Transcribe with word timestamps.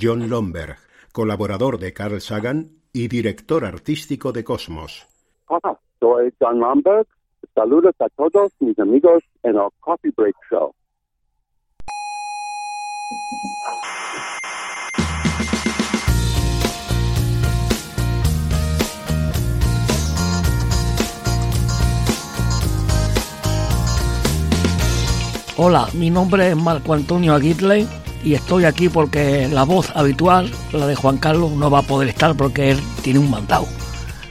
John 0.00 0.28
Lomberg, 0.28 0.76
colaborador 1.12 1.78
de 1.78 1.92
Carl 1.92 2.20
Sagan 2.20 2.70
y 2.92 3.08
director 3.08 3.64
artístico 3.64 4.30
de 4.30 4.44
Cosmos. 4.44 5.08
Hola, 5.48 5.76
soy 5.98 6.32
John 6.38 6.60
Lomberg. 6.60 7.06
Saludos 7.54 7.94
a 7.98 8.08
todos 8.10 8.52
mis 8.60 8.78
amigos 8.78 9.24
en 9.42 9.56
el 9.56 9.68
Coffee 9.80 10.12
Break 10.16 10.36
Show. 10.50 10.72
Hola, 25.56 25.88
mi 25.94 26.08
nombre 26.10 26.50
es 26.50 26.56
Marco 26.56 26.94
Antonio 26.94 27.34
Aguirre 27.34 27.84
y 28.24 28.34
estoy 28.34 28.64
aquí 28.64 28.88
porque 28.88 29.48
la 29.48 29.64
voz 29.64 29.90
habitual, 29.94 30.50
la 30.72 30.86
de 30.86 30.94
Juan 30.94 31.18
Carlos, 31.18 31.52
no 31.52 31.70
va 31.70 31.80
a 31.80 31.82
poder 31.82 32.08
estar 32.08 32.34
porque 32.36 32.72
él 32.72 32.80
tiene 33.02 33.18
un 33.18 33.30
mandado. 33.30 33.66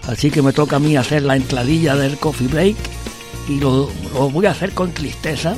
Así 0.08 0.32
que 0.32 0.42
me 0.42 0.54
toca 0.54 0.78
a 0.78 0.80
mí 0.80 0.96
hacer 0.96 1.24
la 1.24 1.36
entradilla 1.36 1.96
del 1.96 2.18
coffee 2.18 2.48
break 2.48 2.76
y 3.50 3.60
lo, 3.60 3.90
lo 4.14 4.30
voy 4.30 4.46
a 4.46 4.52
hacer 4.52 4.74
con 4.74 4.92
tristeza 4.92 5.56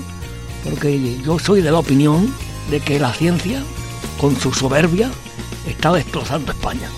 porque 0.63 1.17
yo 1.23 1.39
soy 1.39 1.61
de 1.61 1.71
la 1.71 1.80
opinión 1.80 2.33
de 2.69 2.80
que 2.80 2.99
la 2.99 3.13
ciencia, 3.13 3.61
con 4.19 4.36
su 4.36 4.53
soberbia, 4.53 5.09
está 5.67 5.91
destrozando 5.93 6.52
España. 6.52 6.89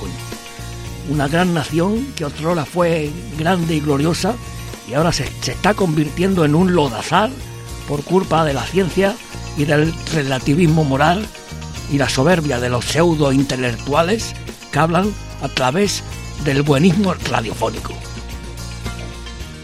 Una 1.09 1.27
gran 1.27 1.53
nación 1.53 2.07
que 2.15 2.25
otrora 2.25 2.65
fue 2.65 3.11
grande 3.37 3.75
y 3.75 3.79
gloriosa 3.79 4.35
y 4.89 4.93
ahora 4.93 5.11
se, 5.11 5.29
se 5.41 5.51
está 5.51 5.73
convirtiendo 5.73 6.45
en 6.45 6.55
un 6.55 6.73
lodazal 6.73 7.31
por 7.87 8.03
culpa 8.03 8.45
de 8.45 8.53
la 8.53 8.63
ciencia 8.63 9.15
y 9.57 9.65
del 9.65 9.93
relativismo 10.13 10.83
moral 10.83 11.25
y 11.91 11.97
la 11.97 12.09
soberbia 12.09 12.59
de 12.59 12.69
los 12.69 12.85
pseudo 12.85 13.31
intelectuales 13.31 14.33
que 14.71 14.79
hablan 14.79 15.13
a 15.41 15.49
través 15.49 16.03
del 16.45 16.61
buenismo 16.61 17.13
radiofónico. 17.13 17.93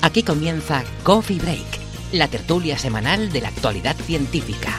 Aquí 0.02 0.24
comienza 0.24 0.84
Coffee 1.04 1.40
Break, 1.40 1.66
la 2.12 2.28
tertulia 2.28 2.78
semanal 2.78 3.32
de 3.32 3.42
la 3.42 3.50
actualidad 3.50 3.96
científica. 3.96 4.74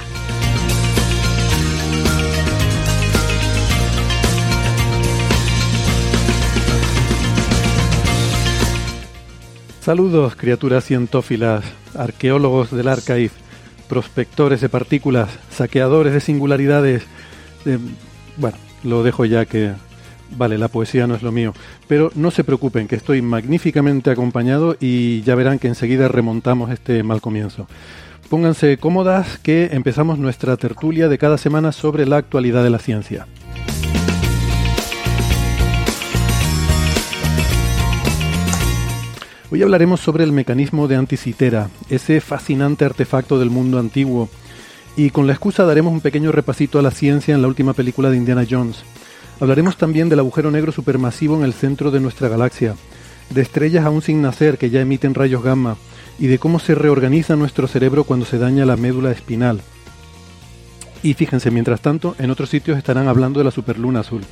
Saludos, 9.81 10.37
criaturas 10.37 10.85
cientófilas, 10.85 11.65
arqueólogos 11.95 12.71
del 12.71 12.89
archive, 12.89 13.31
prospectores 13.89 14.61
de 14.61 14.69
partículas, 14.69 15.31
saqueadores 15.51 16.13
de 16.13 16.21
singularidades. 16.21 17.05
eh, 17.67 17.79
bueno, 18.37 18.57
lo 18.85 19.03
dejo 19.03 19.25
ya 19.25 19.47
que 19.47 19.73
vale, 20.37 20.59
la 20.59 20.69
poesía 20.69 21.07
no 21.07 21.15
es 21.15 21.23
lo 21.23 21.33
mío. 21.33 21.55
Pero 21.87 22.11
no 22.15 22.31
se 22.31 22.45
preocupen, 22.45 22.89
que 22.89 22.97
estoy 22.97 23.23
magníficamente 23.23 24.11
acompañado 24.11 24.77
y 24.81 25.23
ya 25.23 25.35
verán 25.35 25.59
que 25.59 25.69
enseguida 25.69 26.09
remontamos 26.09 26.71
este 26.71 27.03
mal 27.03 27.21
comienzo. 27.21 27.67
Pónganse 28.29 28.77
cómodas 28.77 29.39
que 29.39 29.71
empezamos 29.73 30.19
nuestra 30.19 30.57
tertulia 30.57 31.09
de 31.09 31.19
cada 31.19 31.39
semana 31.39 31.73
sobre 31.73 32.07
la 32.07 32.19
actualidad 32.19 32.63
de 32.63 32.71
la 32.71 32.79
ciencia. 32.79 33.27
Hoy 39.51 39.63
hablaremos 39.63 40.01
sobre 40.01 40.25
el 40.25 40.33
mecanismo 40.33 40.89
de 40.89 40.97
Anticitera, 40.97 41.71
ese 41.89 42.21
fascinante 42.21 42.85
artefacto 42.85 43.39
del 43.39 43.49
mundo 43.49 43.79
antiguo, 43.79 44.29
y 44.95 45.09
con 45.09 45.27
la 45.27 45.33
excusa 45.33 45.65
daremos 45.65 45.95
un 45.95 46.03
pequeño 46.03 46.33
repasito 46.33 46.79
a 46.79 46.83
la 46.83 46.91
ciencia 46.91 47.35
en 47.35 47.41
la 47.41 47.49
última 47.49 47.73
película 47.73 48.11
de 48.11 48.19
Indiana 48.19 48.45
Jones. 48.49 48.81
Hablaremos 49.41 49.79
también 49.79 50.11
del 50.11 50.19
agujero 50.19 50.51
negro 50.51 50.71
supermasivo 50.71 51.35
en 51.35 51.45
el 51.45 51.55
centro 51.55 51.91
de 51.91 51.99
nuestra 51.99 52.29
galaxia, 52.29 52.75
de 53.31 53.41
estrellas 53.41 53.87
aún 53.87 54.03
sin 54.03 54.21
nacer 54.21 54.59
que 54.59 54.69
ya 54.69 54.83
emiten 54.83 55.15
rayos 55.15 55.43
gamma, 55.43 55.79
y 56.19 56.27
de 56.27 56.39
cómo 56.39 56.59
se 56.59 56.75
reorganiza 56.75 57.35
nuestro 57.35 57.69
cerebro 57.69 58.05
cuando 58.05 58.27
se 58.27 58.37
daña 58.37 58.67
la 58.67 58.77
médula 58.77 59.13
espinal. 59.13 59.63
Y 61.03 61.15
fíjense, 61.15 61.51
mientras 61.51 61.81
tanto, 61.81 62.15
en 62.19 62.31
otros 62.31 62.51
sitios 62.51 62.77
estarán 62.77 63.09
hablando 63.09 63.41
de 63.41 63.45
la 63.45 63.51
superluna 63.51 64.01
azul. 64.01 64.25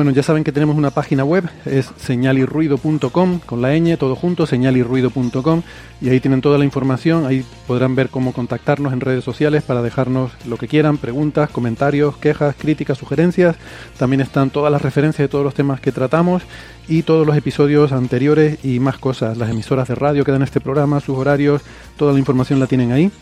Bueno, 0.00 0.12
ya 0.12 0.22
saben 0.22 0.44
que 0.44 0.50
tenemos 0.50 0.78
una 0.78 0.92
página 0.92 1.24
web, 1.24 1.44
es 1.66 1.90
señalirruido.com, 1.98 3.40
con 3.40 3.60
la 3.60 3.78
ñ, 3.78 3.98
todo 3.98 4.16
junto, 4.16 4.46
señalirruido.com, 4.46 5.62
y 6.00 6.08
ahí 6.08 6.20
tienen 6.20 6.40
toda 6.40 6.56
la 6.56 6.64
información, 6.64 7.26
ahí 7.26 7.44
podrán 7.66 7.94
ver 7.94 8.08
cómo 8.08 8.32
contactarnos 8.32 8.94
en 8.94 9.02
redes 9.02 9.22
sociales 9.22 9.62
para 9.62 9.82
dejarnos 9.82 10.32
lo 10.46 10.56
que 10.56 10.68
quieran, 10.68 10.96
preguntas, 10.96 11.50
comentarios, 11.50 12.16
quejas, 12.16 12.56
críticas, 12.58 12.96
sugerencias. 12.96 13.56
También 13.98 14.22
están 14.22 14.48
todas 14.48 14.72
las 14.72 14.80
referencias 14.80 15.22
de 15.22 15.28
todos 15.28 15.44
los 15.44 15.52
temas 15.52 15.82
que 15.82 15.92
tratamos 15.92 16.44
y 16.88 17.02
todos 17.02 17.26
los 17.26 17.36
episodios 17.36 17.92
anteriores 17.92 18.64
y 18.64 18.80
más 18.80 18.96
cosas, 18.96 19.36
las 19.36 19.50
emisoras 19.50 19.86
de 19.88 19.96
radio 19.96 20.24
que 20.24 20.32
dan 20.32 20.40
este 20.40 20.62
programa, 20.62 21.00
sus 21.00 21.18
horarios, 21.18 21.60
toda 21.98 22.14
la 22.14 22.18
información 22.18 22.58
la 22.58 22.66
tienen 22.66 22.92
ahí. 22.92 23.12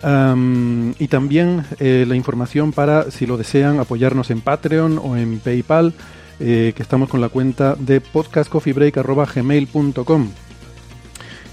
Y 0.00 1.08
también 1.08 1.64
eh, 1.80 2.04
la 2.06 2.14
información 2.14 2.70
para, 2.72 3.10
si 3.10 3.26
lo 3.26 3.36
desean, 3.36 3.80
apoyarnos 3.80 4.30
en 4.30 4.40
Patreon 4.40 5.00
o 5.02 5.16
en 5.16 5.40
PayPal, 5.40 5.92
eh, 6.40 6.72
que 6.76 6.82
estamos 6.82 7.08
con 7.08 7.20
la 7.20 7.28
cuenta 7.28 7.74
de 7.74 8.00
podcastcoffeebreak.gmail.com. 8.00 10.28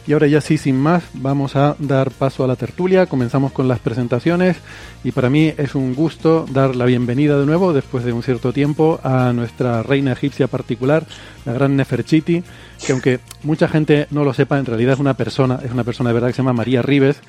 Y 0.07 0.13
ahora 0.13 0.28
ya 0.28 0.39
sí, 0.39 0.59
sin 0.59 0.78
más, 0.78 1.03
vamos 1.13 1.56
a 1.56 1.75
dar 1.79 2.11
paso 2.11 2.44
a 2.44 2.47
la 2.47 2.56
tertulia. 2.56 3.07
Comenzamos 3.07 3.51
con 3.51 3.67
las 3.67 3.79
presentaciones 3.79 4.57
y 5.03 5.12
para 5.12 5.31
mí 5.31 5.51
es 5.57 5.73
un 5.73 5.95
gusto 5.95 6.45
dar 6.51 6.75
la 6.75 6.85
bienvenida 6.85 7.39
de 7.39 7.47
nuevo, 7.47 7.73
después 7.73 8.06
de 8.06 8.13
un 8.13 8.22
cierto 8.22 8.53
tiempo, 8.53 9.00
a 9.03 9.33
nuestra 9.33 9.81
reina 9.81 10.12
egipcia 10.12 10.45
particular, 10.45 11.07
la 11.45 11.53
gran 11.53 11.75
Neferchiti, 11.75 12.44
que 12.85 12.91
aunque 12.91 13.19
mucha 13.41 13.67
gente 13.67 14.06
no 14.12 14.23
lo 14.23 14.35
sepa, 14.35 14.59
en 14.59 14.67
realidad 14.67 14.94
es 14.94 15.00
una 15.00 15.16
persona, 15.16 15.59
es 15.63 15.72
una 15.72 15.83
persona 15.83 16.12
de 16.12 16.13
verdad 16.13 16.27
que 16.27 16.33
se 16.33 16.44
llama 16.44 16.53
María 16.53 16.83
Ribes 16.83 17.19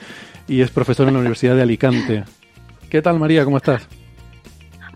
y 0.49 0.61
es 0.61 0.71
profesora 0.71 1.09
en 1.09 1.15
la 1.15 1.21
Universidad 1.21 1.57
de 1.57 1.63
Alicante. 1.63 2.25
¿Qué 2.91 3.03
tal 3.03 3.19
María? 3.19 3.45
¿Cómo 3.45 3.57
estás? 3.57 3.87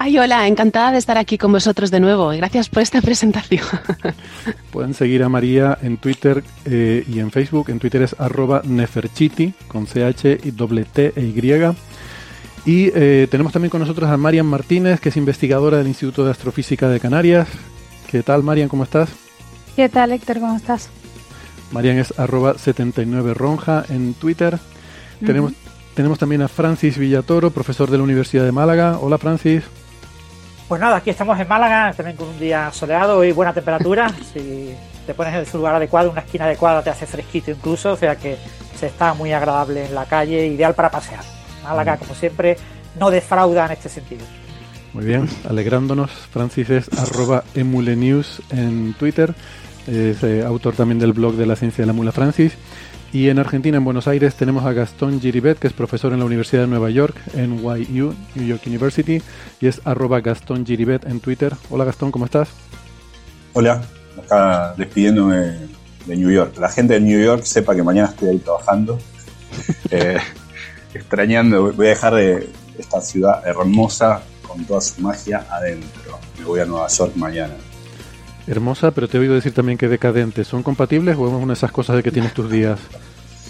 Ay, 0.03 0.19
hola, 0.19 0.49
encantada 0.49 0.93
de 0.93 0.99
estar 0.99 1.19
aquí 1.19 1.37
con 1.37 1.53
vosotros 1.53 1.91
de 1.91 2.01
nuevo. 2.01 2.29
Gracias 2.29 2.71
por 2.71 2.83
esta 2.83 3.03
presentación. 3.03 3.67
Pueden 4.73 4.95
seguir 4.95 5.23
a 5.23 5.29
María 5.29 5.77
en 5.83 5.99
Twitter 5.99 6.43
eh, 6.65 7.05
y 7.07 7.19
en 7.19 7.31
Facebook. 7.31 7.69
En 7.69 7.79
Twitter 7.79 8.01
es 8.01 8.17
arroba 8.19 8.63
neferchiti 8.65 9.53
con 9.69 9.85
CH 9.85 10.41
y 10.43 10.53
doble 10.53 10.87
T 10.87 11.13
e 11.15 11.23
Y. 11.23 11.77
Y 12.65 12.91
eh, 12.95 13.27
tenemos 13.31 13.53
también 13.53 13.71
con 13.71 13.81
nosotros 13.81 14.09
a 14.09 14.17
Marian 14.17 14.47
Martínez, 14.47 15.01
que 15.01 15.11
es 15.11 15.17
investigadora 15.19 15.77
del 15.77 15.89
Instituto 15.89 16.25
de 16.25 16.31
Astrofísica 16.31 16.89
de 16.89 16.99
Canarias. 16.99 17.49
¿Qué 18.07 18.23
tal, 18.23 18.43
Marian? 18.43 18.71
¿Cómo 18.71 18.85
estás? 18.85 19.11
¿Qué 19.77 19.91
tal, 19.91 20.13
Héctor? 20.13 20.41
¿Cómo 20.41 20.57
estás? 20.57 20.89
Marian 21.73 21.99
es 21.99 22.19
arroba 22.19 22.55
79ronja 22.55 23.85
en 23.91 24.15
Twitter. 24.15 24.59
Tenemos, 25.25 25.53
tenemos 25.95 26.19
también 26.19 26.43
a 26.43 26.49
Francis 26.49 26.97
Villatoro, 26.99 27.51
profesor 27.51 27.91
de 27.91 27.99
la 27.99 28.05
Universidad 28.05 28.45
de 28.45 28.53
Málaga. 28.53 28.99
Hola, 29.01 29.19
Francis. 29.19 29.65
Pues 30.69 30.81
nada, 30.81 30.97
aquí 30.97 31.11
estamos 31.11 31.39
en 31.39 31.49
Málaga, 31.49 31.93
también 31.95 32.17
con 32.17 32.29
un 32.29 32.39
día 32.39 32.71
soleado 32.73 33.25
y 33.25 33.33
buena 33.33 33.53
temperatura. 33.53 34.09
si 34.33 34.75
te 35.07 35.15
pones 35.15 35.35
en 35.35 35.47
su 35.47 35.59
lugar 35.59 35.75
adecuado, 35.75 36.11
una 36.11 36.21
esquina 36.21 36.45
adecuada, 36.45 36.83
te 36.83 36.91
hace 36.91 37.07
fresquito 37.07 37.51
incluso, 37.51 37.93
o 37.93 37.97
sea 37.97 38.17
que 38.17 38.37
se 38.79 38.87
está 38.87 39.13
muy 39.15 39.33
agradable 39.33 39.87
en 39.87 39.95
la 39.95 40.07
calle, 40.07 40.47
ideal 40.47 40.75
para 40.75 40.91
pasear. 40.91 41.25
Málaga, 41.63 41.97
como 41.97 42.15
siempre, 42.15 42.57
no 42.99 43.11
defrauda 43.11 43.67
en 43.67 43.73
este 43.73 43.89
sentido. 43.89 44.25
Muy 44.93 45.05
bien, 45.05 45.29
alegrándonos. 45.49 46.11
Francis 46.11 46.71
es 46.71 46.89
arroba 46.99 47.45
emulenews 47.55 48.43
en 48.51 48.95
Twitter. 48.95 49.35
Es 49.87 50.23
eh, 50.23 50.45
autor 50.45 50.75
también 50.75 50.99
del 50.99 51.13
blog 51.13 51.35
de 51.35 51.47
la 51.47 51.57
ciencia 51.57 51.83
de 51.83 51.87
la 51.87 51.93
mula 51.93 52.13
Francis. 52.13 52.55
Y 53.13 53.29
en 53.29 53.41
Argentina, 53.41 53.77
en 53.77 53.85
Buenos 53.85 54.07
Aires, 54.07 54.37
tenemos 54.37 54.65
a 54.65 54.73
Gastón 54.73 55.21
Giribet, 55.21 55.59
que 55.59 55.67
es 55.67 55.73
profesor 55.73 56.13
en 56.13 56.21
la 56.21 56.25
Universidad 56.25 56.63
de 56.63 56.69
Nueva 56.69 56.91
York, 56.91 57.17
NYU, 57.35 58.15
New 58.37 58.47
York 58.47 58.63
University, 58.67 59.21
y 59.61 59.67
es 59.67 59.81
arroba 59.85 60.21
Gastón 60.21 60.65
Giribet 60.65 61.05
en 61.07 61.19
Twitter. 61.19 61.53
Hola 61.71 61.85
Gastón, 61.85 62.13
¿cómo 62.13 62.27
estás? 62.27 62.51
Hola, 63.53 63.83
acá 64.17 64.75
despidiéndome 64.77 65.57
de 66.07 66.17
New 66.17 66.31
York. 66.31 66.57
La 66.61 66.69
gente 66.69 66.95
de 66.95 67.01
New 67.01 67.21
York 67.21 67.43
sepa 67.43 67.75
que 67.75 67.83
mañana 67.83 68.09
estoy 68.09 68.29
ahí 68.29 68.39
trabajando. 68.39 68.99
Eh, 69.91 70.19
extrañando, 70.95 71.73
voy 71.73 71.87
a 71.87 71.89
dejar 71.91 72.15
de 72.15 72.49
esta 72.79 73.01
ciudad 73.01 73.43
hermosa 73.45 74.23
con 74.47 74.65
toda 74.65 74.81
su 74.81 75.01
magia 75.03 75.45
adentro. 75.51 76.21
Me 76.39 76.45
voy 76.45 76.61
a 76.61 76.65
Nueva 76.65 76.87
York 76.87 77.17
mañana. 77.17 77.55
Hermosa, 78.47 78.91
pero 78.91 79.09
te 79.09 79.17
he 79.17 79.21
oído 79.21 79.35
decir 79.35 79.53
también 79.53 79.79
que 79.79 79.89
decadente. 79.89 80.45
¿Son 80.45 80.63
compatibles 80.63 81.17
o 81.17 81.27
es 81.27 81.33
una 81.33 81.47
de 81.49 81.53
esas 81.55 81.73
cosas 81.73 81.97
de 81.97 82.03
que 82.03 82.11
tienes 82.11 82.35
tus 82.35 82.51
días? 82.51 82.81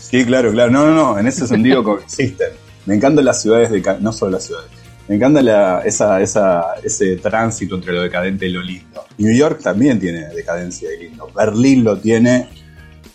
Sí, 0.01 0.25
claro, 0.25 0.53
claro. 0.53 0.71
No, 0.71 0.87
no, 0.87 0.95
no. 0.95 1.19
En 1.19 1.27
ese 1.27 1.47
sentido 1.47 1.83
coexisten. 1.85 2.51
Me 2.87 2.95
encantan 2.97 3.25
las 3.25 3.43
ciudades, 3.43 3.71
de, 3.71 3.83
no 4.01 4.13
solo 4.13 4.33
las 4.33 4.45
ciudades. 4.45 4.71
Me 5.09 5.17
encanta 5.17 5.43
la, 5.43 5.81
esa, 5.81 6.21
esa, 6.21 6.75
ese 6.83 7.17
tránsito 7.17 7.75
entre 7.75 7.93
lo 7.93 8.03
decadente 8.03 8.47
y 8.47 8.51
lo 8.51 8.63
lindo. 8.63 9.05
New 9.19 9.35
York 9.35 9.61
también 9.63 9.99
tiene 9.99 10.29
decadencia 10.29 10.89
y 10.95 11.05
lindo. 11.05 11.29
Berlín 11.35 11.85
lo 11.85 11.99
tiene 11.99 12.49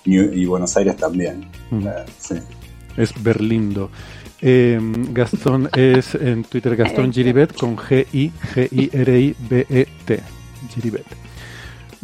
y 0.05 0.45
Buenos 0.45 0.75
Aires 0.77 0.97
también. 0.97 1.47
Mm. 1.71 1.87
sí. 2.19 2.35
Es 2.97 3.11
Berlindo. 3.21 3.89
Eh, 4.41 4.79
Gastón 5.11 5.69
es 5.75 6.15
en 6.15 6.43
Twitter 6.43 6.75
Gastón 6.75 7.11
Giribet 7.11 7.55
con 7.55 7.77
G-I-G-I-R-I-B-E-T. 7.77 8.35
Giribet. 10.73 11.24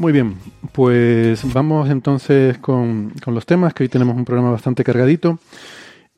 Muy 0.02 0.14
bien, 0.14 0.36
pues 0.72 1.54
vamos 1.54 1.88
entonces 1.92 2.58
con, 2.58 3.14
los 3.28 3.46
temas, 3.46 3.76
que 3.76 3.84
hoy 3.84 3.88
tenemos 3.88 4.16
un 4.16 4.26
programa 4.26 4.50
bastante 4.50 4.84
cargadito. 4.84 5.38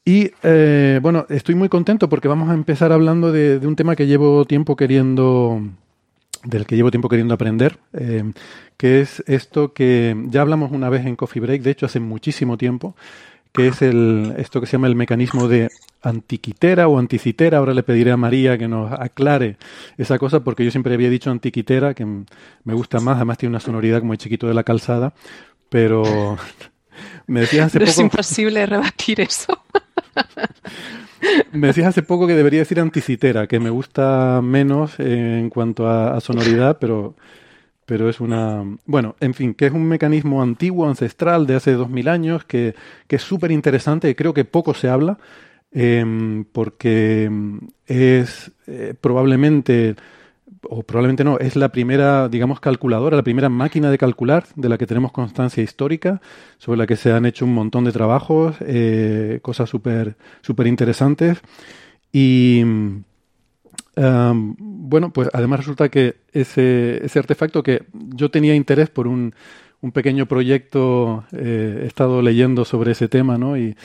Y 0.05 0.31
eh, 0.41 1.01
bueno, 1.01 1.25
estoy 1.27 1.55
muy 1.55 1.67
contento 1.67 2.07
porque 2.07 2.29
vamos 2.29 2.49
a 2.49 2.53
empezar 2.53 2.93
hablando 2.93 3.33
de, 3.33 3.57
un 3.67 3.75
tema 3.75 3.97
que 3.97 4.07
llevo 4.07 4.45
tiempo 4.45 4.77
queriendo, 4.77 5.61
del 6.45 6.65
que 6.65 6.77
llevo 6.77 6.91
tiempo 6.91 7.09
queriendo 7.09 7.33
aprender, 7.33 7.77
eh, 7.91 8.23
que 8.77 9.01
es 9.01 9.21
esto 9.27 9.73
que 9.73 10.15
ya 10.29 10.39
hablamos 10.39 10.71
una 10.71 10.87
vez 10.87 11.05
en 11.05 11.17
Coffee 11.17 11.41
Break, 11.41 11.61
de 11.61 11.71
hecho 11.71 11.85
hace 11.85 11.99
muchísimo 11.99 12.57
tiempo, 12.57 12.95
que 13.51 13.67
es 13.67 13.81
el, 13.81 14.33
esto 14.37 14.61
que 14.61 14.67
se 14.67 14.77
llama 14.77 14.87
el 14.87 14.95
mecanismo 14.95 15.49
de 15.49 15.69
antiquitera 16.03 16.87
o 16.87 16.99
anticitera. 16.99 17.57
Ahora 17.57 17.73
le 17.73 17.83
pediré 17.83 18.11
a 18.11 18.17
María 18.17 18.57
que 18.57 18.67
nos 18.67 18.91
aclare 18.91 19.57
esa 19.97 20.19
cosa, 20.19 20.43
porque 20.43 20.63
yo 20.63 20.71
siempre 20.71 20.93
había 20.93 21.09
dicho 21.09 21.31
antiquitera, 21.31 21.93
que 21.93 22.05
me 22.05 22.73
gusta 22.73 22.99
más, 22.99 23.17
además 23.17 23.37
tiene 23.37 23.51
una 23.51 23.59
sonoridad 23.59 23.99
como 23.99 24.13
el 24.13 24.19
chiquito 24.19 24.47
de 24.47 24.53
la 24.53 24.63
calzada, 24.63 25.13
pero 25.69 26.37
me 27.27 27.41
decías 27.41 27.67
hace 27.67 27.79
poco... 27.79 27.89
Es 27.89 27.99
imposible 27.99 28.65
rebatir 28.65 29.21
eso. 29.21 29.57
me 31.51 31.67
decías 31.67 31.87
hace 31.87 32.03
poco 32.03 32.27
que 32.27 32.35
debería 32.35 32.59
decir 32.59 32.79
anticitera, 32.79 33.47
que 33.47 33.59
me 33.59 33.69
gusta 33.69 34.41
menos 34.43 34.99
en 34.99 35.49
cuanto 35.49 35.87
a 35.89 36.19
sonoridad, 36.19 36.77
pero 36.79 37.15
pero 37.85 38.09
es 38.09 38.19
una... 38.19 38.63
Bueno, 38.85 39.15
en 39.19 39.33
fin, 39.33 39.53
que 39.53 39.65
es 39.65 39.73
un 39.73 39.85
mecanismo 39.85 40.41
antiguo, 40.41 40.87
ancestral, 40.87 41.45
de 41.47 41.55
hace 41.55 41.73
dos 41.73 41.89
mil 41.89 42.07
años, 42.07 42.45
que, 42.45 42.75
que 43.07 43.17
es 43.17 43.21
súper 43.21 43.51
interesante 43.51 44.09
y 44.09 44.15
creo 44.15 44.33
que 44.33 44.45
poco 44.45 44.73
se 44.73 44.89
habla, 44.89 45.17
em, 45.73 46.45
porque 46.45 47.29
es 47.87 48.51
eh, 48.67 48.93
probablemente, 48.99 49.95
o 50.61 50.83
probablemente 50.83 51.23
no, 51.23 51.39
es 51.39 51.55
la 51.55 51.69
primera, 51.69 52.29
digamos, 52.29 52.59
calculadora, 52.59 53.17
la 53.17 53.23
primera 53.23 53.49
máquina 53.49 53.91
de 53.91 53.97
calcular 53.97 54.45
de 54.55 54.69
la 54.69 54.77
que 54.77 54.87
tenemos 54.87 55.11
constancia 55.11 55.63
histórica, 55.63 56.21
sobre 56.57 56.77
la 56.77 56.87
que 56.87 56.95
se 56.95 57.11
han 57.11 57.25
hecho 57.25 57.45
un 57.45 57.53
montón 57.53 57.83
de 57.83 57.91
trabajos, 57.91 58.55
eh, 58.61 59.39
cosas 59.41 59.69
súper 59.69 60.15
súper 60.41 60.67
interesantes. 60.67 61.41
Y 62.11 62.63
bueno, 63.95 65.13
pues 65.13 65.29
además 65.33 65.59
resulta 65.59 65.89
que 65.89 66.17
ese, 66.31 67.03
ese, 67.05 67.19
artefacto 67.19 67.63
que 67.63 67.85
yo 67.93 68.29
tenía 68.29 68.55
interés 68.55 68.89
por 68.89 69.07
un, 69.07 69.33
un 69.83 69.91
pequeño 69.91 70.27
proyecto, 70.27 71.25
eh, 71.33 71.81
he 71.83 71.87
estado 71.87 72.21
leyendo 72.21 72.63
sobre 72.63 72.93
ese 72.93 73.09
tema, 73.09 73.37
¿no? 73.37 73.57
Y 73.57 73.75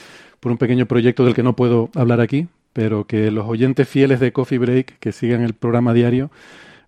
por 0.41 0.53
un 0.53 0.59
pequeño 0.59 0.87
proyecto 0.87 1.25
del 1.25 1.35
que 1.35 1.43
no 1.43 1.55
puedo 1.55 1.91
hablar 1.95 2.21
aquí, 2.21 2.49
pero 2.73 3.07
que 3.07 3.31
los 3.31 3.47
oyentes 3.47 3.89
fieles 3.89 4.21
de 4.21 4.33
Coffee 4.33 4.59
Break, 4.59 4.99
que 4.99 5.13
siguen 5.13 5.43
el 5.43 5.55
programa 5.55 5.95
diario, 5.95 6.31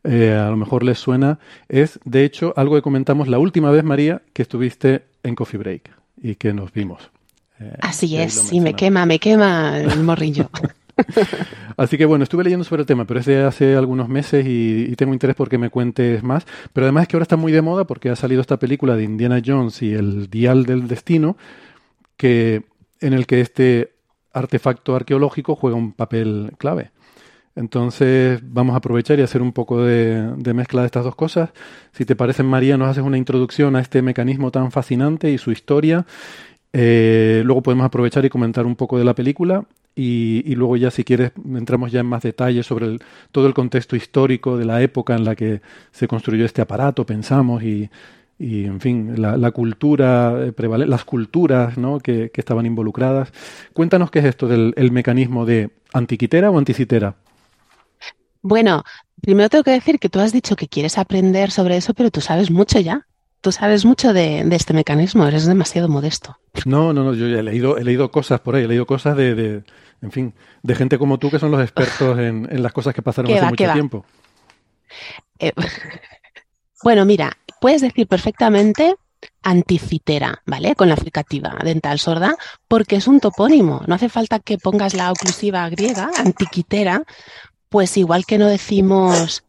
eh, 0.04 0.32
a 0.32 0.48
lo 0.48 0.56
mejor 0.56 0.82
les 0.82 0.98
suena, 0.98 1.38
es 1.68 2.00
de 2.04 2.24
hecho 2.24 2.54
algo 2.56 2.74
que 2.74 2.82
comentamos 2.82 3.28
la 3.28 3.38
última 3.38 3.70
vez, 3.70 3.84
María, 3.84 4.22
que 4.32 4.42
estuviste 4.42 5.02
en 5.22 5.34
Coffee 5.34 5.58
Break 5.58 5.90
y 6.22 6.36
que 6.36 6.52
nos 6.52 6.72
vimos. 6.72 7.10
Eh, 7.58 7.74
Así 7.80 8.16
es, 8.16 8.32
sí, 8.32 8.60
me 8.60 8.74
quema, 8.74 9.04
me 9.04 9.18
quema 9.18 9.78
el 9.78 10.02
morrillo. 10.02 10.48
Así 11.76 11.96
que 11.96 12.04
bueno, 12.04 12.24
estuve 12.24 12.44
leyendo 12.44 12.64
sobre 12.64 12.82
el 12.82 12.86
tema, 12.86 13.06
pero 13.06 13.20
es 13.20 13.26
de 13.26 13.42
hace 13.42 13.74
algunos 13.74 14.08
meses 14.08 14.44
y, 14.46 14.94
tengo 14.96 15.12
interés 15.12 15.34
porque 15.34 15.58
me 15.58 15.70
cuentes 15.70 16.22
más. 16.22 16.46
Pero 16.72 16.86
además 16.86 17.02
es 17.02 17.08
que 17.08 17.16
ahora 17.16 17.22
está 17.22 17.36
muy 17.36 17.52
de 17.52 17.62
moda 17.62 17.84
porque 17.84 18.10
ha 18.10 18.16
salido 18.16 18.40
esta 18.40 18.58
película 18.58 18.96
de 18.96 19.04
Indiana 19.04 19.40
Jones 19.44 19.82
y 19.82 19.94
el 19.94 20.28
Dial 20.28 20.66
del 20.66 20.88
Destino, 20.88 21.36
que, 22.16 22.64
en 23.00 23.12
el 23.12 23.26
que 23.26 23.40
este 23.40 23.94
artefacto 24.32 24.94
arqueológico 24.94 25.56
juega 25.56 25.76
un 25.76 25.92
papel 25.92 26.52
clave. 26.58 26.90
Entonces 27.56 28.40
vamos 28.42 28.74
a 28.74 28.78
aprovechar 28.78 29.18
y 29.18 29.22
hacer 29.22 29.42
un 29.42 29.52
poco 29.52 29.82
de, 29.82 30.32
mezcla 30.54 30.82
de 30.82 30.86
estas 30.86 31.04
dos 31.04 31.16
cosas. 31.16 31.50
Si 31.92 32.04
te 32.04 32.16
parece, 32.16 32.42
María, 32.42 32.76
nos 32.76 32.88
haces 32.88 33.02
una 33.02 33.18
introducción 33.18 33.76
a 33.76 33.80
este 33.80 34.02
mecanismo 34.02 34.50
tan 34.50 34.70
fascinante 34.70 35.30
y 35.30 35.38
su 35.38 35.50
historia. 35.50 36.06
Eh, 36.72 37.42
luego 37.44 37.62
podemos 37.62 37.84
aprovechar 37.84 38.24
y 38.24 38.30
comentar 38.30 38.64
un 38.64 38.76
poco 38.76 38.98
de 38.98 39.04
la 39.04 39.14
película 39.14 39.64
y, 39.96 40.54
luego 40.54 40.76
ya 40.76 40.92
si 40.92 41.02
quieres 41.02 41.32
entramos 41.44 41.90
ya 41.90 42.00
en 42.00 42.06
más 42.06 42.22
detalles 42.22 42.64
sobre 42.64 42.98
todo 43.32 43.48
el 43.48 43.54
contexto 43.54 43.96
histórico 43.96 44.56
de 44.56 44.64
la 44.64 44.80
época 44.80 45.16
en 45.16 45.24
la 45.24 45.34
que 45.34 45.60
se 45.90 46.06
construyó 46.06 46.44
este 46.44 46.62
aparato, 46.62 47.04
pensamos, 47.04 47.62
y, 47.64 47.90
en 48.40 48.80
fin, 48.80 49.20
la, 49.20 49.50
cultura, 49.50 50.34
eh, 50.40 50.54
las 50.86 51.04
culturas 51.04 51.76
¿no? 51.76 52.00
que, 52.00 52.30
estaban 52.34 52.64
involucradas. 52.64 53.32
Cuéntanos 53.74 54.10
qué 54.10 54.20
es 54.20 54.24
esto 54.24 54.48
del 54.48 54.92
mecanismo 54.92 55.44
de 55.44 55.70
antiquitera 55.92 56.50
o 56.50 56.58
anticitera. 56.58 57.16
Bueno, 58.42 58.82
primero 59.20 59.50
tengo 59.50 59.64
que 59.64 59.72
decir 59.72 59.98
que 59.98 60.08
tú 60.08 60.20
has 60.20 60.32
dicho 60.32 60.56
que 60.56 60.68
quieres 60.68 60.96
aprender 60.96 61.50
sobre 61.50 61.76
eso, 61.76 61.92
pero 61.92 62.10
tú 62.10 62.22
sabes 62.22 62.50
mucho 62.50 62.80
ya. 62.80 63.06
Tú 63.42 63.52
sabes 63.52 63.86
mucho 63.86 64.12
de, 64.12 64.40
este 64.52 64.74
mecanismo, 64.74 65.26
eres 65.26 65.46
demasiado 65.46 65.88
modesto. 65.88 66.38
No, 66.66 66.92
no, 66.92 67.04
no, 67.04 67.14
yo 67.14 67.26
he 67.26 67.42
leído, 67.42 67.78
he 67.78 67.84
leído 67.84 68.10
cosas 68.10 68.40
por 68.40 68.54
ahí, 68.54 68.64
he 68.64 68.68
leído 68.68 68.86
cosas 68.86 69.16
de, 69.16 69.62
en 70.02 70.12
fin, 70.12 70.34
de 70.62 70.74
gente 70.74 70.98
como 70.98 71.18
tú 71.18 71.30
que 71.30 71.38
son 71.38 71.50
los 71.50 71.62
expertos 71.62 72.18
en, 72.18 72.62
las 72.62 72.72
cosas 72.72 72.94
que 72.94 73.00
pasaron 73.00 73.32
hace 73.32 73.46
mucho 73.46 73.72
tiempo. 73.72 74.04
Eh, 75.38 75.52
bueno, 76.82 77.06
mira, 77.06 77.34
puedes 77.60 77.80
decir 77.80 78.06
perfectamente 78.06 78.96
anticitera, 79.42 80.42
¿vale? 80.46 80.74
Con 80.74 80.88
la 80.88 80.96
fricativa 80.96 81.56
dental 81.62 81.98
sorda, 81.98 82.36
porque 82.68 82.96
es 82.96 83.06
un 83.06 83.20
topónimo. 83.20 83.82
No 83.86 83.94
hace 83.94 84.08
falta 84.08 84.38
que 84.38 84.58
pongas 84.58 84.94
la 84.94 85.10
oclusiva 85.10 85.68
griega, 85.68 86.10
antiquitera, 86.16 87.04
pues 87.68 87.96
igual 87.96 88.26
que 88.26 88.38
no 88.38 88.46
decimos 88.46 89.44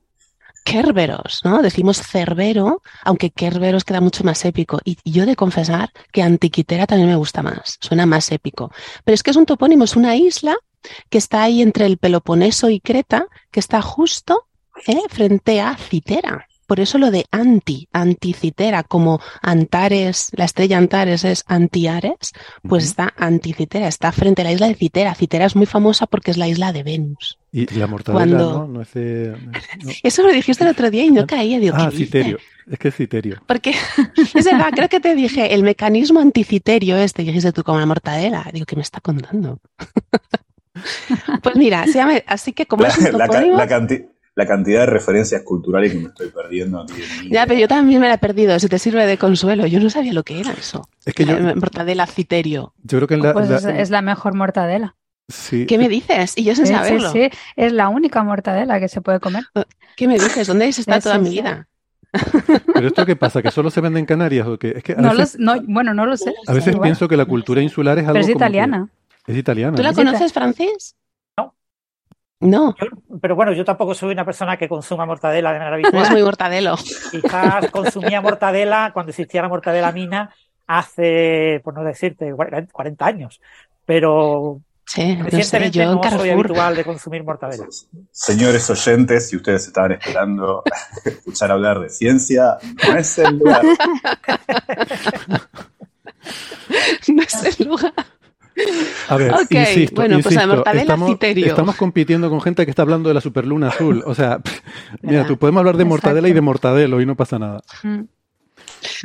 Kerberos, 0.64 1.42
¿no? 1.44 1.62
Decimos 1.62 2.02
Cerbero, 2.02 2.82
aunque 3.04 3.32
Kerberos 3.32 3.84
queda 3.84 4.00
mucho 4.00 4.24
más 4.24 4.46
épico. 4.46 4.80
Y, 4.84 4.98
yo 5.06 5.26
de 5.26 5.36
confesar 5.36 5.92
que 6.12 6.22
Antiquitera 6.22 6.86
también 6.86 7.10
me 7.10 7.16
gusta 7.16 7.42
más, 7.42 7.78
suena 7.82 8.06
más 8.06 8.32
épico. 8.32 8.72
Pero 9.04 9.16
es 9.16 9.24
que 9.24 9.32
es 9.32 9.38
un 9.38 9.46
topónimo, 9.46 9.84
es 9.84 9.96
una 9.96 10.16
isla 10.16 10.56
que 11.10 11.18
está 11.18 11.44
ahí 11.44 11.62
entre 11.62 11.86
el 11.86 11.98
Peloponeso 11.98 12.70
y 12.70 12.80
Creta, 12.80 13.26
que 13.52 13.60
está 13.60 13.82
justo 13.82 14.48
¿eh? 14.88 15.02
frente 15.10 15.62
a 15.62 15.76
Citera. 15.78 16.48
Por 16.72 16.80
eso 16.80 16.98
lo 16.98 17.12
de 17.12 17.26
anti, 17.32 17.90
anticitera, 17.92 18.84
como 18.84 19.20
Antares, 19.42 20.32
la 20.32 20.46
estrella 20.46 20.78
Antares 20.78 21.26
es 21.26 21.44
antiares, 21.46 22.32
pues 22.66 22.86
está 22.86 23.14
anticitera, 23.18 23.90
está 23.90 24.14
frente 24.14 24.42
a 24.42 24.46
la 24.46 24.54
isla 24.54 24.70
de 24.70 24.76
Citera. 24.76 25.14
Citera 25.14 25.48
es 25.48 25.58
muy 25.58 25.66
famosa 25.66 26.08
porque 26.08 26.32
es 26.32 26.38
la 26.38 26.48
isla 26.48 26.72
de 26.72 26.84
Venus. 26.84 27.38
Y 27.52 27.66
la 27.78 27.88
mortadela, 27.88 28.26
¿no? 28.26 28.68
no, 28.68 28.82
es 28.84 28.96
Eso 30.04 30.24
lo 30.24 30.32
dijiste 30.32 30.64
el 30.64 30.70
otro 30.70 30.90
día 30.90 31.04
y 31.04 31.12
no 31.12 31.28
caía. 31.28 31.60
Digo, 31.60 31.76
ah, 31.78 31.92
citerio. 31.92 32.38
Es 32.70 32.80
que 32.80 32.88
es 32.88 32.96
citerio. 32.96 33.44
Porque, 33.48 33.72
es 34.34 34.46
verdad, 34.46 34.70
creo 34.74 34.88
que 34.88 35.02
te 35.02 35.14
dije, 35.14 35.54
el 35.54 35.64
mecanismo 35.64 36.22
anticiterio 36.22 36.96
este, 36.96 37.24
y 37.24 37.26
dijiste 37.26 37.52
tú 37.52 37.66
como 37.66 37.82
la 37.82 37.86
mortadela. 37.86 38.50
Digo, 38.54 38.66
¿qué 38.66 38.78
me 38.78 38.82
está 38.82 39.02
contando? 39.02 39.60
pues 41.44 41.58
mira, 41.58 41.84
así 42.28 42.54
que 42.54 42.66
como 42.66 42.86
es 42.86 42.98
un 42.98 43.12
topónimo 43.12 43.58
la 43.58 43.68
cantidad 44.46 44.82
de 44.82 44.86
referencias 44.88 45.42
culturales 45.44 45.92
que 45.92 46.00
me 46.00 46.08
estoy 46.08 46.30
perdiendo. 46.30 46.86
Ya, 47.30 47.46
pero 47.46 47.60
yo 47.60 47.68
también 47.68 48.02
me 48.02 48.08
la 48.08 48.16
he 48.16 48.18
perdido, 48.18 48.58
si 48.60 48.68
te 48.68 48.80
sirve 48.80 49.06
de 49.06 49.18
consuelo. 49.18 49.66
Yo 49.68 49.80
no 49.80 49.90
sabía 49.90 50.14
lo 50.14 50.24
que 50.24 50.40
era 50.40 50.52
eso. 50.52 50.88
Es 51.06 51.14
que 51.14 51.26
mortadela 51.26 52.06
citerio. 52.08 52.74
Yo 52.84 53.00
creo 53.00 53.08
que 53.08 53.34
pues 53.34 53.50
Es, 53.66 53.90
la 53.90 54.02
mejor 54.02 54.36
mortadela. 54.36 54.96
Sí. 55.28 55.66
¿Qué 55.66 55.78
me 55.78 55.88
dices? 55.88 56.34
Y 56.38 56.44
yo 56.44 56.56
sin 56.56 56.68
saberlo. 56.68 57.12
Sí, 57.12 57.30
sí, 57.32 57.38
es 57.56 57.72
la 57.72 57.90
única 57.90 58.24
mortadela 58.24 58.80
que 58.80 58.90
se 58.90 59.02
puede 59.02 59.20
comer. 59.20 59.46
Oh, 59.54 59.64
¿Qué 59.96 60.08
me 60.08 60.16
dices? 60.16 60.48
¿Dónde 60.48 60.68
estado 60.68 61.00
toda 61.00 61.18
mi 61.20 61.30
vida? 61.30 61.68
¿Pero 62.74 62.88
esto 62.88 63.06
qué 63.06 63.16
pasa? 63.16 63.42
¿Que 63.42 63.52
solo 63.52 63.70
se 63.70 63.82
vende 63.82 64.00
en 64.00 64.06
Canarias? 64.06 64.48
¿o 64.48 64.58
que, 64.58 64.74
es 64.78 64.84
que 64.84 64.96
no, 64.96 65.14
no, 65.38 65.62
bueno, 65.64 65.94
no 65.94 66.06
lo 66.06 66.18
sé. 66.18 66.34
A 66.48 66.54
veces 66.54 66.76
pienso 66.78 67.08
que 67.08 67.16
la 67.16 67.26
cultura 67.26 67.62
insular 67.62 67.98
es 67.98 68.04
algo 68.04 68.14
Pero 68.14 68.26
es 68.26 68.30
italiana. 68.30 68.90
es 69.28 69.38
italiana. 69.38 69.78
¿Tú 69.78 69.84
la 69.84 69.94
conoces, 69.94 70.34
Francis? 70.34 70.96
No. 72.42 72.76
pero 73.22 73.36
bueno, 73.36 73.54
yo 73.54 73.64
tampoco 73.64 73.94
soy 73.94 74.12
una 74.12 74.26
persona 74.26 74.58
que 74.58 74.68
consuma 74.68 75.06
mortadela 75.06 75.54
de 75.54 75.60
manera 75.60 75.76
habitual. 75.76 75.94
No 75.94 76.04
es 76.04 76.12
muy 76.12 76.24
mortadelo. 76.24 76.76
Quizás 77.12 77.70
consumía 77.70 78.20
mortadela 78.20 78.92
cuando 78.94 79.12
existía 79.12 79.44
la 79.44 79.50
mortadela 79.50 79.92
mina 79.92 80.34
hace, 80.68 81.62
por 81.64 81.74
no 81.74 81.84
decirte, 81.84 82.34
40 82.34 83.06
años. 83.06 83.40
Pero 83.86 84.60
Sí, 84.94 85.16
no 85.16 85.24
recientemente 85.24 85.80
sé, 85.80 85.86
yo 85.86 85.92
en 85.92 86.02
no 86.02 86.04
soy 86.04 86.32
habitual 86.32 86.76
de 86.76 86.84
consumir 86.84 87.24
mortadela. 87.24 87.66
Señores 88.12 88.70
oyentes, 88.70 89.30
si 89.30 89.38
ustedes 89.38 89.68
estaban 89.68 89.94
esperando 89.94 90.64
escuchar 91.06 91.52
hablar 91.52 91.80
de 91.80 91.90
ciencia, 91.90 92.58
no 92.90 92.98
es 92.98 93.18
el 93.20 93.38
lugar. 93.38 93.64
no 97.08 97.24
es 97.24 97.60
el 97.60 97.68
lugar. 97.68 97.94
A 99.10 99.18
ver, 99.18 99.32
Ok, 99.34 99.52
insisto, 99.52 99.96
bueno, 99.96 100.16
pues 100.22 100.26
la 100.36 100.42
insisto, 100.42 100.48
mortadela 100.56 100.82
estamos, 100.82 101.10
citerio. 101.10 101.46
estamos 101.48 101.76
compitiendo 101.76 102.30
con 102.30 102.42
gente 102.42 102.66
que 102.66 102.70
está 102.70 102.82
hablando 102.84 103.10
de 103.10 103.16
la 103.16 103.22
superluna 103.22 103.70
azul. 103.70 104.04
O 104.06 104.16
sea, 104.16 104.40
pff, 104.40 104.60
mira, 105.02 105.26
tú 105.26 105.38
podemos 105.38 105.60
hablar 105.60 105.78
de 105.78 105.86
mortadela 105.86 106.28
y 106.28 106.34
de 106.34 106.42
mortadelo 106.42 107.02
y 107.02 107.06
no 107.06 107.16
pasa 107.16 107.40
nada. 107.40 107.62
Mm. 107.84 108.02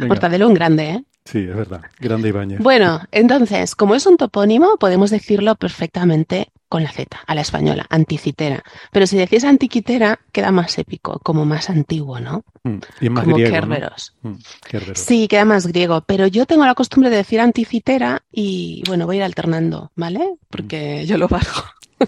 Mortadelo 0.06 0.48
un 0.48 0.54
grande, 0.54 0.90
¿eh? 0.90 1.04
Sí, 1.24 1.38
es 1.40 1.56
verdad. 1.56 1.82
Grande 1.98 2.28
Ibáñez. 2.28 2.60
Bueno, 2.60 3.00
entonces, 3.10 3.74
como 3.74 3.94
es 3.94 4.06
un 4.06 4.16
topónimo, 4.16 4.76
podemos 4.78 5.10
decirlo 5.10 5.56
perfectamente 5.56 6.52
con 6.68 6.82
la 6.82 6.90
Z, 6.90 7.18
a 7.26 7.34
la 7.34 7.40
española, 7.40 7.86
anticitera. 7.90 8.62
Pero 8.90 9.06
si 9.06 9.16
decís 9.16 9.44
antiquitera, 9.44 10.18
queda 10.32 10.50
más 10.50 10.76
épico, 10.78 11.20
como 11.22 11.44
más 11.44 11.70
antiguo, 11.70 12.18
¿no? 12.20 12.44
Mm, 12.64 12.78
Y 13.00 13.08
más 13.08 13.24
como 13.24 13.36
griego, 13.36 13.52
Kerberos. 13.54 14.14
¿no? 14.22 14.30
Mm, 14.30 14.38
Kerberos. 14.68 14.98
Sí, 14.98 15.28
queda 15.28 15.44
más 15.44 15.66
griego, 15.66 16.02
pero 16.02 16.26
yo 16.26 16.46
tengo 16.46 16.66
la 16.66 16.74
costumbre 16.74 17.10
de 17.10 17.16
decir 17.16 17.40
anticitera 17.40 18.22
y 18.32 18.82
bueno, 18.88 19.06
voy 19.06 19.16
a 19.16 19.18
ir 19.18 19.24
alternando, 19.24 19.92
¿vale? 19.94 20.34
Porque 20.50 21.06
yo 21.06 21.18
lo 21.18 21.28
bajo. 21.28 21.64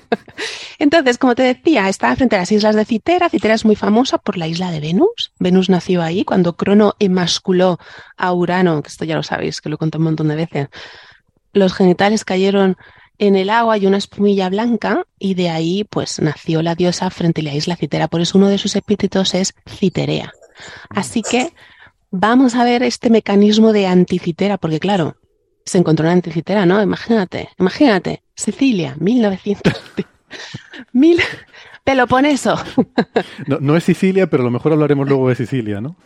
Entonces, 0.79 1.19
como 1.19 1.35
te 1.35 1.43
decía, 1.43 1.89
está 1.89 2.15
frente 2.15 2.37
a 2.37 2.41
las 2.41 2.53
islas 2.53 2.75
de 2.77 2.85
Citera. 2.85 3.29
Citera 3.29 3.55
es 3.55 3.65
muy 3.65 3.77
famosa 3.77 4.19
por 4.19 4.37
la 4.37 4.47
isla 4.47 4.71
de 4.71 4.81
Venus. 4.81 5.33
Venus 5.39 5.69
nació 5.69 6.03
ahí 6.03 6.25
cuando 6.25 6.57
Crono 6.57 6.95
emasculó 6.99 7.79
a 8.17 8.33
Urano, 8.33 8.83
que 8.83 8.89
esto 8.89 9.05
ya 9.05 9.17
lo 9.17 9.23
sabéis, 9.23 9.61
que 9.61 9.69
lo 9.69 9.79
conté 9.79 9.99
un 9.99 10.05
montón 10.05 10.29
de 10.29 10.37
veces. 10.37 10.69
Los 11.53 11.73
genitales 11.75 12.25
cayeron 12.25 12.77
en 13.19 13.37
el 13.37 13.51
agua 13.51 13.77
y 13.79 13.87
una 13.87 13.99
espumilla 13.99 14.49
blanca 14.49 15.05
y 15.19 15.35
de 15.35 15.51
ahí 15.51 15.85
pues 15.85 16.21
nació 16.21 16.63
la 16.63 16.75
diosa 16.75 17.11
frente 17.11 17.41
a 17.41 17.45
la 17.45 17.55
isla 17.55 17.77
Citera. 17.77 18.09
Por 18.09 18.21
eso 18.21 18.39
uno 18.39 18.49
de 18.49 18.59
sus 18.59 18.77
epítetos 18.77 19.35
es 19.35 19.55
Citerea. 19.69 20.33
Así 20.91 21.23
que 21.23 21.53
vamos 22.11 22.55
a 22.55 22.65
ver 22.65 22.83
este 22.83 23.11
mecanismo 23.11 23.73
de 23.73 23.87
anticitera, 23.87 24.59
porque 24.59 24.81
claro, 24.81 25.17
se 25.65 25.79
encontró 25.79 26.05
una 26.05 26.13
anticitera, 26.13 26.67
¿no? 26.67 26.81
Imagínate, 26.83 27.51
imagínate, 27.59 28.23
Sicilia, 28.35 28.97
1900. 28.99 29.75
Mil... 30.93 31.21
Peloponeso. 31.93 32.55
No, 33.47 33.59
no 33.61 33.77
es 33.77 33.85
Sicilia, 33.85 34.27
pero 34.29 34.43
a 34.43 34.45
lo 34.47 34.51
mejor 34.51 34.73
hablaremos 34.73 35.09
luego 35.09 35.29
de 35.29 35.35
Sicilia, 35.35 35.81
¿no? 35.81 35.97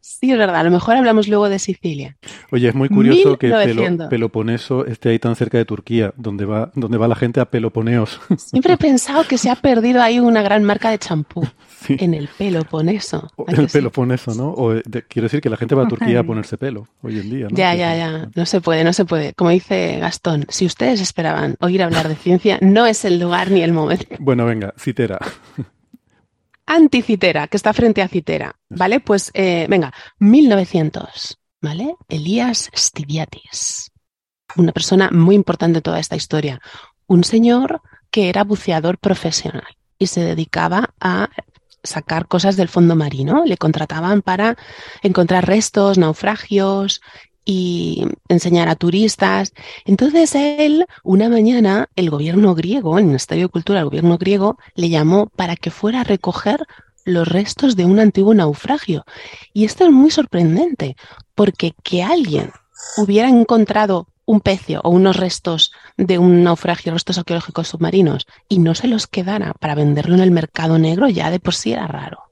Sí, 0.00 0.30
es 0.30 0.38
verdad, 0.38 0.56
a 0.56 0.62
lo 0.62 0.70
mejor 0.70 0.96
hablamos 0.96 1.26
luego 1.28 1.48
de 1.48 1.58
Sicilia. 1.58 2.16
Oye, 2.52 2.68
es 2.68 2.74
muy 2.74 2.88
curioso 2.88 3.36
que 3.38 3.48
1900. 3.48 4.06
Pelo- 4.06 4.08
Peloponeso 4.08 4.86
esté 4.86 5.10
ahí 5.10 5.18
tan 5.18 5.34
cerca 5.36 5.58
de 5.58 5.64
Turquía, 5.64 6.14
donde 6.16 6.44
va, 6.44 6.70
donde 6.74 6.96
va 6.96 7.08
la 7.08 7.16
gente 7.16 7.40
a 7.40 7.44
Peloponeos. 7.46 8.20
Siempre 8.38 8.74
he 8.74 8.76
pensado 8.76 9.24
que 9.24 9.36
se 9.36 9.50
ha 9.50 9.56
perdido 9.56 10.00
ahí 10.00 10.20
una 10.20 10.42
gran 10.42 10.62
marca 10.64 10.90
de 10.90 10.98
champú 10.98 11.46
Sí. 11.86 11.96
en 12.00 12.14
el 12.14 12.28
Peloponeso. 12.28 13.30
O 13.36 13.42
¿A 13.48 13.52
que 13.52 13.60
el 13.60 13.68
sí? 13.68 13.78
Peloponeso, 13.78 14.34
¿no? 14.34 14.50
O, 14.50 14.74
eh, 14.74 14.82
de- 14.86 15.02
quiero 15.02 15.26
decir 15.26 15.40
que 15.40 15.50
la 15.50 15.56
gente 15.56 15.74
va 15.74 15.84
a 15.84 15.88
Turquía 15.88 16.20
a 16.20 16.24
ponerse 16.24 16.56
pelo 16.56 16.86
hoy 17.02 17.18
en 17.20 17.30
día, 17.30 17.46
¿no? 17.50 17.56
Ya, 17.56 17.74
ya, 17.74 17.94
ya. 17.96 18.28
No 18.34 18.46
se 18.46 18.60
puede, 18.60 18.82
no 18.84 18.92
se 18.92 19.04
puede. 19.04 19.34
Como 19.34 19.50
dice 19.50 19.98
Gastón, 19.98 20.46
si 20.48 20.66
ustedes 20.66 21.00
esperaban 21.00 21.56
oír 21.60 21.82
hablar 21.82 22.08
de 22.08 22.14
ciencia, 22.16 22.58
no 22.62 22.86
es 22.86 23.04
el 23.04 23.18
lugar 23.20 23.50
ni 23.50 23.62
el 23.62 23.72
momento. 23.72 24.06
Bueno, 24.20 24.46
venga, 24.46 24.72
Citera. 24.78 25.18
Anticitera, 26.66 27.46
que 27.46 27.56
está 27.56 27.72
frente 27.72 28.02
a 28.02 28.08
Citera, 28.08 28.56
¿vale? 28.68 29.00
Pues 29.00 29.30
eh, 29.34 29.66
venga, 29.68 29.92
1900, 30.18 31.38
¿vale? 31.60 31.94
Elías 32.08 32.70
Stiviatis, 32.74 33.92
una 34.56 34.72
persona 34.72 35.10
muy 35.12 35.34
importante 35.36 35.78
en 35.78 35.82
toda 35.82 36.00
esta 36.00 36.16
historia, 36.16 36.60
un 37.06 37.22
señor 37.22 37.82
que 38.10 38.28
era 38.28 38.44
buceador 38.44 38.98
profesional 38.98 39.76
y 39.98 40.08
se 40.08 40.22
dedicaba 40.22 40.94
a 41.00 41.28
sacar 41.86 42.26
cosas 42.26 42.56
del 42.56 42.68
fondo 42.68 42.96
marino, 42.96 43.44
le 43.44 43.56
contrataban 43.56 44.22
para 44.22 44.56
encontrar 45.02 45.46
restos, 45.46 45.98
naufragios 45.98 47.00
y 47.46 48.04
enseñar 48.28 48.68
a 48.68 48.74
turistas. 48.74 49.54
Entonces 49.86 50.34
él, 50.34 50.84
una 51.04 51.30
mañana, 51.30 51.88
el 51.96 52.10
gobierno 52.10 52.54
griego, 52.54 52.98
el 52.98 53.06
Ministerio 53.06 53.44
de 53.44 53.52
Cultura, 53.52 53.78
el 53.78 53.86
gobierno 53.86 54.18
griego, 54.18 54.58
le 54.74 54.90
llamó 54.90 55.28
para 55.28 55.56
que 55.56 55.70
fuera 55.70 56.02
a 56.02 56.04
recoger 56.04 56.66
los 57.06 57.26
restos 57.26 57.76
de 57.76 57.86
un 57.86 58.00
antiguo 58.00 58.34
naufragio. 58.34 59.04
Y 59.54 59.64
esto 59.64 59.84
es 59.84 59.92
muy 59.92 60.10
sorprendente, 60.10 60.96
porque 61.34 61.72
que 61.82 62.02
alguien 62.02 62.50
hubiera 62.98 63.28
encontrado 63.28 64.08
un 64.26 64.40
pecio 64.40 64.80
o 64.82 64.90
unos 64.90 65.16
restos 65.16 65.72
de 65.96 66.18
un 66.18 66.42
naufragio, 66.42 66.92
restos 66.92 67.16
arqueológicos 67.16 67.68
submarinos, 67.68 68.26
y 68.48 68.58
no 68.58 68.74
se 68.74 68.88
los 68.88 69.06
quedara 69.06 69.54
para 69.54 69.76
venderlo 69.76 70.16
en 70.16 70.20
el 70.20 70.32
mercado 70.32 70.78
negro, 70.80 71.08
ya 71.08 71.30
de 71.30 71.38
por 71.38 71.54
sí 71.54 71.72
era 71.72 71.86
raro. 71.86 72.24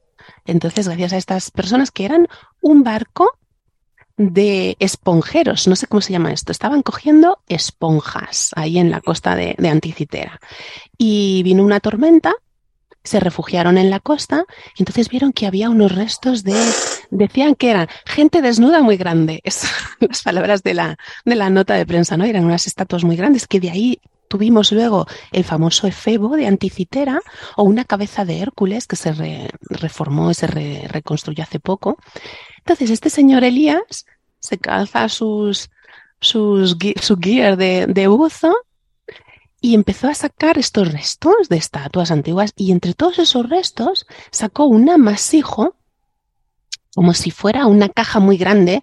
Entonces, 0.44 0.88
gracias 0.88 1.12
a 1.12 1.18
estas 1.18 1.50
personas 1.52 1.92
que 1.92 2.04
eran 2.04 2.26
un 2.60 2.82
barco 2.82 3.38
de 4.16 4.76
esponjeros, 4.78 5.66
no 5.66 5.76
sé 5.76 5.86
cómo 5.88 6.00
se 6.00 6.12
llama 6.12 6.32
esto, 6.32 6.52
estaban 6.52 6.82
cogiendo 6.82 7.38
esponjas 7.48 8.50
ahí 8.54 8.78
en 8.78 8.90
la 8.90 9.00
costa 9.00 9.34
de, 9.34 9.54
de 9.58 9.68
Anticitera. 9.68 10.38
Y 10.96 11.42
vino 11.42 11.64
una 11.64 11.80
tormenta, 11.80 12.32
se 13.02 13.20
refugiaron 13.20 13.76
en 13.76 13.90
la 13.90 14.00
costa 14.00 14.44
y 14.76 14.82
entonces 14.82 15.08
vieron 15.10 15.32
que 15.32 15.46
había 15.46 15.68
unos 15.68 15.92
restos 15.92 16.42
de, 16.42 16.54
decían 17.10 17.54
que 17.54 17.70
eran 17.70 17.88
gente 18.06 18.40
desnuda 18.40 18.82
muy 18.82 18.96
grande, 18.96 19.40
es 19.44 19.66
las 20.00 20.22
palabras 20.22 20.62
de 20.62 20.74
la, 20.74 20.96
de 21.24 21.34
la 21.34 21.50
nota 21.50 21.74
de 21.74 21.84
prensa, 21.86 22.16
¿no? 22.16 22.24
Eran 22.24 22.44
unas 22.44 22.66
estatuas 22.66 23.04
muy 23.04 23.16
grandes 23.16 23.46
que 23.46 23.60
de 23.60 23.70
ahí 23.70 24.00
tuvimos 24.28 24.72
luego 24.72 25.06
el 25.32 25.44
famoso 25.44 25.86
efebo 25.86 26.34
de 26.36 26.46
Anticitera 26.46 27.20
o 27.56 27.62
una 27.64 27.84
cabeza 27.84 28.24
de 28.24 28.40
Hércules 28.40 28.86
que 28.86 28.96
se 28.96 29.12
re- 29.12 29.50
reformó 29.68 30.30
y 30.30 30.34
se 30.34 30.46
re- 30.46 30.88
reconstruyó 30.88 31.42
hace 31.44 31.60
poco. 31.60 31.98
Entonces, 32.64 32.88
este 32.88 33.10
señor 33.10 33.44
Elías 33.44 34.06
se 34.40 34.56
calza 34.56 35.10
sus, 35.10 35.70
sus, 36.18 36.76
su 37.02 37.16
gear 37.18 37.58
de, 37.58 37.86
de 37.86 38.06
buzo 38.08 38.56
y 39.60 39.74
empezó 39.74 40.08
a 40.08 40.14
sacar 40.14 40.56
estos 40.56 40.90
restos 40.90 41.50
de 41.50 41.58
estatuas 41.58 42.10
antiguas 42.10 42.54
y 42.56 42.72
entre 42.72 42.94
todos 42.94 43.18
esos 43.18 43.48
restos 43.50 44.06
sacó 44.30 44.64
un 44.64 44.88
amasijo 44.88 45.76
como 46.94 47.12
si 47.12 47.30
fuera 47.30 47.66
una 47.66 47.90
caja 47.90 48.18
muy 48.18 48.38
grande 48.38 48.82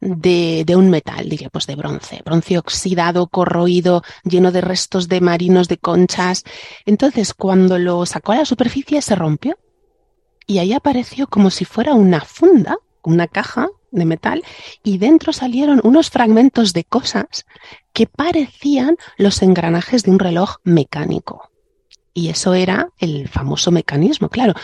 de, 0.00 0.62
de 0.64 0.76
un 0.76 0.90
metal, 0.90 1.28
diría, 1.28 1.48
pues 1.48 1.66
de 1.66 1.74
bronce, 1.74 2.22
bronce 2.24 2.58
oxidado, 2.58 3.26
corroído, 3.26 4.04
lleno 4.22 4.52
de 4.52 4.60
restos 4.60 5.08
de 5.08 5.20
marinos, 5.20 5.66
de 5.66 5.78
conchas. 5.78 6.44
Entonces, 6.84 7.34
cuando 7.34 7.78
lo 7.78 8.06
sacó 8.06 8.32
a 8.32 8.36
la 8.36 8.44
superficie, 8.44 9.02
se 9.02 9.16
rompió 9.16 9.58
y 10.46 10.58
ahí 10.58 10.74
apareció 10.74 11.26
como 11.26 11.50
si 11.50 11.64
fuera 11.64 11.94
una 11.94 12.20
funda, 12.20 12.76
una 13.06 13.26
caja 13.28 13.68
de 13.90 14.04
metal, 14.04 14.42
y 14.82 14.98
dentro 14.98 15.32
salieron 15.32 15.80
unos 15.84 16.10
fragmentos 16.10 16.72
de 16.72 16.84
cosas 16.84 17.46
que 17.94 18.06
parecían 18.06 18.96
los 19.16 19.40
engranajes 19.42 20.02
de 20.02 20.10
un 20.10 20.18
reloj 20.18 20.56
mecánico. 20.64 21.50
Y 22.12 22.28
eso 22.28 22.54
era 22.54 22.90
el 22.98 23.28
famoso 23.28 23.70
mecanismo, 23.70 24.28
claro. 24.28 24.54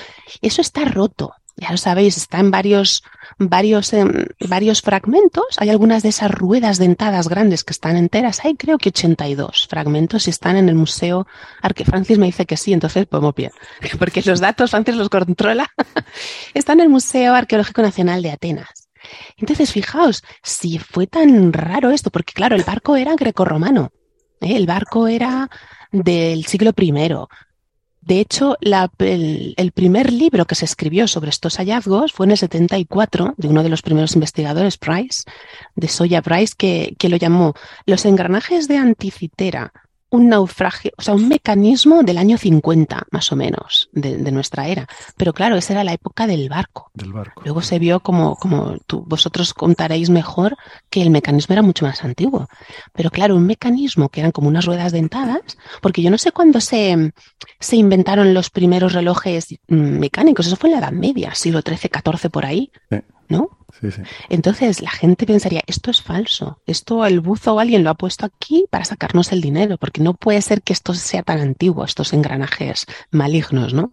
Eso 0.40 0.60
está 0.60 0.84
roto, 0.84 1.34
ya 1.56 1.70
lo 1.70 1.76
sabéis, 1.76 2.16
está 2.16 2.38
en 2.38 2.50
varios, 2.50 3.02
varios, 3.38 3.92
em, 3.92 4.26
varios 4.40 4.80
fragmentos. 4.80 5.44
Hay 5.58 5.70
algunas 5.70 6.02
de 6.02 6.08
esas 6.08 6.30
ruedas 6.30 6.78
dentadas 6.78 7.28
grandes 7.28 7.62
que 7.64 7.72
están 7.72 7.96
enteras. 7.96 8.44
Hay 8.44 8.56
creo 8.56 8.78
que 8.78 8.88
82 8.88 9.66
fragmentos 9.68 10.26
y 10.26 10.30
están 10.30 10.56
en 10.56 10.68
el 10.68 10.74
museo. 10.74 11.26
Arque 11.60 11.84
Francis 11.84 12.18
me 12.18 12.26
dice 12.26 12.46
que 12.46 12.56
sí, 12.56 12.72
entonces 12.72 13.06
podemos 13.06 13.34
bien. 13.36 13.52
Porque 13.98 14.22
los 14.22 14.40
datos 14.40 14.70
Francis 14.70 14.96
los 14.96 15.08
controla. 15.08 15.68
Está 16.54 16.72
en 16.72 16.80
el 16.80 16.88
Museo 16.88 17.34
Arqueológico 17.34 17.82
Nacional 17.82 18.22
de 18.22 18.30
Atenas. 18.30 18.88
Entonces, 19.36 19.72
fijaos, 19.72 20.22
si 20.42 20.78
fue 20.78 21.06
tan 21.06 21.52
raro 21.52 21.90
esto, 21.90 22.10
porque 22.10 22.32
claro, 22.32 22.54
el 22.54 22.62
barco 22.62 22.96
era 22.96 23.14
grecorromano, 23.16 23.92
¿eh? 24.40 24.56
el 24.56 24.66
barco 24.66 25.08
era 25.08 25.50
del 25.90 26.46
siglo 26.46 26.72
I. 26.76 26.92
De 28.04 28.18
hecho, 28.18 28.56
la- 28.60 28.90
el, 28.98 29.54
el 29.56 29.70
primer 29.70 30.12
libro 30.12 30.44
que 30.44 30.56
se 30.56 30.64
escribió 30.64 31.06
sobre 31.06 31.30
estos 31.30 31.56
hallazgos 31.58 32.12
fue 32.12 32.26
en 32.26 32.32
el 32.32 32.36
74 32.38 33.34
de 33.36 33.48
uno 33.48 33.62
de 33.62 33.68
los 33.68 33.80
primeros 33.82 34.14
investigadores, 34.14 34.76
Price, 34.76 35.22
de 35.76 35.86
Soya 35.88 36.20
Price, 36.20 36.54
que, 36.56 36.96
que 36.98 37.08
lo 37.08 37.16
llamó 37.16 37.54
Los 37.86 38.04
engranajes 38.04 38.66
de 38.66 38.76
Anticitera, 38.76 39.72
un 40.12 40.28
naufragio, 40.28 40.92
o 40.98 41.02
sea, 41.02 41.14
un 41.14 41.26
mecanismo 41.26 42.02
del 42.02 42.18
año 42.18 42.36
50, 42.36 43.06
más 43.10 43.32
o 43.32 43.36
menos, 43.36 43.88
de, 43.92 44.18
de 44.18 44.30
nuestra 44.30 44.68
era. 44.68 44.86
Pero 45.16 45.32
claro, 45.32 45.56
esa 45.56 45.72
era 45.72 45.84
la 45.84 45.94
época 45.94 46.26
del 46.26 46.50
barco. 46.50 46.90
Del 46.92 47.14
barco. 47.14 47.40
Luego 47.46 47.62
se 47.62 47.78
vio 47.78 48.00
como, 48.00 48.36
como 48.36 48.76
tú, 48.86 49.04
vosotros 49.06 49.54
contaréis 49.54 50.10
mejor 50.10 50.58
que 50.90 51.00
el 51.00 51.08
mecanismo 51.08 51.54
era 51.54 51.62
mucho 51.62 51.86
más 51.86 52.04
antiguo. 52.04 52.46
Pero 52.92 53.10
claro, 53.10 53.36
un 53.36 53.46
mecanismo 53.46 54.10
que 54.10 54.20
eran 54.20 54.32
como 54.32 54.48
unas 54.48 54.66
ruedas 54.66 54.92
dentadas, 54.92 55.40
porque 55.80 56.02
yo 56.02 56.10
no 56.10 56.18
sé 56.18 56.30
cuándo 56.30 56.60
se, 56.60 57.14
se 57.58 57.76
inventaron 57.76 58.34
los 58.34 58.50
primeros 58.50 58.92
relojes 58.92 59.46
mm, 59.68 59.98
mecánicos, 59.98 60.46
eso 60.46 60.56
fue 60.56 60.68
en 60.68 60.74
la 60.74 60.80
Edad 60.82 60.92
Media, 60.92 61.34
siglo 61.34 61.62
XIII, 61.66 61.90
XIV 61.90 62.30
por 62.30 62.44
ahí. 62.44 62.70
Sí. 62.90 62.98
¿No? 63.28 63.58
Sí, 63.80 63.90
sí. 63.90 64.02
Entonces 64.28 64.82
la 64.82 64.90
gente 64.90 65.24
pensaría, 65.26 65.62
esto 65.66 65.90
es 65.90 66.02
falso, 66.02 66.60
esto 66.66 67.06
el 67.06 67.20
buzo 67.20 67.54
o 67.54 67.58
alguien 67.60 67.82
lo 67.84 67.90
ha 67.90 67.94
puesto 67.94 68.26
aquí 68.26 68.66
para 68.70 68.84
sacarnos 68.84 69.32
el 69.32 69.40
dinero, 69.40 69.78
porque 69.78 70.02
no 70.02 70.14
puede 70.14 70.42
ser 70.42 70.62
que 70.62 70.72
esto 70.74 70.92
sea 70.94 71.22
tan 71.22 71.40
antiguo, 71.40 71.84
estos 71.84 72.12
engranajes 72.12 72.86
malignos, 73.10 73.72
¿no? 73.72 73.92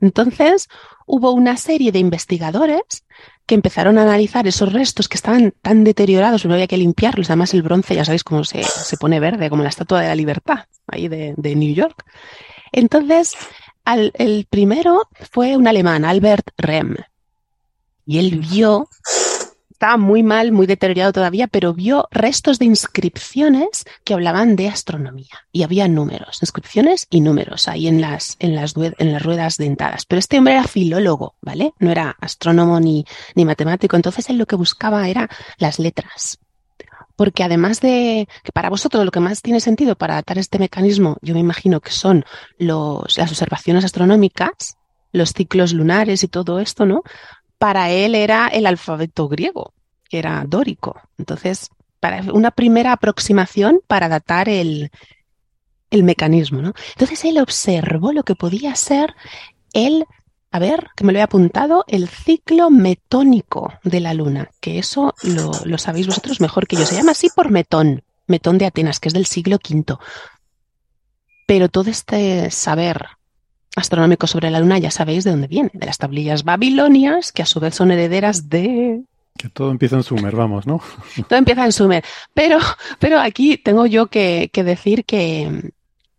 Entonces 0.00 0.68
hubo 1.06 1.32
una 1.32 1.56
serie 1.56 1.90
de 1.92 1.98
investigadores 1.98 2.82
que 3.46 3.54
empezaron 3.54 3.96
a 3.98 4.02
analizar 4.02 4.46
esos 4.46 4.72
restos 4.72 5.08
que 5.08 5.16
estaban 5.16 5.52
tan 5.62 5.84
deteriorados, 5.84 6.44
no 6.46 6.54
había 6.54 6.66
que 6.66 6.76
limpiarlos, 6.76 7.30
además 7.30 7.54
el 7.54 7.62
bronce 7.62 7.94
ya 7.94 8.04
sabéis 8.04 8.24
cómo 8.24 8.44
se, 8.44 8.62
se 8.62 8.96
pone 8.96 9.20
verde, 9.20 9.50
como 9.50 9.62
la 9.62 9.68
Estatua 9.68 10.00
de 10.02 10.08
la 10.08 10.14
Libertad, 10.16 10.66
ahí 10.86 11.08
de, 11.08 11.34
de 11.36 11.54
New 11.56 11.72
York. 11.74 12.04
Entonces, 12.72 13.34
al- 13.84 14.12
el 14.14 14.46
primero 14.50 15.08
fue 15.30 15.56
un 15.56 15.68
alemán, 15.68 16.04
Albert 16.04 16.48
Rem, 16.58 16.96
y 18.06 18.18
él 18.18 18.38
vio, 18.38 18.88
estaba 19.70 19.96
muy 19.96 20.22
mal, 20.22 20.52
muy 20.52 20.66
deteriorado 20.66 21.12
todavía, 21.12 21.48
pero 21.48 21.74
vio 21.74 22.06
restos 22.10 22.58
de 22.58 22.64
inscripciones 22.64 23.84
que 24.04 24.14
hablaban 24.14 24.56
de 24.56 24.68
astronomía. 24.68 25.46
Y 25.52 25.64
había 25.64 25.88
números, 25.88 26.38
inscripciones 26.40 27.08
y 27.10 27.20
números 27.20 27.68
ahí 27.68 27.88
en 27.88 28.00
las, 28.00 28.36
en 28.38 28.54
las, 28.54 28.74
ruedas 29.22 29.56
dentadas. 29.56 30.06
Pero 30.06 30.20
este 30.20 30.38
hombre 30.38 30.54
era 30.54 30.64
filólogo, 30.64 31.34
¿vale? 31.42 31.74
No 31.78 31.90
era 31.90 32.16
astrónomo 32.20 32.80
ni, 32.80 33.04
ni 33.34 33.44
matemático. 33.44 33.96
Entonces 33.96 34.30
él 34.30 34.38
lo 34.38 34.46
que 34.46 34.56
buscaba 34.56 35.08
era 35.08 35.28
las 35.58 35.78
letras. 35.78 36.38
Porque 37.16 37.42
además 37.42 37.80
de 37.80 38.28
que 38.44 38.52
para 38.52 38.70
vosotros 38.70 39.04
lo 39.04 39.10
que 39.10 39.20
más 39.20 39.42
tiene 39.42 39.60
sentido 39.60 39.96
para 39.96 40.14
datar 40.14 40.38
este 40.38 40.58
mecanismo, 40.58 41.16
yo 41.22 41.34
me 41.34 41.40
imagino 41.40 41.80
que 41.80 41.90
son 41.90 42.24
los, 42.58 43.18
las 43.18 43.30
observaciones 43.30 43.84
astronómicas, 43.84 44.76
los 45.12 45.32
ciclos 45.32 45.72
lunares 45.72 46.22
y 46.22 46.28
todo 46.28 46.60
esto, 46.60 46.86
¿no? 46.86 47.02
Para 47.58 47.90
él 47.90 48.14
era 48.14 48.48
el 48.48 48.66
alfabeto 48.66 49.28
griego, 49.28 49.72
que 50.08 50.18
era 50.18 50.44
dórico. 50.46 51.00
Entonces, 51.18 51.70
para 52.00 52.20
una 52.32 52.50
primera 52.50 52.92
aproximación 52.92 53.80
para 53.86 54.08
datar 54.08 54.48
el, 54.48 54.90
el 55.90 56.04
mecanismo, 56.04 56.62
¿no? 56.62 56.74
Entonces 56.90 57.24
él 57.24 57.38
observó 57.38 58.12
lo 58.12 58.22
que 58.22 58.34
podía 58.34 58.74
ser 58.76 59.14
el, 59.72 60.04
a 60.50 60.58
ver, 60.58 60.88
que 60.96 61.04
me 61.04 61.12
lo 61.12 61.18
he 61.18 61.22
apuntado, 61.22 61.84
el 61.88 62.08
ciclo 62.08 62.70
metónico 62.70 63.72
de 63.84 64.00
la 64.00 64.14
luna, 64.14 64.50
que 64.60 64.78
eso 64.78 65.14
lo, 65.22 65.52
lo 65.64 65.78
sabéis 65.78 66.06
vosotros 66.06 66.40
mejor 66.40 66.66
que 66.66 66.76
yo. 66.76 66.86
Se 66.86 66.96
llama 66.96 67.12
así 67.12 67.28
por 67.34 67.50
Metón, 67.50 68.02
Metón 68.26 68.58
de 68.58 68.66
Atenas, 68.66 69.00
que 69.00 69.08
es 69.08 69.14
del 69.14 69.26
siglo 69.26 69.56
V. 69.56 69.96
Pero 71.46 71.68
todo 71.68 71.90
este 71.90 72.50
saber 72.50 73.06
astronómico 73.76 74.26
sobre 74.26 74.50
la 74.50 74.58
luna 74.58 74.78
ya 74.78 74.90
sabéis 74.90 75.22
de 75.22 75.30
dónde 75.30 75.46
viene, 75.46 75.70
de 75.72 75.86
las 75.86 75.98
tablillas 75.98 76.42
babilonias, 76.42 77.30
que 77.30 77.42
a 77.42 77.46
su 77.46 77.60
vez 77.60 77.74
son 77.74 77.92
herederas 77.92 78.48
de 78.48 79.02
Que 79.38 79.50
todo 79.50 79.70
empieza 79.70 79.96
en 79.96 80.02
Sumer, 80.02 80.34
vamos, 80.34 80.66
¿no? 80.66 80.80
todo 81.28 81.38
empieza 81.38 81.64
en 81.64 81.72
Sumer. 81.72 82.02
Pero, 82.34 82.58
pero 82.98 83.20
aquí 83.20 83.58
tengo 83.58 83.86
yo 83.86 84.06
que, 84.06 84.50
que 84.52 84.64
decir 84.64 85.04
que 85.04 85.48
mm, 85.50 85.68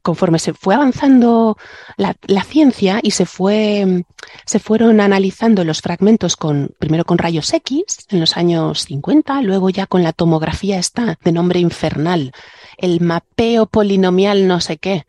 conforme 0.03 0.39
se 0.39 0.53
fue 0.53 0.75
avanzando 0.75 1.57
la, 1.97 2.15
la 2.27 2.43
ciencia 2.43 2.99
y 3.01 3.11
se 3.11 3.25
fue, 3.25 3.85
mm, 3.85 4.03
se 4.45 4.59
fueron 4.59 5.01
analizando 5.01 5.63
los 5.63 5.81
fragmentos 5.81 6.37
con, 6.37 6.75
primero 6.77 7.05
con 7.05 7.17
rayos 7.17 7.51
X 7.51 7.83
en 8.09 8.19
los 8.19 8.37
años 8.37 8.85
50, 8.85 9.41
luego 9.41 9.71
ya 9.71 9.87
con 9.87 10.03
la 10.03 10.13
tomografía 10.13 10.77
esta 10.77 11.17
de 11.23 11.31
nombre 11.31 11.59
infernal, 11.59 12.31
el 12.77 13.01
mapeo 13.01 13.65
polinomial 13.65 14.47
no 14.47 14.61
sé 14.61 14.77
qué, 14.77 15.07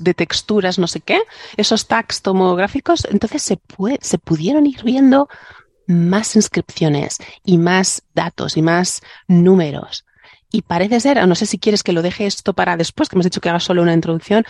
de 0.00 0.14
texturas 0.14 0.78
no 0.78 0.86
sé 0.86 1.00
qué, 1.00 1.20
esos 1.56 1.86
tags 1.86 2.22
tomográficos, 2.22 3.06
entonces 3.10 3.42
se, 3.42 3.60
se 4.00 4.18
pudieron 4.18 4.66
ir 4.66 4.82
viendo 4.82 5.28
más 5.86 6.36
inscripciones 6.36 7.18
y 7.44 7.58
más 7.58 8.02
datos 8.14 8.56
y 8.56 8.62
más 8.62 9.02
números. 9.28 10.04
Y 10.50 10.62
parece 10.62 11.00
ser, 11.00 11.26
no 11.26 11.34
sé 11.34 11.46
si 11.46 11.58
quieres 11.58 11.82
que 11.82 11.92
lo 11.92 12.02
deje 12.02 12.26
esto 12.26 12.52
para 12.52 12.76
después, 12.76 13.08
que 13.08 13.16
hemos 13.16 13.24
dicho 13.24 13.40
que 13.40 13.48
haga 13.48 13.60
solo 13.60 13.82
una 13.82 13.94
introducción, 13.94 14.44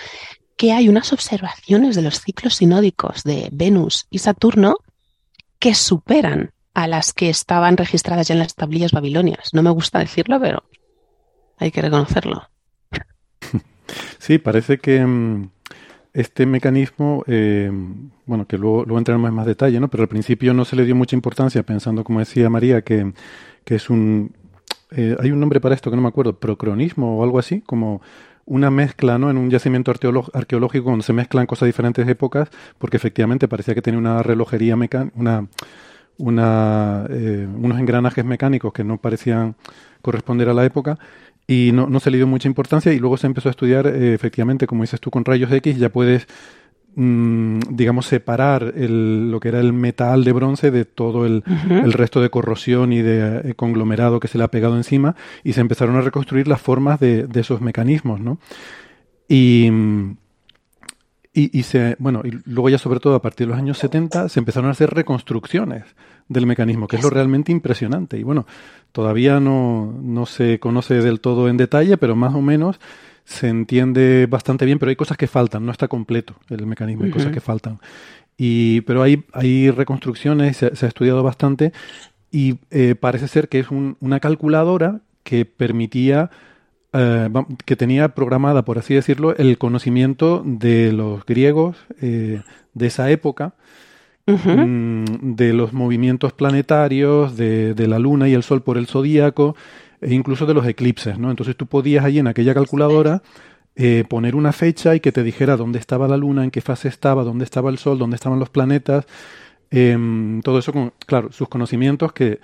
que 0.56 0.72
hay 0.72 0.88
unas 0.88 1.12
observaciones 1.12 1.96
de 1.96 2.02
los 2.02 2.20
ciclos 2.20 2.56
sinódicos 2.56 3.22
de 3.22 3.48
Venus 3.52 4.06
y 4.10 4.18
Saturno 4.18 4.76
que 5.58 5.74
superan 5.74 6.52
a 6.74 6.88
las 6.88 7.12
que 7.12 7.28
estaban 7.28 7.76
registradas 7.76 8.28
ya 8.28 8.34
en 8.34 8.40
las 8.40 8.54
tablillas 8.54 8.92
babilonias. 8.92 9.50
No 9.52 9.62
me 9.62 9.70
gusta 9.70 10.00
decirlo, 10.00 10.40
pero 10.40 10.64
hay 11.58 11.70
que 11.70 11.82
reconocerlo. 11.82 12.48
Sí, 14.18 14.38
parece 14.38 14.78
que 14.78 15.04
mm, 15.04 15.48
este 16.14 16.46
mecanismo, 16.46 17.24
eh, 17.26 17.70
bueno, 18.26 18.46
que 18.46 18.58
luego, 18.58 18.84
luego 18.84 18.98
entraremos 18.98 19.28
en 19.28 19.34
más 19.34 19.46
detalle, 19.46 19.80
¿no? 19.80 19.88
Pero 19.88 20.02
al 20.02 20.08
principio 20.08 20.54
no 20.54 20.64
se 20.64 20.76
le 20.76 20.84
dio 20.84 20.94
mucha 20.94 21.16
importancia, 21.16 21.62
pensando, 21.62 22.04
como 22.04 22.18
decía 22.20 22.50
María, 22.50 22.82
que, 22.82 23.12
que 23.64 23.74
es 23.76 23.90
un... 23.90 24.34
eh, 24.90 25.16
hay 25.20 25.30
un 25.32 25.40
nombre 25.40 25.60
para 25.60 25.74
esto 25.74 25.90
que 25.90 25.96
no 25.96 26.02
me 26.02 26.08
acuerdo, 26.08 26.38
procronismo 26.38 27.18
o 27.18 27.24
algo 27.24 27.38
así, 27.38 27.60
como 27.62 28.02
una 28.44 28.70
mezcla, 28.70 29.18
¿no? 29.18 29.30
En 29.30 29.38
un 29.38 29.50
yacimiento 29.50 29.92
arqueológico 29.92 30.90
donde 30.90 31.04
se 31.04 31.12
mezclan 31.12 31.46
cosas 31.46 31.62
de 31.62 31.68
diferentes 31.68 32.08
épocas, 32.08 32.50
porque 32.78 32.96
efectivamente 32.96 33.48
parecía 33.48 33.74
que 33.74 33.82
tenía 33.82 33.98
una 33.98 34.22
relojería 34.22 34.76
mecánica, 34.76 35.16
una, 35.16 35.46
una, 36.18 37.06
eh, 37.10 37.48
unos 37.54 37.78
engranajes 37.78 38.24
mecánicos 38.24 38.72
que 38.72 38.84
no 38.84 38.98
parecían 38.98 39.54
corresponder 40.02 40.48
a 40.48 40.54
la 40.54 40.64
época 40.64 40.98
y 41.46 41.70
no, 41.72 41.86
no 41.88 42.00
se 42.00 42.10
le 42.10 42.16
dio 42.18 42.26
mucha 42.26 42.48
importancia 42.48 42.92
y 42.92 42.98
luego 42.98 43.16
se 43.16 43.26
empezó 43.26 43.48
a 43.48 43.50
estudiar 43.50 43.86
eh, 43.86 44.14
efectivamente, 44.14 44.66
como 44.66 44.82
dices 44.82 45.00
tú, 45.00 45.10
con 45.10 45.24
rayos 45.24 45.50
X 45.52 45.76
ya 45.78 45.88
puedes, 45.90 46.26
mm, 46.94 47.58
digamos, 47.70 48.06
separar 48.06 48.72
el- 48.76 49.30
lo 49.30 49.40
que 49.40 49.48
era 49.48 49.60
el 49.60 49.72
metal 49.72 50.24
de 50.24 50.32
bronce 50.32 50.70
de 50.70 50.84
todo 50.84 51.26
el, 51.26 51.42
el 51.68 51.92
resto 51.92 52.20
de 52.20 52.30
corrosión 52.30 52.92
y 52.92 53.02
de 53.02 53.50
eh, 53.50 53.54
conglomerado 53.54 54.20
que 54.20 54.28
se 54.28 54.38
le 54.38 54.44
ha 54.44 54.48
pegado 54.48 54.76
encima 54.76 55.16
y 55.42 55.52
se 55.54 55.60
empezaron 55.60 55.96
a 55.96 56.00
reconstruir 56.00 56.46
las 56.48 56.60
formas 56.60 57.00
de, 57.00 57.26
de 57.26 57.40
esos 57.40 57.60
mecanismos, 57.60 58.20
¿no? 58.20 58.38
Y, 59.28 59.70
y, 61.32 61.58
y 61.58 61.62
se, 61.62 61.96
bueno, 61.98 62.22
y 62.24 62.30
luego 62.44 62.68
ya 62.68 62.78
sobre 62.78 63.00
todo 63.00 63.14
a 63.14 63.22
partir 63.22 63.46
de 63.46 63.52
los 63.52 63.58
años 63.58 63.78
70 63.78 64.28
se 64.28 64.38
empezaron 64.38 64.68
a 64.68 64.72
hacer 64.72 64.90
reconstrucciones 64.90 65.84
del 66.28 66.46
mecanismo, 66.46 66.86
que 66.88 66.96
es 66.96 67.02
lo 67.02 67.10
realmente 67.10 67.52
impresionante. 67.52 68.18
Y 68.18 68.22
bueno, 68.22 68.46
todavía 68.92 69.40
no, 69.40 69.94
no 70.02 70.26
se 70.26 70.58
conoce 70.58 70.94
del 71.02 71.20
todo 71.20 71.48
en 71.48 71.56
detalle, 71.56 71.96
pero 71.96 72.16
más 72.16 72.34
o 72.34 72.40
menos 72.42 72.80
se 73.24 73.48
entiende 73.48 74.26
bastante 74.28 74.64
bien, 74.66 74.78
pero 74.78 74.90
hay 74.90 74.96
cosas 74.96 75.16
que 75.16 75.26
faltan, 75.28 75.64
no 75.64 75.72
está 75.72 75.88
completo 75.88 76.34
el 76.50 76.66
mecanismo, 76.66 77.04
hay 77.04 77.10
cosas 77.10 77.32
que 77.32 77.40
faltan. 77.40 77.78
Y, 78.36 78.80
pero 78.82 79.02
hay, 79.02 79.24
hay 79.32 79.70
reconstrucciones, 79.70 80.56
se, 80.56 80.74
se 80.74 80.86
ha 80.86 80.88
estudiado 80.88 81.22
bastante 81.22 81.72
y 82.30 82.56
eh, 82.70 82.94
parece 82.98 83.28
ser 83.28 83.48
que 83.48 83.60
es 83.60 83.70
un- 83.70 83.96
una 84.00 84.18
calculadora 84.20 85.00
que 85.22 85.44
permitía, 85.44 86.30
eh, 86.94 87.28
que 87.64 87.76
tenía 87.76 88.08
programada, 88.14 88.64
por 88.64 88.78
así 88.78 88.94
decirlo, 88.94 89.36
el 89.36 89.56
conocimiento 89.58 90.42
de 90.44 90.92
los 90.92 91.24
griegos 91.24 91.76
eh, 92.00 92.40
de 92.74 92.86
esa 92.86 93.10
época, 93.10 93.54
Mm, 94.26 95.34
de 95.34 95.52
los 95.52 95.72
movimientos 95.72 96.32
planetarios, 96.32 97.36
de, 97.36 97.74
de 97.74 97.86
la 97.88 97.98
luna 97.98 98.28
y 98.28 98.34
el 98.34 98.42
sol 98.42 98.62
por 98.62 98.78
el 98.78 98.86
zodíaco, 98.86 99.56
e 100.00 100.14
incluso 100.14 100.46
de 100.46 100.54
los 100.54 100.66
eclipses, 100.66 101.18
¿no? 101.18 101.30
Entonces 101.30 101.56
tú 101.56 101.66
podías 101.66 102.04
allí 102.04 102.18
en 102.20 102.26
aquella 102.28 102.54
calculadora 102.54 103.22
eh, 103.74 104.04
poner 104.08 104.34
una 104.36 104.52
fecha 104.52 104.94
y 104.94 105.00
que 105.00 105.12
te 105.12 105.22
dijera 105.22 105.56
dónde 105.56 105.78
estaba 105.78 106.06
la 106.08 106.16
luna, 106.16 106.44
en 106.44 106.50
qué 106.50 106.60
fase 106.60 106.88
estaba, 106.88 107.24
dónde 107.24 107.44
estaba 107.44 107.70
el 107.70 107.78
sol, 107.78 107.98
dónde 107.98 108.16
estaban 108.16 108.38
los 108.38 108.50
planetas, 108.50 109.06
em, 109.70 110.40
todo 110.42 110.58
eso 110.58 110.72
con, 110.72 110.92
claro, 111.06 111.32
sus 111.32 111.48
conocimientos 111.48 112.12
que, 112.12 112.38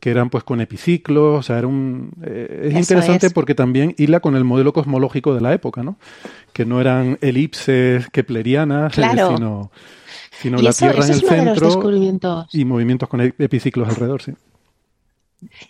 que 0.00 0.10
eran 0.10 0.30
pues 0.30 0.44
con 0.44 0.60
epiciclos, 0.60 1.40
o 1.40 1.42
sea, 1.42 1.58
era 1.58 1.66
un, 1.66 2.10
eh, 2.22 2.60
es 2.66 2.70
Eso 2.70 2.78
interesante 2.78 3.26
es. 3.26 3.32
porque 3.32 3.54
también 3.54 3.94
hila 3.98 4.20
con 4.20 4.36
el 4.36 4.44
modelo 4.44 4.72
cosmológico 4.72 5.34
de 5.34 5.40
la 5.40 5.52
época, 5.52 5.82
¿no? 5.82 5.98
Que 6.52 6.64
no 6.64 6.80
eran 6.80 7.18
elipses 7.20 8.08
keplerianas, 8.10 8.96
eh, 8.96 9.02
Claro. 9.02 9.36
sino, 9.36 9.70
sino 10.40 10.58
Y 10.58 10.62
la 10.62 10.70
eso, 10.70 10.78
Tierra 10.78 11.00
eso 11.00 11.08
en 11.08 11.14
el 11.14 11.20
de 11.20 11.28
centro 11.28 12.46
y 12.52 12.64
movimientos 12.64 13.08
con 13.08 13.20
epiciclos 13.20 13.88
alrededor, 13.88 14.22
sí. 14.22 14.32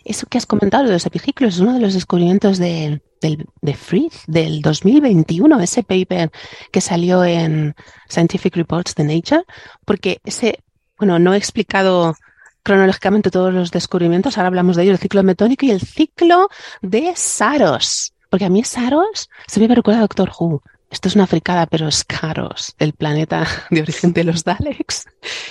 Eso 0.03 0.25
que 0.27 0.37
has 0.37 0.45
comentado 0.45 0.85
de 0.85 0.93
los 0.93 1.05
epiciclos 1.05 1.55
es 1.55 1.59
uno 1.59 1.73
de 1.73 1.79
los 1.79 1.93
descubrimientos 1.93 2.57
de, 2.57 3.01
del, 3.21 3.45
de 3.61 3.73
Frith 3.75 4.13
del 4.25 4.61
2021, 4.61 5.59
ese 5.59 5.83
paper 5.83 6.31
que 6.71 6.81
salió 6.81 7.23
en 7.23 7.75
Scientific 8.09 8.55
Reports 8.55 8.95
de 8.95 9.03
Nature, 9.03 9.43
porque 9.85 10.21
ese, 10.23 10.63
bueno, 10.97 11.19
no 11.19 11.33
he 11.33 11.37
explicado 11.37 12.15
cronológicamente 12.63 13.31
todos 13.31 13.53
los 13.53 13.71
descubrimientos, 13.71 14.37
ahora 14.37 14.47
hablamos 14.47 14.75
de 14.75 14.83
ello, 14.83 14.91
el 14.93 14.97
ciclo 14.97 15.23
metónico 15.23 15.65
y 15.65 15.71
el 15.71 15.81
ciclo 15.81 16.49
de 16.81 17.13
Saros, 17.15 18.13
porque 18.29 18.45
a 18.45 18.49
mí 18.49 18.63
Saros 18.63 19.29
se 19.47 19.59
me 19.59 19.67
recuerda 19.67 19.99
a 19.99 20.01
Doctor 20.01 20.31
Who. 20.37 20.61
Esto 20.89 21.07
es 21.07 21.15
una 21.15 21.27
fricada, 21.27 21.67
pero 21.67 21.87
es 21.87 22.03
Caros, 22.03 22.75
el 22.79 22.93
planeta 22.93 23.47
de 23.69 23.81
origen 23.81 24.13
de 24.13 24.23
los 24.23 24.43
Daleks. 24.43 25.05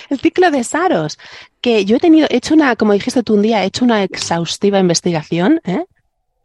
El 0.09 0.19
ciclo 0.19 0.51
de 0.51 0.63
Saros, 0.63 1.17
que 1.61 1.85
yo 1.85 1.95
he 1.95 1.99
tenido, 1.99 2.27
he 2.29 2.37
hecho 2.37 2.53
una, 2.53 2.75
como 2.75 2.93
dijiste 2.93 3.23
tú 3.23 3.35
un 3.35 3.41
día, 3.41 3.63
he 3.63 3.67
hecho 3.67 3.85
una 3.85 4.03
exhaustiva 4.03 4.79
investigación 4.79 5.61
¿eh? 5.63 5.85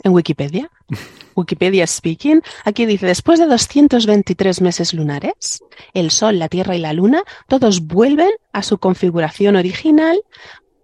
en 0.02 0.12
Wikipedia. 0.12 0.70
Wikipedia 1.36 1.86
Speaking. 1.86 2.42
Aquí 2.64 2.86
dice, 2.86 3.06
después 3.06 3.40
de 3.40 3.46
223 3.46 4.60
meses 4.60 4.94
lunares, 4.94 5.62
el 5.92 6.12
Sol, 6.12 6.38
la 6.38 6.48
Tierra 6.48 6.76
y 6.76 6.78
la 6.78 6.92
Luna, 6.92 7.24
todos 7.48 7.80
vuelven 7.80 8.30
a 8.52 8.62
su 8.62 8.78
configuración 8.78 9.56
original 9.56 10.22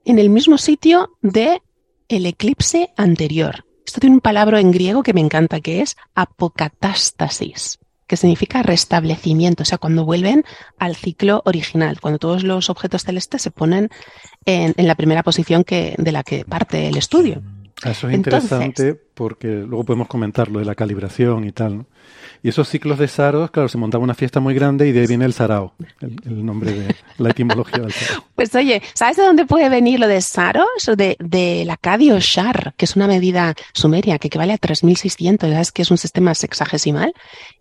en 0.04 0.18
el 0.18 0.30
mismo 0.30 0.58
sitio 0.58 1.16
de 1.22 1.62
el 2.08 2.26
eclipse 2.26 2.92
anterior. 2.96 3.64
Esto 3.86 4.00
tiene 4.00 4.16
un 4.16 4.20
palabra 4.20 4.60
en 4.60 4.72
griego 4.72 5.02
que 5.02 5.14
me 5.14 5.20
encanta, 5.20 5.60
que 5.60 5.80
es 5.80 5.96
apocatástasis, 6.14 7.78
que 8.10 8.16
significa 8.16 8.64
restablecimiento, 8.64 9.62
o 9.62 9.64
sea, 9.66 9.78
cuando 9.78 10.04
vuelven 10.04 10.42
al 10.80 10.96
ciclo 10.96 11.42
original, 11.44 12.00
cuando 12.00 12.18
todos 12.18 12.42
los 12.42 12.68
objetos 12.68 13.04
celestes 13.04 13.40
se 13.40 13.52
ponen 13.52 13.88
en, 14.44 14.74
en 14.76 14.86
la 14.88 14.96
primera 14.96 15.22
posición 15.22 15.62
que, 15.62 15.94
de 15.96 16.10
la 16.10 16.24
que 16.24 16.44
parte 16.44 16.88
el 16.88 16.96
estudio. 16.96 17.40
Eso 17.84 18.08
es 18.08 18.14
Entonces- 18.14 18.50
interesante 18.50 19.00
porque 19.14 19.46
luego 19.48 19.84
podemos 19.84 20.08
comentar 20.08 20.50
lo 20.50 20.58
de 20.58 20.64
la 20.64 20.74
calibración 20.74 21.44
y 21.44 21.52
tal. 21.52 21.78
¿no? 21.78 21.86
Y 22.42 22.48
esos 22.48 22.68
ciclos 22.68 22.98
de 22.98 23.06
saros, 23.06 23.50
claro, 23.50 23.68
se 23.68 23.76
montaba 23.76 24.02
una 24.02 24.14
fiesta 24.14 24.40
muy 24.40 24.54
grande 24.54 24.88
y 24.88 24.92
de 24.92 25.00
ahí 25.00 25.06
viene 25.06 25.26
el 25.26 25.34
sarao, 25.34 25.74
el, 26.00 26.16
el 26.24 26.44
nombre 26.44 26.72
de 26.72 26.94
la 27.18 27.30
etimología 27.30 27.80
del 27.80 27.92
sarao. 27.92 28.24
Pues 28.34 28.54
oye, 28.54 28.80
¿sabes 28.94 29.18
de 29.18 29.24
dónde 29.24 29.44
puede 29.44 29.68
venir 29.68 30.00
lo 30.00 30.08
de 30.08 30.22
Saros? 30.22 30.88
O 30.88 30.96
de, 30.96 31.16
del 31.20 31.68
acadio 31.68 32.18
Shar, 32.18 32.72
que 32.78 32.86
es 32.86 32.96
una 32.96 33.06
medida 33.06 33.54
sumeria 33.74 34.18
que 34.18 34.28
equivale 34.28 34.54
a 34.54 34.58
3600, 34.58 35.50
¿sabes? 35.50 35.72
Que 35.72 35.82
es 35.82 35.90
un 35.90 35.98
sistema 35.98 36.34
sexagesimal 36.34 37.12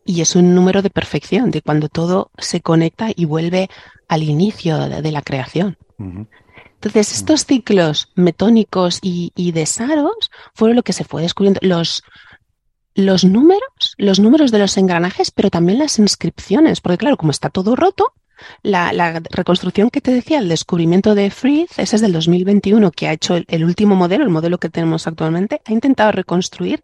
y 0.06 0.22
es 0.22 0.38
un 0.38 0.56
número 0.56 0.82
de 0.82 0.90
perfección, 0.90 1.52
de 1.52 1.62
cuando 1.62 1.90
todo 1.90 2.32
se 2.38 2.62
conecta 2.62 3.10
y 3.14 3.26
vuelve 3.26 3.70
al 4.08 4.24
inicio 4.24 4.78
de, 4.88 5.02
de 5.02 5.12
la 5.12 5.22
creación. 5.22 5.78
Entonces, 5.98 7.12
estos 7.12 7.46
ciclos 7.46 8.10
metónicos 8.16 9.00
y, 9.02 9.34
y 9.36 9.52
de 9.52 9.66
Saros 9.66 10.32
fueron 10.54 10.78
lo 10.78 10.84
que 10.84 10.94
se 10.94 11.04
fue 11.04 11.22
descubriendo. 11.22 11.60
Los, 11.62 12.04
los 13.00 13.24
números, 13.24 13.96
los 13.98 14.20
números 14.20 14.52
de 14.52 14.60
los 14.60 14.78
engranajes, 14.78 15.32
pero 15.32 15.50
también 15.50 15.80
las 15.80 16.00
inscripciones, 16.00 16.82
porque 16.82 16.98
claro, 16.98 17.18
como 17.18 17.32
está 17.32 17.50
todo 17.50 17.76
roto, 17.76 18.14
la, 18.64 19.22
reconstrucción 19.30 19.90
que 19.90 20.02
te 20.02 20.12
decía, 20.12 20.40
el 20.40 20.50
descubrimiento 20.50 21.16
de 21.16 21.30
Frith, 21.32 21.72
ese 21.78 21.96
es 21.96 22.02
del 22.02 22.14
2021, 22.14 22.92
que 22.92 23.08
ha 23.08 23.14
hecho 23.14 23.36
el, 23.36 23.64
último 23.64 23.96
modelo, 23.96 24.24
el 24.24 24.30
modelo 24.30 24.58
que 24.58 24.70
tenemos 24.70 25.08
actualmente, 25.08 25.62
ha 25.66 25.72
intentado 25.72 26.12
reconstruir 26.12 26.84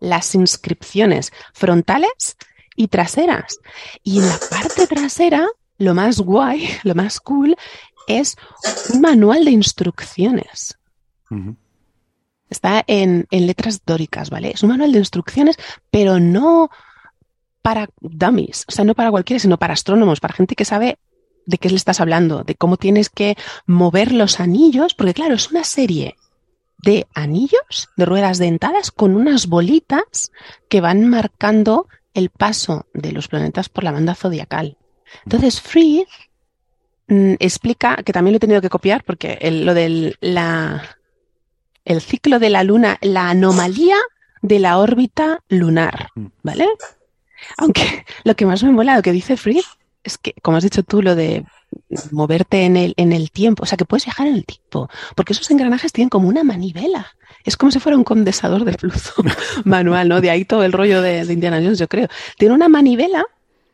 las 0.00 0.34
inscripciones 0.34 1.32
frontales 1.52 2.36
y 2.74 2.88
traseras. 2.88 3.58
Y 4.02 4.18
en 4.18 4.28
la 4.28 4.38
parte 4.50 4.86
trasera, 4.86 5.46
lo 5.78 5.94
más 5.94 6.20
guay, 6.20 6.68
lo 6.82 6.94
más 6.94 7.20
cool, 7.20 7.56
es 8.06 8.36
un 8.92 9.00
manual 9.00 9.44
de 9.44 9.50
instrucciones. 9.52 10.78
Está 12.50 12.84
en, 12.86 13.26
en 13.30 13.46
letras 13.46 13.82
dóricas, 13.84 14.30
¿vale? 14.30 14.52
Es 14.54 14.62
un 14.62 14.70
manual 14.70 14.92
de 14.92 14.98
instrucciones, 15.00 15.56
pero 15.90 16.20
no 16.20 16.70
para 17.62 17.88
dummies, 18.00 18.64
o 18.68 18.72
sea, 18.72 18.84
no 18.84 18.94
para 18.94 19.10
cualquiera, 19.10 19.40
sino 19.40 19.58
para 19.58 19.72
astrónomos, 19.74 20.20
para 20.20 20.34
gente 20.34 20.54
que 20.54 20.64
sabe 20.64 20.98
de 21.46 21.58
qué 21.58 21.68
le 21.68 21.76
estás 21.76 22.00
hablando, 22.00 22.44
de 22.44 22.54
cómo 22.54 22.76
tienes 22.76 23.08
que 23.10 23.36
mover 23.66 24.12
los 24.12 24.38
anillos, 24.40 24.94
porque 24.94 25.14
claro, 25.14 25.34
es 25.34 25.50
una 25.50 25.64
serie 25.64 26.16
de 26.78 27.06
anillos, 27.14 27.88
de 27.96 28.04
ruedas 28.04 28.38
dentadas, 28.38 28.90
con 28.92 29.16
unas 29.16 29.46
bolitas 29.48 30.30
que 30.68 30.80
van 30.80 31.08
marcando 31.08 31.88
el 32.14 32.30
paso 32.30 32.86
de 32.94 33.12
los 33.12 33.26
planetas 33.28 33.68
por 33.68 33.82
la 33.82 33.92
banda 33.92 34.14
zodiacal. 34.14 34.76
Entonces, 35.24 35.60
Frith 35.60 36.06
mm, 37.08 37.34
explica, 37.38 37.96
que 38.04 38.12
también 38.12 38.32
lo 38.34 38.36
he 38.36 38.40
tenido 38.40 38.60
que 38.60 38.70
copiar, 38.70 39.04
porque 39.04 39.38
el- 39.40 39.64
lo 39.66 39.74
del 39.74 40.16
la, 40.20 40.95
el 41.86 42.02
ciclo 42.02 42.38
de 42.38 42.50
la 42.50 42.64
luna, 42.64 42.98
la 43.00 43.30
anomalía 43.30 43.96
de 44.42 44.58
la 44.58 44.78
órbita 44.78 45.42
lunar, 45.48 46.08
¿vale? 46.42 46.68
Aunque 47.56 48.04
lo 48.24 48.34
que 48.36 48.44
más 48.44 48.62
me 48.62 48.72
mola, 48.72 48.96
lo 48.96 49.02
que 49.02 49.12
dice 49.12 49.36
Frith, 49.36 49.64
es 50.04 50.18
que, 50.18 50.34
como 50.42 50.58
has 50.58 50.64
dicho 50.64 50.82
tú, 50.82 51.00
lo 51.00 51.14
de 51.14 51.44
moverte 52.10 52.64
en 52.64 52.76
el, 52.76 52.94
en 52.96 53.12
el 53.12 53.30
tiempo, 53.30 53.62
o 53.62 53.66
sea, 53.66 53.78
que 53.78 53.84
puedes 53.84 54.04
viajar 54.04 54.26
en 54.26 54.34
el 54.34 54.44
tiempo, 54.44 54.88
porque 55.14 55.32
esos 55.32 55.50
engranajes 55.50 55.92
tienen 55.92 56.08
como 56.10 56.28
una 56.28 56.44
manivela. 56.44 57.06
Es 57.44 57.56
como 57.56 57.70
si 57.70 57.78
fuera 57.78 57.96
un 57.96 58.04
condensador 58.04 58.64
de 58.64 58.72
flujo 58.72 59.22
manual, 59.64 60.08
¿no? 60.08 60.20
De 60.20 60.30
ahí 60.30 60.44
todo 60.44 60.64
el 60.64 60.72
rollo 60.72 61.00
de, 61.02 61.24
de 61.24 61.32
Indiana 61.32 61.58
Jones, 61.58 61.78
yo 61.78 61.88
creo. 61.88 62.08
Tiene 62.36 62.54
una 62.54 62.68
manivela, 62.68 63.24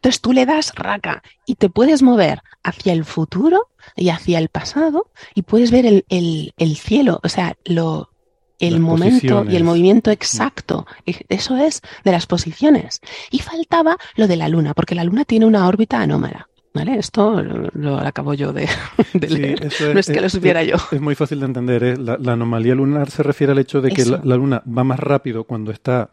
entonces 0.03 0.21
tú 0.21 0.33
le 0.33 0.47
das 0.47 0.73
raca 0.75 1.23
y 1.47 1.55
te 1.55 1.69
puedes 1.71 2.03
mover 2.03 2.41
hacia 2.65 2.93
el 2.93 3.05
futuro 3.05 3.69
y 3.95 4.09
hacia 4.09 4.41
el 4.41 4.49
pasado 4.49 5.11
y 5.35 5.43
puedes 5.43 5.71
ver 5.71 5.87
el, 5.87 6.05
el- 6.09 6.53
el 6.57 6.77
cielo, 6.77 7.21
o 7.23 7.29
sea, 7.29 7.57
lo, 7.65 8.11
el 8.59 8.73
Las 8.75 8.81
momento 8.81 9.45
y 9.49 9.55
el 9.57 9.63
movimiento 9.65 10.11
exacto. 10.11 10.87
E- 11.07 11.25
Eso 11.29 11.57
es 11.57 11.83
de 12.05 12.11
las 12.13 12.27
posiciones. 12.27 13.01
Y 13.31 13.39
faltaba 13.41 13.97
lo 14.17 14.27
de 14.27 14.37
la 14.37 14.49
luna, 14.49 14.75
porque 14.75 14.95
la 14.97 15.05
luna 15.05 15.25
tiene 15.25 15.47
una 15.47 15.67
órbita 15.69 16.01
anómala. 16.01 16.49
¿Vale? 16.75 16.97
Esto 16.99 17.43
lo, 17.43 17.69
lo 17.75 17.99
acabo 17.99 18.33
yo 18.33 18.55
de, 18.55 18.67
de 19.13 19.29
Sí, 19.29 19.35
leer. 19.37 19.67
eso 19.67 19.93
no 19.93 20.01
es 20.01 20.07
que 20.07 20.23
lo 20.23 20.31
supiera 20.31 20.63
es- 20.63 20.71
yo. 20.71 20.77
Es 20.91 21.03
muy 21.03 21.15
fácil 21.15 21.41
de 21.41 21.45
entender. 21.47 21.85
¿eh? 21.85 21.97
La, 21.99 22.17
la 22.19 22.33
anomalía 22.33 22.75
lunar 22.75 23.11
se 23.11 23.23
refiere 23.23 23.53
al 23.53 23.59
hecho 23.59 23.83
de 23.83 23.91
que 23.91 24.07
la, 24.07 24.23
la 24.25 24.37
luna 24.37 24.63
va 24.67 24.83
más 24.83 24.99
rápido 24.99 25.45
cuando 25.45 25.71
está 25.71 26.09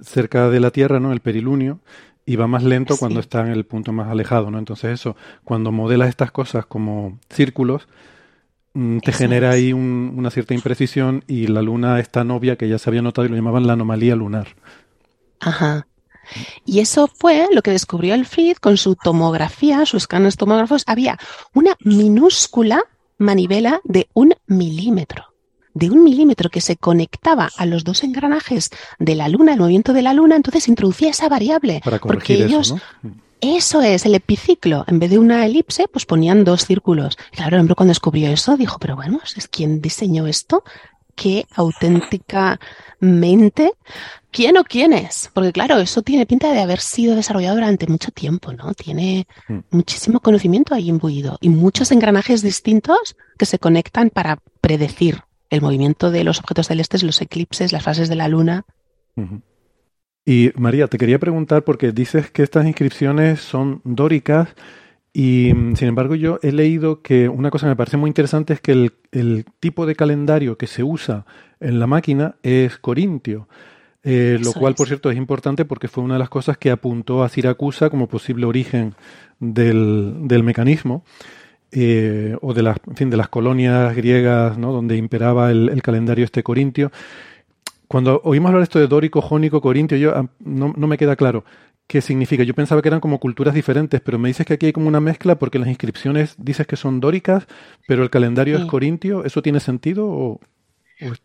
cerca 0.00 0.48
de 0.48 0.60
la 0.60 0.70
Tierra, 0.70 0.98
¿no? 0.98 1.12
El 1.12 1.20
perilunio, 1.20 1.80
y 2.30 2.36
va 2.36 2.46
más 2.46 2.62
lento 2.62 2.94
Sí. 2.94 3.00
cuando 3.00 3.20
está 3.20 3.40
en 3.40 3.52
el 3.52 3.64
punto 3.64 3.92
más 3.92 4.08
alejado, 4.08 4.50
¿no? 4.50 4.58
Entonces 4.58 4.92
eso, 4.92 5.16
cuando 5.44 5.72
modelas 5.72 6.08
estas 6.08 6.30
cosas 6.30 6.66
como 6.66 7.18
círculos, 7.30 7.88
mm, 8.74 8.98
te 8.98 9.10
Eso 9.10 9.18
genera 9.18 9.48
es. 9.50 9.54
ahí 9.56 9.72
un- 9.72 10.12
una 10.16 10.30
cierta 10.30 10.54
imprecisión 10.54 11.24
y 11.26 11.46
la 11.46 11.62
luna 11.62 11.98
es 12.00 12.10
tan 12.10 12.30
obvia 12.30 12.56
que 12.56 12.68
ya 12.68 12.78
se 12.78 12.90
había 12.90 13.02
notado 13.02 13.26
y 13.26 13.30
lo 13.30 13.36
llamaban 13.36 13.66
la 13.66 13.72
anomalía 13.72 14.14
lunar. 14.14 14.48
Ajá. 15.40 15.86
Y 16.66 16.80
eso 16.80 17.08
fue 17.08 17.46
lo 17.52 17.62
que 17.62 17.70
descubrió 17.70 18.14
el 18.14 18.26
Frith 18.26 18.58
con 18.60 18.76
su 18.76 18.94
tomografía, 18.96 19.86
sus 19.86 20.02
escáneres 20.02 20.36
tomógrafos. 20.36 20.84
Había 20.86 21.16
una 21.54 21.74
minúscula 21.80 22.82
manivela 23.16 23.80
de 23.84 24.08
un 24.12 24.34
milímetro, 24.46 25.24
de 25.78 25.90
un 25.90 26.02
milímetro 26.02 26.50
que 26.50 26.60
se 26.60 26.76
conectaba 26.76 27.50
a 27.56 27.66
los 27.66 27.84
dos 27.84 28.02
engranajes 28.02 28.70
de 28.98 29.14
la 29.14 29.28
luna, 29.28 29.52
el 29.52 29.60
movimiento 29.60 29.92
de 29.92 30.02
la 30.02 30.12
luna, 30.12 30.36
entonces 30.36 30.66
introducía 30.68 31.10
esa 31.10 31.28
variable. 31.28 31.80
Para 31.84 31.98
porque 31.98 32.34
corregir 32.34 32.46
ellos, 32.46 32.66
eso, 32.68 32.80
¿no? 33.02 33.14
eso 33.40 33.82
es 33.82 34.04
el 34.04 34.14
epiciclo. 34.16 34.84
En 34.88 34.98
vez 34.98 35.10
de 35.10 35.18
una 35.18 35.46
elipse, 35.46 35.86
pues 35.92 36.04
ponían 36.04 36.42
dos 36.44 36.64
círculos. 36.64 37.16
Claro, 37.30 37.56
el 37.56 37.60
hombre 37.60 37.76
cuando 37.76 37.90
descubrió 37.92 38.28
eso 38.30 38.56
dijo, 38.56 38.78
pero 38.80 38.96
bueno, 38.96 39.20
¿es 39.36 39.46
quién 39.48 39.80
diseñó 39.80 40.26
esto? 40.26 40.64
Qué 41.14 41.46
auténticamente. 41.54 43.72
¿Quién 44.30 44.56
o 44.56 44.64
quiénes? 44.64 45.30
Porque 45.32 45.52
claro, 45.52 45.78
eso 45.78 46.02
tiene 46.02 46.26
pinta 46.26 46.52
de 46.52 46.60
haber 46.60 46.80
sido 46.80 47.16
desarrollado 47.16 47.54
durante 47.56 47.86
mucho 47.86 48.10
tiempo, 48.10 48.52
¿no? 48.52 48.74
Tiene 48.74 49.26
Mm. 49.48 49.58
muchísimo 49.70 50.20
conocimiento 50.20 50.74
ahí 50.74 50.88
imbuido 50.88 51.38
y 51.40 51.48
muchos 51.48 51.90
engranajes 51.92 52.42
distintos 52.42 53.16
que 53.38 53.46
se 53.46 53.58
conectan 53.58 54.10
para 54.10 54.38
predecir 54.60 55.22
el 55.50 55.60
movimiento 55.60 56.10
de 56.10 56.24
los 56.24 56.38
objetos 56.40 56.68
celestes, 56.68 57.02
los 57.02 57.20
eclipses, 57.20 57.72
las 57.72 57.82
fases 57.82 58.08
de 58.08 58.16
la 58.16 58.28
luna. 58.28 58.64
Y 60.24 60.52
María, 60.56 60.88
te 60.88 60.98
quería 60.98 61.18
preguntar 61.18 61.64
porque 61.64 61.92
dices 61.92 62.30
que 62.30 62.42
estas 62.42 62.66
inscripciones 62.66 63.40
son 63.40 63.80
dóricas 63.84 64.54
y 65.12 65.52
mm, 65.54 65.76
sin 65.76 65.88
embargo 65.88 66.14
yo 66.14 66.38
he 66.42 66.52
leído 66.52 67.02
que 67.02 67.28
una 67.28 67.50
cosa 67.50 67.66
que 67.66 67.70
me 67.70 67.76
parece 67.76 67.96
muy 67.96 68.08
interesante 68.08 68.52
es 68.52 68.60
que 68.60 68.72
el, 68.72 68.92
el 69.10 69.46
tipo 69.58 69.86
de 69.86 69.96
calendario 69.96 70.58
que 70.58 70.66
se 70.66 70.82
usa 70.82 71.24
en 71.60 71.80
la 71.80 71.86
máquina 71.86 72.36
es 72.42 72.78
corintio, 72.78 73.48
eh, 74.04 74.38
lo 74.40 74.52
cual 74.52 74.74
es. 74.74 74.76
por 74.76 74.86
cierto 74.86 75.10
es 75.10 75.16
importante 75.16 75.64
porque 75.64 75.88
fue 75.88 76.04
una 76.04 76.14
de 76.14 76.20
las 76.20 76.28
cosas 76.28 76.56
que 76.58 76.70
apuntó 76.70 77.24
a 77.24 77.28
Siracusa 77.28 77.90
como 77.90 78.06
posible 78.06 78.46
origen 78.46 78.94
del, 79.40 80.14
del 80.28 80.42
mecanismo. 80.42 81.04
Eh, 81.72 82.36
o 82.40 82.54
de 82.54 82.62
las, 82.62 82.78
en 82.86 82.96
fin, 82.96 83.10
de 83.10 83.16
las 83.16 83.28
colonias 83.28 83.94
griegas, 83.94 84.58
¿no? 84.58 84.72
donde 84.72 84.96
imperaba 84.96 85.50
el, 85.50 85.68
el 85.68 85.82
calendario 85.82 86.24
este 86.24 86.42
corintio. 86.42 86.90
Cuando 87.86 88.20
oímos 88.24 88.50
hablar 88.50 88.62
esto 88.62 88.78
de 88.78 88.86
dórico, 88.86 89.22
jónico, 89.22 89.60
corintio, 89.60 89.96
yo 89.96 90.14
ah, 90.14 90.28
no, 90.40 90.74
no 90.76 90.86
me 90.86 90.98
queda 90.98 91.16
claro 91.16 91.44
qué 91.88 92.02
significa. 92.02 92.44
Yo 92.44 92.54
pensaba 92.54 92.82
que 92.82 92.88
eran 92.88 93.00
como 93.00 93.18
culturas 93.18 93.54
diferentes, 93.54 94.00
pero 94.00 94.18
me 94.18 94.28
dices 94.28 94.46
que 94.46 94.54
aquí 94.54 94.66
hay 94.66 94.72
como 94.72 94.88
una 94.88 95.00
mezcla 95.00 95.38
porque 95.38 95.58
las 95.58 95.68
inscripciones 95.68 96.36
dices 96.38 96.66
que 96.66 96.76
son 96.76 97.00
dóricas, 97.00 97.46
pero 97.88 98.02
el 98.02 98.10
calendario 98.10 98.56
es 98.58 98.66
corintio. 98.66 99.24
¿Eso 99.24 99.42
tiene 99.42 99.58
sentido? 99.58 100.06
O, 100.06 100.40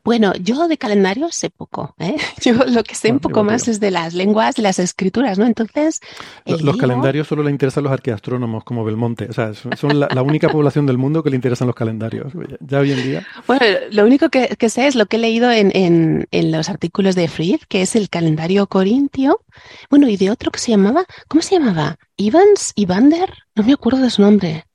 Bueno, 0.03 0.33
yo 0.35 0.67
de 0.67 0.77
calendario 0.77 1.29
sé 1.31 1.49
poco, 1.49 1.95
¿eh? 1.99 2.15
Yo 2.43 2.53
lo 2.53 2.83
que 2.83 2.95
sé 2.95 3.11
un 3.11 3.19
poco 3.19 3.43
más 3.43 3.67
es 3.67 3.79
de 3.79 3.89
las 3.91 4.13
lenguas, 4.13 4.55
de 4.55 4.61
las 4.61 4.77
escrituras, 4.79 5.39
¿no? 5.39 5.45
Entonces, 5.45 5.99
Los 6.45 6.61
griego- 6.61 6.77
calendarios 6.77 7.27
solo 7.27 7.41
le 7.43 7.49
interesan 7.51 7.81
a 7.81 7.85
los 7.85 7.93
arqueastrónomos 7.93 8.63
como 8.63 8.83
Belmonte. 8.85 9.25
O 9.29 9.33
sea, 9.33 9.53
son 9.53 9.99
la, 9.99 10.07
la 10.13 10.21
única 10.21 10.49
población 10.49 10.85
del 10.85 10.97
mundo 10.97 11.23
que 11.23 11.29
le 11.29 11.35
interesan 11.37 11.67
los 11.67 11.75
calendarios. 11.75 12.33
Ya, 12.59 12.79
hoy 12.79 12.91
en 12.91 13.03
día. 13.03 13.27
Bueno, 13.47 13.65
lo 13.91 14.05
único 14.05 14.29
que, 14.29 14.55
que 14.57 14.69
sé 14.69 14.87
es 14.87 14.95
lo 14.95 15.05
que 15.07 15.17
he 15.17 15.19
leído 15.19 15.49
en, 15.51 15.71
en, 15.75 16.27
en 16.31 16.51
los 16.51 16.69
artículos 16.69 17.15
de 17.15 17.27
Frith, 17.27 17.63
que 17.67 17.81
es 17.81 17.95
el 17.95 18.09
calendario 18.09 18.67
corintio. 18.67 19.39
Bueno, 19.89 20.07
y 20.07 20.17
de 20.17 20.29
otro 20.29 20.51
que 20.51 20.59
se 20.59 20.71
llamaba, 20.71 21.05
¿cómo 21.27 21.41
se 21.41 21.55
llamaba? 21.57 21.97
Evans, 22.17 22.73
Evander, 22.75 23.33
no 23.55 23.63
me 23.63 23.73
acuerdo 23.73 23.99
de 24.01 24.09
su 24.09 24.21
nombre. 24.21 24.65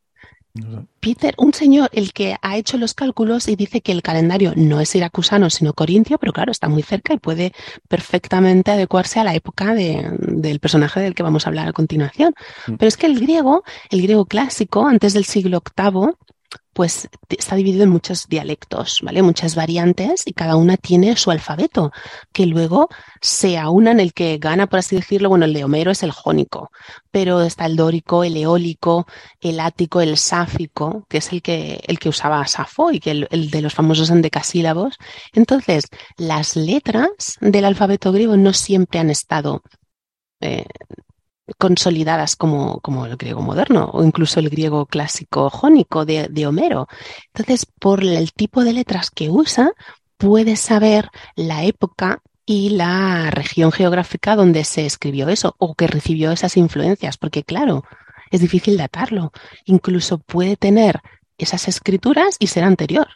Peter, 1.00 1.34
un 1.38 1.52
señor, 1.54 1.88
el 1.92 2.12
que 2.12 2.36
ha 2.42 2.56
hecho 2.56 2.76
los 2.76 2.92
cálculos 2.94 3.48
y 3.48 3.56
dice 3.56 3.80
que 3.80 3.92
el 3.92 4.02
calendario 4.02 4.52
no 4.56 4.80
es 4.80 4.88
siracusano, 4.90 5.48
sino 5.50 5.72
corintio, 5.72 6.18
pero 6.18 6.32
claro, 6.32 6.50
está 6.52 6.68
muy 6.68 6.82
cerca 6.82 7.14
y 7.14 7.18
puede 7.18 7.52
perfectamente 7.88 8.70
adecuarse 8.70 9.18
a 9.20 9.24
la 9.24 9.34
época 9.34 9.74
de- 9.74 10.08
del 10.20 10.60
personaje 10.60 11.00
del 11.00 11.14
que 11.14 11.22
vamos 11.22 11.46
a 11.46 11.50
hablar 11.50 11.68
a 11.68 11.72
continuación. 11.72 12.34
Mm. 12.66 12.74
Pero 12.74 12.88
es 12.88 12.96
que 12.96 13.06
el 13.06 13.18
griego, 13.20 13.64
el 13.90 14.02
griego 14.02 14.26
clásico, 14.26 14.86
antes 14.86 15.14
del 15.14 15.24
siglo 15.24 15.62
VIII, 15.76 16.12
pues 16.78 17.08
está 17.28 17.56
dividido 17.56 17.82
en 17.82 17.90
muchos 17.90 18.28
dialectos, 18.28 19.00
¿vale? 19.02 19.20
Muchas 19.20 19.56
variantes 19.56 20.22
y 20.28 20.32
cada 20.32 20.54
una 20.54 20.76
tiene 20.76 21.16
su 21.16 21.32
alfabeto, 21.32 21.90
que 22.32 22.46
luego 22.46 22.88
se 23.20 23.58
aunan 23.58 23.98
el 23.98 24.12
que 24.12 24.38
gana, 24.38 24.68
por 24.68 24.78
así 24.78 24.94
decirlo, 24.94 25.28
bueno, 25.28 25.44
el 25.44 25.54
de 25.54 25.64
Homero 25.64 25.90
es 25.90 26.04
el 26.04 26.12
jónico, 26.12 26.70
pero 27.10 27.42
está 27.42 27.66
el 27.66 27.74
dórico, 27.74 28.22
el 28.22 28.36
eólico, 28.36 29.08
el 29.40 29.58
ático, 29.58 30.00
el 30.00 30.16
sáfico, 30.16 31.04
que 31.08 31.18
es 31.18 31.32
el 31.32 31.42
que, 31.42 31.80
el 31.84 31.98
que 31.98 32.10
usaba 32.10 32.46
Safo 32.46 32.92
y 32.92 33.00
que 33.00 33.10
el, 33.28 33.50
de 33.50 33.60
los 33.60 33.74
famosos 33.74 34.10
endecasílabos. 34.10 34.98
Entonces, 35.32 35.86
las 36.16 36.54
letras 36.54 37.38
del 37.40 37.64
alfabeto 37.64 38.12
griego 38.12 38.36
no 38.36 38.52
siempre 38.52 39.00
han 39.00 39.10
estado 39.10 39.64
eh, 40.40 40.64
consolidadas 41.58 42.36
como, 42.36 42.80
como 42.80 43.06
el 43.06 43.16
griego 43.16 43.40
moderno 43.40 43.90
o 43.92 44.04
incluso 44.04 44.40
el 44.40 44.50
griego 44.50 44.86
clásico 44.86 45.50
jónico 45.50 46.04
de, 46.04 46.28
de 46.28 46.46
Homero. 46.46 46.88
Entonces, 47.34 47.66
por 47.78 48.04
el 48.04 48.32
tipo 48.32 48.64
de 48.64 48.72
letras 48.72 49.10
que 49.10 49.30
usa, 49.30 49.70
puedes 50.16 50.60
saber 50.60 51.10
la 51.36 51.64
época 51.64 52.20
y 52.44 52.70
la 52.70 53.30
región 53.30 53.72
geográfica 53.72 54.34
donde 54.36 54.64
se 54.64 54.86
escribió 54.86 55.28
eso 55.28 55.54
o 55.58 55.74
que 55.74 55.86
recibió 55.86 56.32
esas 56.32 56.56
influencias, 56.56 57.18
porque 57.18 57.44
claro, 57.44 57.84
es 58.30 58.40
difícil 58.40 58.76
datarlo. 58.76 59.32
Incluso 59.64 60.18
puede 60.18 60.56
tener 60.56 61.00
esas 61.36 61.68
escrituras 61.68 62.36
y 62.38 62.48
ser 62.48 62.64
anterior. 62.64 63.06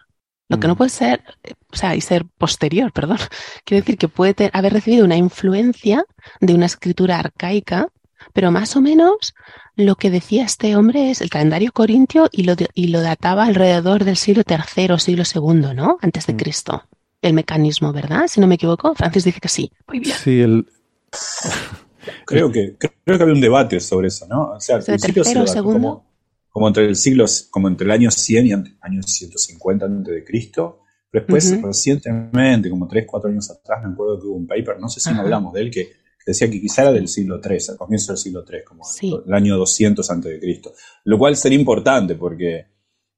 Lo 0.49 0.61
que 0.61 0.69
no 0.69 0.77
puede 0.77 0.91
ser, 0.91 1.25
o 1.73 1.77
sea, 1.77 1.95
y 1.97 2.03
ser 2.03 2.27
posterior, 2.37 2.93
perdón. 2.95 3.19
Quiere 3.65 3.81
decir 3.81 3.97
que 3.97 4.09
puede 4.09 4.35
ter- 4.35 4.51
haber 4.53 4.75
recibido 4.75 5.05
una 5.05 5.17
influencia 5.17 6.05
de 6.41 6.55
una 6.55 6.67
escritura 6.67 7.19
arcaica, 7.19 7.89
pero 8.33 8.51
más 8.51 8.77
o 8.77 8.81
menos 8.81 9.35
lo 9.77 9.95
que 9.97 10.11
decía 10.11 10.45
este 10.45 10.77
hombre 10.77 11.11
es 11.11 11.21
el 11.21 11.31
calendario 11.31 11.73
corintio 11.73 12.29
y 12.33 12.43
lo, 12.45 12.57
de- 12.57 12.69
y 12.75 12.89
lo 12.89 13.01
databa 13.01 13.45
alrededor 13.45 14.05
del 14.05 14.17
siglo 14.17 14.43
III, 14.49 14.99
siglo 14.99 15.25
II, 15.25 15.75
¿no? 15.75 15.99
Antes 16.03 16.27
de 16.27 16.37
Cristo. 16.37 16.83
El 17.23 17.35
mecanismo, 17.35 17.93
¿verdad? 17.93 18.27
Si 18.29 18.41
no 18.41 18.47
me 18.49 18.57
equivoco. 18.57 18.95
Francis 18.95 19.25
dice 19.25 19.41
que 19.41 19.49
sí. 19.49 19.71
Muy 19.89 20.01
bien. 20.01 20.17
Sí, 20.17 20.41
el, 20.41 20.67
Creo 22.27 22.51
que, 22.51 22.77
creo 22.79 23.17
que 23.17 23.23
había 23.23 23.35
un 23.35 23.41
debate 23.41 23.79
sobre 23.81 24.09
eso, 24.09 24.27
¿no? 24.27 24.53
O 24.53 24.61
sea, 24.61 24.77
al 24.77 24.83
¿Sobre 24.83 24.95
principio 24.99 25.23
se 25.25 25.31
tercero 25.35 25.41
dató 25.47 25.53
segundo? 25.53 25.79
como, 25.89 26.05
como 26.51 26.69
entre 26.69 26.87
el 26.87 26.97
siglo, 26.97 27.25
como 27.51 27.69
entre 27.69 27.85
el 27.85 27.91
año 27.93 28.11
100 28.11 28.47
y 28.47 28.53
ante- 28.53 28.75
año 28.81 29.03
150 29.03 29.87
antes 29.87 30.13
de 30.15 30.25
Cristo. 30.25 30.81
Pero 31.11 31.25
después, 31.27 31.63
recientemente, 31.63 32.71
como 32.71 32.89
3, 32.89 33.05
4 33.07 33.31
años 33.31 33.51
atrás, 33.51 33.83
me 33.85 33.93
acuerdo 33.93 34.19
que 34.19 34.27
hubo 34.27 34.37
un 34.37 34.47
paper, 34.47 34.81
no 34.81 34.89
sé 34.89 34.99
si 34.99 35.13
no 35.13 35.21
hablamos 35.21 35.53
de 35.53 35.61
él, 35.61 35.71
que 35.71 35.93
decía 36.27 36.51
que 36.51 36.61
quizá 36.61 36.83
era 36.83 36.93
del 36.93 37.09
siglo 37.09 37.41
3, 37.41 37.71
al 37.71 37.77
comienzo 37.77 38.13
del 38.13 38.19
siglo 38.19 38.45
3, 38.45 38.65
como 38.65 38.85
Sí. 38.85 39.15
el 39.27 39.35
año 39.35 39.57
200 39.57 40.11
antes 40.11 40.33
de 40.33 40.41
Cristo. 40.41 40.73
Lo 41.05 41.19
cual 41.19 41.37
sería 41.37 41.59
importante 41.59 42.15
porque, 42.15 42.67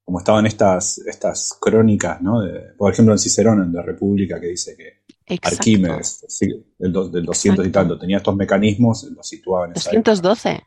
como 0.05 0.19
estaban 0.19 0.47
estas, 0.47 0.99
estas 0.99 1.57
crónicas, 1.61 2.21
¿no? 2.23 2.41
De- 2.43 2.73
por 2.77 2.93
ejemplo, 2.93 3.13
en 3.15 3.19
Cicerón, 3.19 3.63
en 3.63 3.73
la 3.73 3.83
República, 3.83 4.41
que 4.41 4.49
dice 4.49 4.77
que 4.77 5.05
Exacto. 5.27 5.57
Arquímedes, 5.57 6.25
sí, 6.29 6.49
del, 6.79 6.93
do- 6.93 7.09
del 7.09 7.25
200 7.25 7.67
y 7.67 7.71
tanto, 7.71 7.99
tenía 7.99 8.19
estos 8.19 8.37
mecanismos, 8.37 9.05
los 9.05 9.27
situaba 9.27 9.67
en 9.67 9.73
esa 9.73 9.91
época. 9.91 10.11
212. 10.11 10.63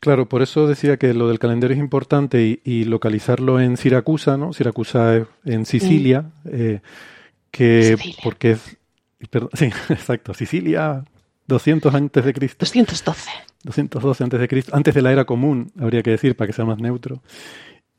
Claro, 0.00 0.28
por 0.28 0.42
eso 0.42 0.66
decía 0.68 0.96
que 0.96 1.12
lo 1.14 1.26
del 1.28 1.38
calendario 1.40 1.74
es 1.74 1.80
importante 1.80 2.42
y, 2.44 2.60
y 2.64 2.84
localizarlo 2.84 3.60
en 3.60 3.76
Siracusa, 3.76 4.36
¿no? 4.36 4.52
Siracusa 4.52 5.16
es 5.16 5.26
en 5.44 5.66
Sicilia, 5.66 6.30
eh, 6.44 6.80
que 7.50 7.96
Sicilia. 7.96 8.16
porque 8.22 8.50
es, 8.52 8.60
perdón, 9.30 9.50
sí, 9.54 9.66
exacto, 9.90 10.34
Sicilia 10.34 11.04
200 11.46 11.94
antes 11.94 12.24
de 12.24 12.32
Cristo, 12.34 12.56
212. 12.60 13.30
212 13.64 14.24
antes 14.24 14.40
de 14.40 14.48
Cristo, 14.48 14.72
antes 14.76 14.94
de 14.94 15.02
la 15.02 15.12
era 15.12 15.24
común, 15.24 15.72
habría 15.80 16.02
que 16.02 16.10
decir 16.10 16.36
para 16.36 16.46
que 16.46 16.52
sea 16.52 16.64
más 16.64 16.78
neutro. 16.78 17.22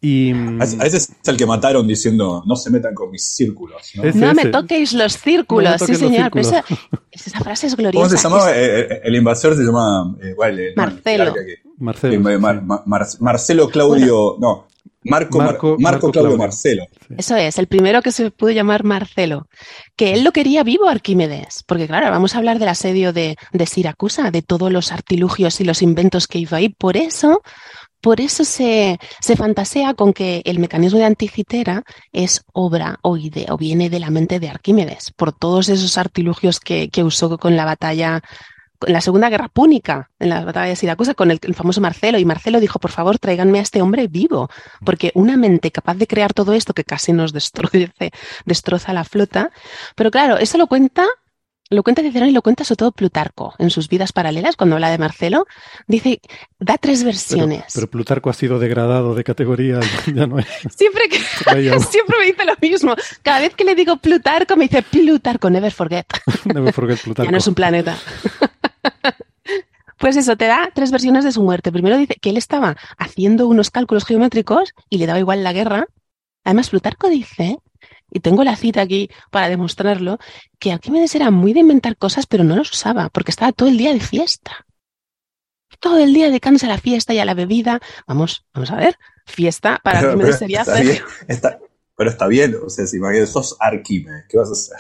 Y 0.01 0.34
mm, 0.34 0.62
A 0.62 0.63
ese 0.63 0.95
es 0.97 1.12
el 1.25 1.36
que 1.36 1.45
mataron 1.45 1.86
diciendo, 1.86 2.41
no 2.45 2.55
se 2.55 2.69
metan 2.69 2.93
con 2.95 3.12
mis 3.12 3.25
círculos. 3.36 3.91
¿no? 3.95 4.03
No 4.13 4.34
me 4.34 4.45
toquéis 4.45 4.93
los 4.93 5.13
No 5.17 5.19
círculos, 5.19 5.71
me 5.82 5.86
sí 5.88 5.91
los 5.91 5.99
señor. 5.99 6.32
pero 6.32 6.41
esa, 6.47 6.63
círculos. 6.63 7.03
esa 7.12 7.39
frase 7.41 7.67
es 7.67 7.75
¿Cómo 7.75 7.89
gloriosa. 7.91 8.15
se 8.17 8.23
llamaba? 8.23 8.51
Es- 8.51 8.58
Eh, 8.58 8.79
eh, 8.93 9.01
el 9.03 9.15
invasor 9.17 9.58
se 9.58 9.63
llama... 9.63 10.15
eh. 10.21 10.29
Eh, 10.29 10.36
no, 10.38 10.43
el 10.45 10.73
Marcelo. 10.77 11.34
Marcelo. 11.79 12.29
eh, 12.29 12.38
Mar-. 12.38 12.63
Mar- 12.63 13.08
Marcelo 13.19 13.67
Claudio... 13.67 14.38
No, 14.39 14.68
Marco, 15.03 15.38
Mar- 15.38 15.47
Marco- 15.47 15.67
Marco, 15.69 15.81
Marco 15.81 16.12
Claudio 16.12 16.29
Claudio. 16.31 16.38
Marcelo. 16.38 16.83
Eso 17.17 17.35
es, 17.35 17.57
el 17.57 17.67
primero 17.67 18.01
que 18.01 18.12
se 18.12 18.31
pudo 18.31 18.51
llamar 18.51 18.83
Marcelo, 18.83 19.47
que 19.95 20.12
él 20.13 20.23
lo 20.23 20.31
quería 20.31 20.63
vivo 20.63 20.88
Arquímedes, 20.89 21.63
porque 21.65 21.88
claro, 21.88 22.12
vamos 22.12 22.35
a 22.35 22.39
hablar 22.39 22.59
del 22.59 22.69
asedio 22.69 23.13
de, 23.13 23.38
de 23.53 23.65
Siracusa, 23.65 24.31
de 24.31 24.41
todos 24.41 24.71
los 24.71 24.91
artilugios 24.91 25.59
y 25.62 25.63
los 25.63 25.81
inventos 25.81 26.27
que 26.27 26.39
hizo 26.39 26.55
ahí. 26.55 26.69
Por 26.69 26.97
eso, 26.97 27.41
por 28.01 28.19
eso 28.21 28.43
se, 28.45 28.99
se 29.21 29.35
fantasea 29.35 29.93
con 29.93 30.13
que 30.13 30.41
el 30.45 30.59
mecanismo 30.59 30.99
de 30.99 31.05
Anticitera 31.05 31.83
es 32.12 32.41
obra 32.53 32.97
o 33.01 33.15
idea, 33.17 33.53
o 33.53 33.57
viene 33.57 33.89
de 33.89 33.99
la 33.99 34.09
mente 34.09 34.39
de 34.39 34.49
Arquímedes, 34.49 35.12
por 35.15 35.31
todos 35.33 35.69
esos 35.69 35.97
artilugios 35.97 36.59
que, 36.59 36.89
que 36.89 37.03
usó 37.03 37.38
con 37.38 37.55
la 37.55 37.65
batalla 37.65 38.21
en 38.86 38.94
la 38.94 39.02
Segunda 39.02 39.30
Guerra 39.30 39.50
Púnica, 39.50 40.10
en 40.20 40.30
la 40.30 40.44
batalla 40.46 40.68
de 40.70 40.76
Siracusa, 40.76 41.13
con 41.13 41.32
el, 41.32 41.39
el 41.42 41.54
famoso 41.56 41.82
Marcelo. 41.82 42.18
Y 42.18 42.26
Marcelo 42.26 42.60
dijo, 42.60 42.80
por 42.80 42.92
favor, 42.92 43.20
tráiganme 43.20 43.60
a 43.60 43.62
este 43.62 43.82
hombre 43.82 44.08
vivo, 44.08 44.50
porque 44.86 45.12
una 45.15 45.38
mente 45.38 45.72
capaz 45.72 45.96
de 45.96 46.08
crear 46.08 46.34
todo 46.34 46.54
esto 46.54 46.74
que 46.74 46.84
casi 46.84 47.12
nos 47.13 47.34
destruye, 47.34 47.92
destroza 48.46 48.94
la 48.94 49.04
flota. 49.04 49.52
Pero 49.96 50.12
claro, 50.12 50.38
eso 50.38 50.58
lo 50.58 50.68
cuenta, 50.68 51.06
lo 51.72 51.84
cuenta 51.84 52.02
Cicerón 52.02 52.30
y 52.30 52.32
lo 52.32 52.42
cuenta 52.42 52.63
sobre 52.63 52.78
todo 52.78 52.92
Plutarco 52.92 53.54
en 53.60 53.70
sus 53.70 53.89
vidas 53.89 54.12
paralelas, 54.12 54.56
cuando 54.56 54.76
habla 54.76 54.89
de 54.89 54.98
Marcelo. 54.98 55.46
Dice, 55.88 56.20
da 56.60 56.78
tres 56.78 57.00
Pero, 57.00 57.08
versiones. 57.12 57.65
pero 57.76 57.88
Plutarco 57.89 58.30
ha 58.30 58.34
sido 58.34 58.58
degradado 58.60 59.13
de 59.13 59.24
categoría, 59.24 59.80
ya 60.13 60.26
no 60.26 60.39
es. 60.39 60.48
Siempre 60.76 61.10
que 61.10 61.18
siempre 61.80 62.18
me 62.20 62.26
dice 62.26 62.46
lo 62.46 62.54
mismo. 62.62 62.96
Cada 63.22 63.39
vez 63.42 63.54
que 63.56 63.65
le 63.65 63.76
digo 63.76 63.98
Plutarco, 63.98 64.56
me 64.56 64.63
dice 64.65 64.82
Plutarco, 64.84 65.50
never 65.50 65.72
forget. 65.72 66.08
Never 66.46 66.74
forget 66.74 67.00
Plutarco. 67.02 67.26
Ya 67.28 67.32
no 67.32 67.38
es 67.38 67.48
un 67.48 67.56
planeta. 67.56 67.98
Pues 69.99 70.15
eso, 70.15 70.38
te 70.38 70.45
da 70.45 70.69
tres 70.73 70.91
versiones 70.91 71.23
de 71.25 71.31
su 71.31 71.43
muerte. 71.43 71.71
Primero 71.71 71.97
dice 71.97 72.15
que 72.21 72.29
él 72.29 72.38
estaba 72.38 72.77
haciendo 72.97 73.47
unos 73.47 73.69
cálculos 73.69 74.05
geométricos 74.05 74.73
y 74.89 74.97
le 74.97 75.05
daba 75.05 75.19
igual 75.19 75.43
la 75.43 75.53
guerra. 75.53 75.88
Además, 76.45 76.69
Plutarco 76.69 77.09
dice, 77.09 77.57
y 78.12 78.21
tengo 78.21 78.43
la 78.43 78.55
cita 78.55 78.81
aquí 78.81 79.09
para 79.29 79.49
demostrarlo, 79.49 80.17
que 80.57 80.71
Arquímedes 80.71 81.13
era 81.15 81.31
muy 81.31 81.53
de 81.53 81.59
inventar 81.59 81.97
cosas, 81.97 82.25
pero 82.27 82.43
no 82.43 82.55
los 82.55 82.71
usaba, 82.71 83.09
porque 83.09 83.31
estaba 83.31 83.51
todo 83.51 83.67
el 83.69 83.77
día 83.77 83.91
de 83.93 83.99
fiesta. 83.99 84.65
Todo 85.79 85.97
el 85.99 86.13
día 86.13 86.27
dedicándose 86.27 86.65
a 86.65 86.69
la 86.69 86.77
fiesta 86.77 87.13
y 87.13 87.19
a 87.19 87.25
la 87.25 87.33
bebida. 87.33 87.79
Vamos, 88.07 88.45
vamos 88.53 88.71
a 88.71 88.75
ver. 88.75 88.95
Fiesta 89.25 89.79
para 89.83 89.99
Pero- 89.99 90.12
Arquímedes 90.12 90.38
pero 90.38 90.39
sería 90.39 90.59
está 90.62 90.73
hacer 90.73 90.85
bien, 90.85 91.03
está- 91.27 91.59
pero 91.95 92.09
está 92.09 92.27
bien, 92.27 92.55
o 92.65 92.69
sea, 92.69 92.88
si 92.88 92.97
imagínate, 92.97 93.27
sos 93.31 93.55
Arquímedes, 93.59 94.25
¿qué 94.29 94.38
vas 94.38 94.49
a 94.49 94.53
hacer? 94.53 94.77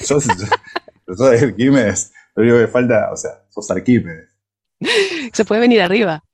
Sos, 0.06 0.24
sos 0.24 1.42
Arquímedes, 1.42 2.12
lo 2.36 2.42
único 2.44 2.58
que 2.58 2.68
falta, 2.68 3.10
o 3.12 3.16
sea, 3.16 3.42
sos 3.50 3.70
Arquímedes. 3.70 4.29
se 5.32 5.44
puede 5.44 5.60
venir 5.60 5.82
arriba. 5.82 6.24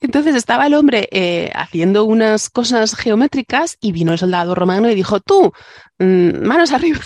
Entonces 0.00 0.34
estaba 0.34 0.66
el 0.66 0.74
hombre 0.74 1.08
eh, 1.12 1.50
haciendo 1.54 2.04
unas 2.04 2.50
cosas 2.50 2.94
geométricas 2.94 3.76
y 3.80 3.92
vino 3.92 4.12
el 4.12 4.18
soldado 4.18 4.54
romano 4.54 4.90
y 4.90 4.94
dijo, 4.94 5.20
tú, 5.20 5.52
mm, 5.98 6.44
manos 6.44 6.72
arriba, 6.72 6.98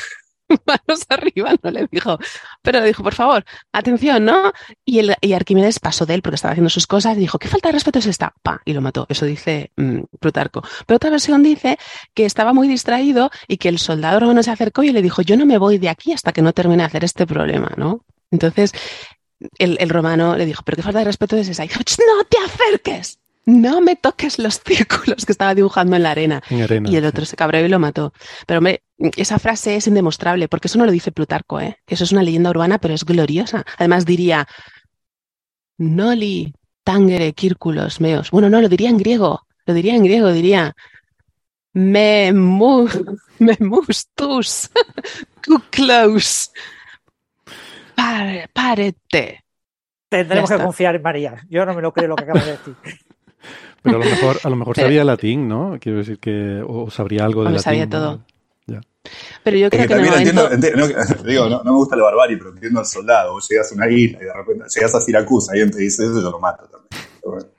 manos 0.66 1.04
arriba, 1.08 1.54
no 1.62 1.70
le 1.70 1.86
dijo, 1.90 2.18
pero 2.62 2.80
le 2.80 2.86
dijo, 2.86 3.02
por 3.02 3.14
favor, 3.14 3.44
atención, 3.72 4.24
¿no? 4.24 4.52
Y, 4.84 5.00
el, 5.00 5.14
Arquímedes 5.34 5.78
pasó 5.78 6.06
de 6.06 6.14
él 6.14 6.22
porque 6.22 6.36
estaba 6.36 6.52
haciendo 6.52 6.70
sus 6.70 6.86
cosas 6.86 7.16
y 7.16 7.20
dijo, 7.20 7.38
¿qué 7.38 7.48
falta 7.48 7.68
de 7.68 7.72
respeto 7.72 7.98
es 7.98 8.06
esta? 8.06 8.32
Pa, 8.42 8.60
y 8.64 8.72
lo 8.72 8.80
mató. 8.80 9.06
Eso 9.08 9.26
dice 9.26 9.70
mm, 9.76 10.00
Plutarco. 10.20 10.62
Pero 10.86 10.96
otra 10.96 11.10
versión 11.10 11.42
dice 11.42 11.78
que 12.14 12.24
estaba 12.24 12.52
muy 12.52 12.68
distraído 12.68 13.30
y 13.48 13.56
que 13.56 13.68
el 13.68 13.78
soldado 13.78 14.20
romano 14.20 14.42
se 14.42 14.50
acercó 14.50 14.82
y 14.82 14.92
le 14.92 15.02
dijo, 15.02 15.22
yo 15.22 15.36
no 15.36 15.46
me 15.46 15.58
voy 15.58 15.78
de 15.78 15.88
aquí 15.88 16.12
hasta 16.12 16.32
que 16.32 16.42
no 16.42 16.52
termine 16.52 16.82
de 16.82 16.86
hacer 16.86 17.04
este 17.04 17.26
problema, 17.26 17.72
¿no? 17.76 18.04
Entonces, 18.30 18.72
el, 19.58 19.76
el 19.80 19.88
romano 19.88 20.36
le 20.36 20.46
dijo, 20.46 20.62
pero 20.64 20.76
qué 20.76 20.82
falta 20.82 21.00
de 21.00 21.04
respeto 21.06 21.36
es 21.36 21.48
esa. 21.48 21.64
Y 21.64 21.68
dijo, 21.68 21.80
"Ch, 21.82 21.98
no 21.98 22.24
te 22.24 22.38
acerques, 22.38 23.18
no 23.46 23.80
me 23.80 23.96
toques 23.96 24.38
los 24.38 24.60
círculos 24.64 25.26
que 25.26 25.32
estaba 25.32 25.54
dibujando 25.54 25.96
en 25.96 26.02
la 26.02 26.10
arena. 26.12 26.42
En 26.50 26.62
arena. 26.62 26.90
Y 26.90 26.96
el 26.96 27.04
otro 27.04 27.24
se 27.24 27.36
cabreó 27.36 27.64
y 27.64 27.68
lo 27.68 27.78
mató. 27.78 28.12
Pero 28.46 28.58
hombre, 28.58 28.82
esa 29.16 29.38
frase 29.38 29.76
es 29.76 29.86
indemostrable, 29.86 30.48
porque 30.48 30.68
eso 30.68 30.78
no 30.78 30.86
lo 30.86 30.92
dice 30.92 31.12
Plutarco, 31.12 31.60
¿eh? 31.60 31.78
Eso 31.86 32.04
es 32.04 32.12
una 32.12 32.22
leyenda 32.22 32.50
urbana, 32.50 32.78
pero 32.78 32.94
es 32.94 33.04
gloriosa. 33.04 33.64
Además 33.78 34.06
diría, 34.06 34.46
noli 35.78 36.54
tangere 36.84 37.34
círculos 37.36 38.00
meos. 38.00 38.30
Bueno, 38.30 38.48
no, 38.50 38.60
lo 38.60 38.68
diría 38.68 38.90
en 38.90 38.98
griego. 38.98 39.46
Lo 39.66 39.74
diría 39.74 39.94
en 39.94 40.04
griego, 40.04 40.30
diría, 40.30 40.74
me, 41.72 42.32
mu, 42.32 42.86
me 43.38 43.56
mustus, 43.60 44.70
close. 45.70 46.50
Pare, 47.94 48.48
parete. 48.52 49.44
Tendremos 50.08 50.50
que 50.50 50.58
confiar 50.58 50.94
en 50.96 51.02
María. 51.02 51.36
Yo 51.48 51.64
no 51.66 51.74
me 51.74 51.82
lo 51.82 51.92
creo 51.92 52.08
lo 52.08 52.16
que 52.16 52.24
acabas 52.24 52.44
de 52.46 52.52
decir. 52.52 52.74
Pero 53.82 53.96
a 53.96 53.98
lo 53.98 54.04
mejor, 54.06 54.38
a 54.42 54.48
lo 54.48 54.56
mejor 54.56 54.74
Pero- 54.76 54.86
sabía 54.86 55.04
latín, 55.04 55.46
¿no? 55.48 55.76
Quiero 55.80 55.98
decir 55.98 56.18
que 56.18 56.62
o 56.66 56.90
sabría 56.90 57.24
algo 57.24 57.42
de 57.42 57.48
Hombre, 57.48 57.58
latín. 57.58 57.64
sabía 57.64 57.86
¿no? 57.86 57.90
todo. 57.90 58.24
Ya. 58.66 58.80
Pero 59.42 59.56
yo 59.58 59.68
creo 59.68 59.82
que 59.82 59.88
que 59.88 59.92
en 59.94 60.00
el 60.00 60.10
también 60.10 60.34
momento... 60.34 60.54
entiendo, 60.54 60.84
entiendo- 60.86 61.16
no, 61.18 61.22
digo, 61.28 61.48
no, 61.50 61.62
no 61.64 61.72
me 61.72 61.76
gusta 61.76 61.96
la 61.96 62.04
barbarie, 62.04 62.38
pero 62.38 62.50
entiendo 62.50 62.80
al 62.80 62.86
soldado. 62.86 63.32
Vos 63.32 63.46
llegás 63.50 63.70
a 63.70 63.74
una 63.74 63.88
isla 63.90 64.18
y 64.22 64.24
de 64.24 64.32
repente 64.32 64.64
llegás 64.74 64.94
a 64.94 65.00
Siracusa 65.00 65.52
y 65.54 65.60
alguien 65.60 65.76
te 65.76 65.82
dice 65.82 66.04
eso, 66.04 66.22
yo 66.22 66.30
lo 66.30 66.38
mato 66.40 66.64
también. 66.68 67.10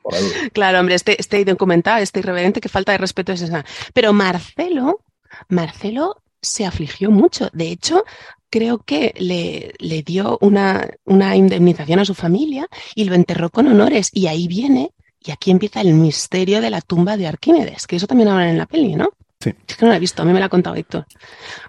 por. 0.02 0.52
Claro, 0.52 0.80
hombre, 0.80 0.96
este, 0.96 1.20
este 1.22 1.46
documental, 1.46 2.02
este 2.02 2.20
irreverente, 2.22 2.60
que 2.62 2.70
falta 2.70 2.92
de 2.94 2.98
respeto 2.98 3.32
es 3.34 3.42
esa. 3.44 3.64
Pero 3.94 4.12
Marcelo, 4.14 5.02
Marcelo 5.50 6.22
se 6.46 6.66
afligió 6.66 7.12
mucho. 7.12 7.50
De 7.54 7.70
hecho, 7.70 8.04
creo 8.50 8.80
que 8.80 9.14
le, 9.18 9.74
le 9.80 10.02
dio 10.04 10.38
una, 10.42 10.90
una 11.04 11.36
indemnización 11.36 12.00
a 12.00 12.06
su 12.06 12.14
familia 12.14 12.68
y 12.96 13.04
lo 13.06 13.16
enterró 13.16 13.50
con 13.50 13.68
honores. 13.68 14.10
Y 14.14 14.28
ahí 14.28 14.48
viene, 14.48 14.92
y 15.20 15.32
aquí 15.32 15.52
empieza 15.52 15.82
el 15.82 15.94
misterio 15.94 16.62
de 16.62 16.70
la 16.70 16.82
tumba 16.82 17.18
de 17.18 17.28
Arquímedes, 17.28 17.88
que 17.88 17.96
eso 17.98 18.08
también 18.08 18.30
hablan 18.30 18.50
en 18.50 18.58
la 18.58 18.66
peli, 18.66 18.96
¿no? 18.96 19.10
Sí. 19.42 19.54
Es 19.68 19.76
que 19.76 19.86
no 19.86 19.92
la 19.92 19.98
he 19.98 20.00
visto, 20.00 20.22
a 20.22 20.26
mí 20.26 20.32
me 20.32 20.40
la 20.40 20.46
ha 20.46 20.50
contado 20.50 20.76
Héctor. 20.76 21.06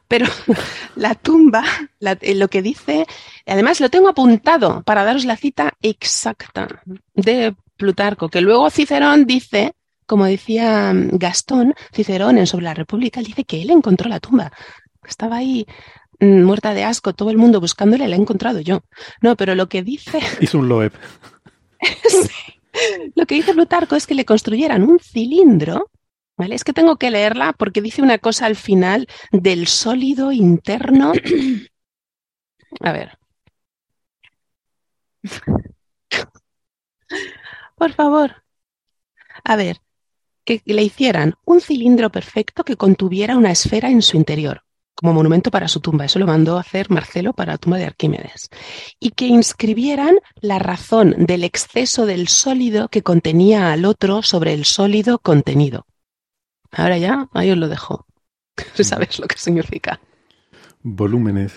Pero 0.06 0.26
la 0.96 1.14
tumba, 1.14 1.64
la- 1.98 2.16
eh, 2.20 2.34
lo 2.34 2.48
que 2.48 2.62
dice, 2.62 3.06
además 3.44 3.80
lo 3.80 3.88
tengo 3.90 4.08
apuntado 4.08 4.82
para 4.84 5.04
daros 5.04 5.24
la 5.24 5.36
cita 5.36 5.72
exacta 5.82 6.68
de 7.14 7.54
Plutarco, 7.76 8.28
que 8.28 8.40
luego 8.40 8.70
Cicerón 8.70 9.26
dice, 9.26 9.74
como 10.06 10.24
decía 10.24 10.92
mm, 10.92 11.18
Gastón, 11.18 11.74
Cicerón 11.92 12.38
en 12.38 12.46
Sobre 12.46 12.64
la 12.64 12.74
República, 12.74 13.20
él 13.20 13.26
dice 13.26 13.44
que 13.44 13.60
él 13.60 13.70
encontró 13.70 14.08
la 14.08 14.20
tumba. 14.20 14.52
Estaba 15.06 15.36
ahí 15.36 15.66
mm, 16.20 16.42
muerta 16.42 16.74
de 16.74 16.84
asco, 16.84 17.14
todo 17.14 17.30
el 17.30 17.38
mundo 17.38 17.60
buscándole, 17.60 18.08
la 18.08 18.16
he 18.16 18.18
encontrado 18.20 18.60
yo. 18.60 18.82
No, 19.20 19.36
pero 19.36 19.54
lo 19.54 19.68
que 19.68 19.82
dice 19.82 20.20
Hizo 20.40 20.58
un 20.58 20.68
Loeb. 20.68 20.92
lo 23.14 23.26
que 23.26 23.34
dice 23.34 23.52
Plutarco 23.52 23.96
es 23.96 24.06
que 24.06 24.14
le 24.14 24.24
construyeran 24.24 24.82
un 24.82 24.98
cilindro, 24.98 25.90
¿vale? 26.36 26.54
Es 26.54 26.64
que 26.64 26.72
tengo 26.72 26.96
que 26.96 27.10
leerla 27.10 27.52
porque 27.52 27.82
dice 27.82 28.02
una 28.02 28.18
cosa 28.18 28.46
al 28.46 28.56
final 28.56 29.06
del 29.32 29.66
sólido 29.66 30.32
interno. 30.32 31.12
A 32.80 32.92
ver. 32.92 33.18
Por 37.76 37.92
favor. 37.92 38.42
A 39.44 39.56
ver, 39.56 39.80
que 40.46 40.62
le 40.64 40.82
hicieran 40.82 41.34
un 41.44 41.60
cilindro 41.60 42.10
perfecto 42.10 42.64
que 42.64 42.76
contuviera 42.76 43.36
una 43.36 43.50
esfera 43.52 43.90
en 43.90 44.00
su 44.02 44.16
interior, 44.16 44.62
como 44.94 45.12
monumento 45.12 45.50
para 45.50 45.68
su 45.68 45.80
tumba. 45.80 46.06
Eso 46.06 46.18
lo 46.20 46.26
mandó 46.26 46.56
a 46.56 46.60
hacer 46.62 46.90
Marcelo 46.90 47.34
para 47.34 47.52
la 47.52 47.58
tumba 47.58 47.78
de 47.78 47.86
Arquímedes. 47.86 48.48
Y 49.00 49.10
que 49.10 49.26
inscribieran 49.26 50.16
la 50.40 50.58
razón 50.58 51.14
del 51.18 51.44
exceso 51.44 52.06
del 52.06 52.28
sólido 52.28 52.88
que 52.88 53.02
contenía 53.02 53.72
al 53.72 53.84
otro 53.84 54.22
sobre 54.22 54.54
el 54.54 54.64
sólido 54.64 55.18
contenido. 55.18 55.86
Ahora 56.72 56.98
ya, 56.98 57.28
ahí 57.34 57.50
os 57.50 57.58
lo 57.58 57.68
dejo. 57.68 58.06
¿Sabes 58.74 59.18
lo 59.18 59.26
que 59.26 59.38
significa? 59.38 60.00
Volúmenes. 60.82 61.52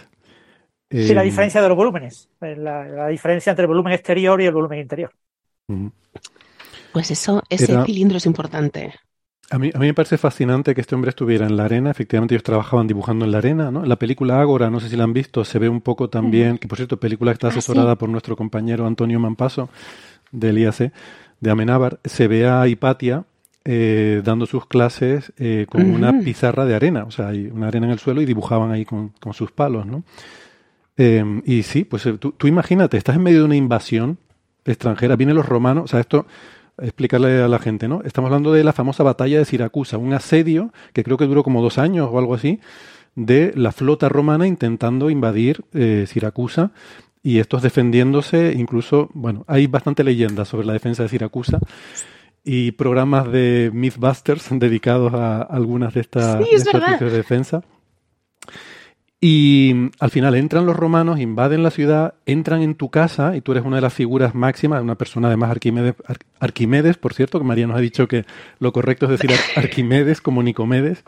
Sí, 1.00 1.14
la 1.14 1.22
Eh, 1.22 1.26
diferencia 1.26 1.62
de 1.62 1.68
los 1.70 1.78
volúmenes. 1.78 2.30
La, 2.40 2.86
la 2.86 3.08
diferencia 3.08 3.52
entre 3.52 3.64
el 3.64 3.68
volumen 3.68 3.94
exterior 3.94 4.42
y 4.42 4.46
el 4.46 4.54
volumen 4.54 4.80
interior. 4.80 5.14
Pues 6.94 7.12
eso, 7.12 7.44
ese 7.50 7.72
Era- 7.74 7.86
cilindro 7.86 8.18
es 8.18 8.26
importante. 8.26 8.94
A 9.52 9.58
mí, 9.58 9.72
a 9.74 9.80
mí 9.80 9.88
me 9.88 9.94
parece 9.96 10.20
fascinante 10.20 10.76
que 10.76 10.82
este 10.82 10.94
hombre 10.94 11.10
estuviera 11.10 11.48
en 11.48 11.58
la 11.58 11.66
arena. 11.66 11.90
Efectivamente, 11.90 12.36
ellos 12.36 12.44
trabajaban 12.44 12.86
dibujando 12.86 13.26
en 13.26 13.32
la 13.32 13.40
arena, 13.40 13.72
¿no? 13.72 13.84
La 13.84 13.96
película 13.98 14.40
Ágora, 14.40 14.70
no 14.70 14.80
sé 14.80 14.90
si 14.90 14.96
la 14.96 15.06
han 15.06 15.14
visto, 15.14 15.44
se 15.44 15.58
ve 15.58 15.68
un 15.70 15.82
poco 15.82 16.08
también, 16.08 16.60
que 16.60 16.68
por 16.68 16.78
cierto, 16.78 17.00
película 17.00 17.32
que 17.32 17.34
está 17.34 17.48
Ah, 17.48 17.52
sí. 17.52 17.58
asesorada 17.60 17.96
por 17.96 18.10
nuestro 18.10 18.36
compañero 18.36 18.86
Antonio 18.86 19.20
Mampaso, 19.20 19.70
del 20.32 20.60
IAC, 20.60 20.92
de 21.40 21.50
Amenábar. 21.50 22.00
Se 22.06 22.28
ve 22.28 22.48
a 22.48 22.68
Hipatia 22.68 23.24
eh, 23.66 24.22
dando 24.24 24.46
sus 24.46 24.68
clases 24.68 25.34
eh, 25.38 25.66
con 25.68 25.90
una 25.90 26.20
pizarra 26.20 26.66
de 26.66 26.76
arena, 26.76 27.06
o 27.06 27.12
sea, 27.12 27.30
hay 27.30 27.48
una 27.48 27.70
arena 27.70 27.88
en 27.88 27.94
el 27.94 28.00
suelo 28.00 28.22
y 28.22 28.26
dibujaban 28.26 28.72
ahí 28.72 28.86
con, 28.86 29.10
con 29.20 29.34
sus 29.34 29.52
palos, 29.52 29.86
¿no? 29.88 30.04
Eh, 30.98 31.42
y 31.46 31.64
sí, 31.64 31.86
pues 31.86 32.06
eh, 32.06 32.18
tú, 32.20 32.34
tú 32.34 32.48
imagínate, 32.48 32.98
estás 32.98 33.16
en 33.16 33.24
medio 33.24 33.40
de 33.40 33.46
una 33.46 33.56
invasión 33.56 34.18
extranjera, 34.66 35.16
vienen 35.16 35.36
los 35.36 35.46
romanos, 35.48 35.86
o 35.86 35.88
sea, 35.88 36.00
esto, 36.02 36.26
explicarle 36.82 37.42
a 37.42 37.48
la 37.48 37.60
gente, 37.60 37.88
¿no? 37.88 38.02
Estamos 38.04 38.30
hablando 38.30 38.52
de 38.52 38.64
la 38.64 38.74
famosa 38.74 39.04
batalla 39.04 39.38
de 39.38 39.46
Siracusa, 39.46 39.98
un 39.98 40.14
asedio 40.14 40.72
que 40.94 41.04
creo 41.04 41.18
que 41.18 41.26
duró 41.26 41.44
como 41.44 41.62
dos 41.62 41.78
años 41.78 42.10
o 42.12 42.20
algo 42.20 42.34
así, 42.34 42.60
de 43.16 43.52
la 43.56 43.72
flota 43.72 44.10
romana 44.10 44.48
intentando 44.48 45.10
invadir 45.10 45.64
eh, 45.74 46.06
Siracusa 46.08 46.72
y 47.22 47.40
estos 47.40 47.62
defendiéndose, 47.62 48.54
incluso, 48.56 49.10
bueno, 49.14 49.44
hay 49.48 49.68
bastante 49.68 50.04
leyenda 50.04 50.46
sobre 50.46 50.66
la 50.66 50.74
defensa 50.74 51.04
de 51.04 51.10
Siracusa 51.10 51.60
y 52.44 52.72
programas 52.72 53.32
de 53.32 53.72
Mythbusters 53.74 54.48
dedicados 54.52 55.14
a 55.14 55.42
algunas 55.42 55.94
de 55.94 56.02
estas 56.02 56.44
Sí, 56.44 56.50
es 56.56 56.66
de 56.66 57.10
defensa. 57.10 57.64
Y 59.22 59.90
al 60.00 60.12
final 60.12 60.34
entran 60.36 60.66
los 60.66 60.78
romanos, 60.78 61.20
invaden 61.20 61.62
la 61.62 61.72
ciudad, 61.72 62.14
entran 62.26 62.62
en 62.62 62.76
tu 62.76 62.90
casa 62.90 63.36
y 63.36 63.42
tú 63.42 63.52
eres 63.52 63.66
una 63.66 63.76
de 63.76 63.82
las 63.82 63.94
figuras 63.94 64.34
máximas, 64.34 64.82
una 64.82 64.96
persona 64.96 65.28
además 65.28 65.52
Arquimedes, 65.52 65.96
Ar- 66.08 66.20
Arquimedes, 66.40 66.98
por 66.98 67.14
cierto, 67.14 67.38
que 67.38 67.44
María 67.46 67.68
nos 67.68 67.76
ha 67.76 67.82
dicho 67.82 68.08
que 68.08 68.26
lo 68.60 68.72
correcto 68.72 69.06
es 69.08 69.12
decir 69.20 69.32
Ar- 69.32 69.64
Arquimedes 69.66 70.22
como 70.22 70.42
Nicomedes. 70.42 71.04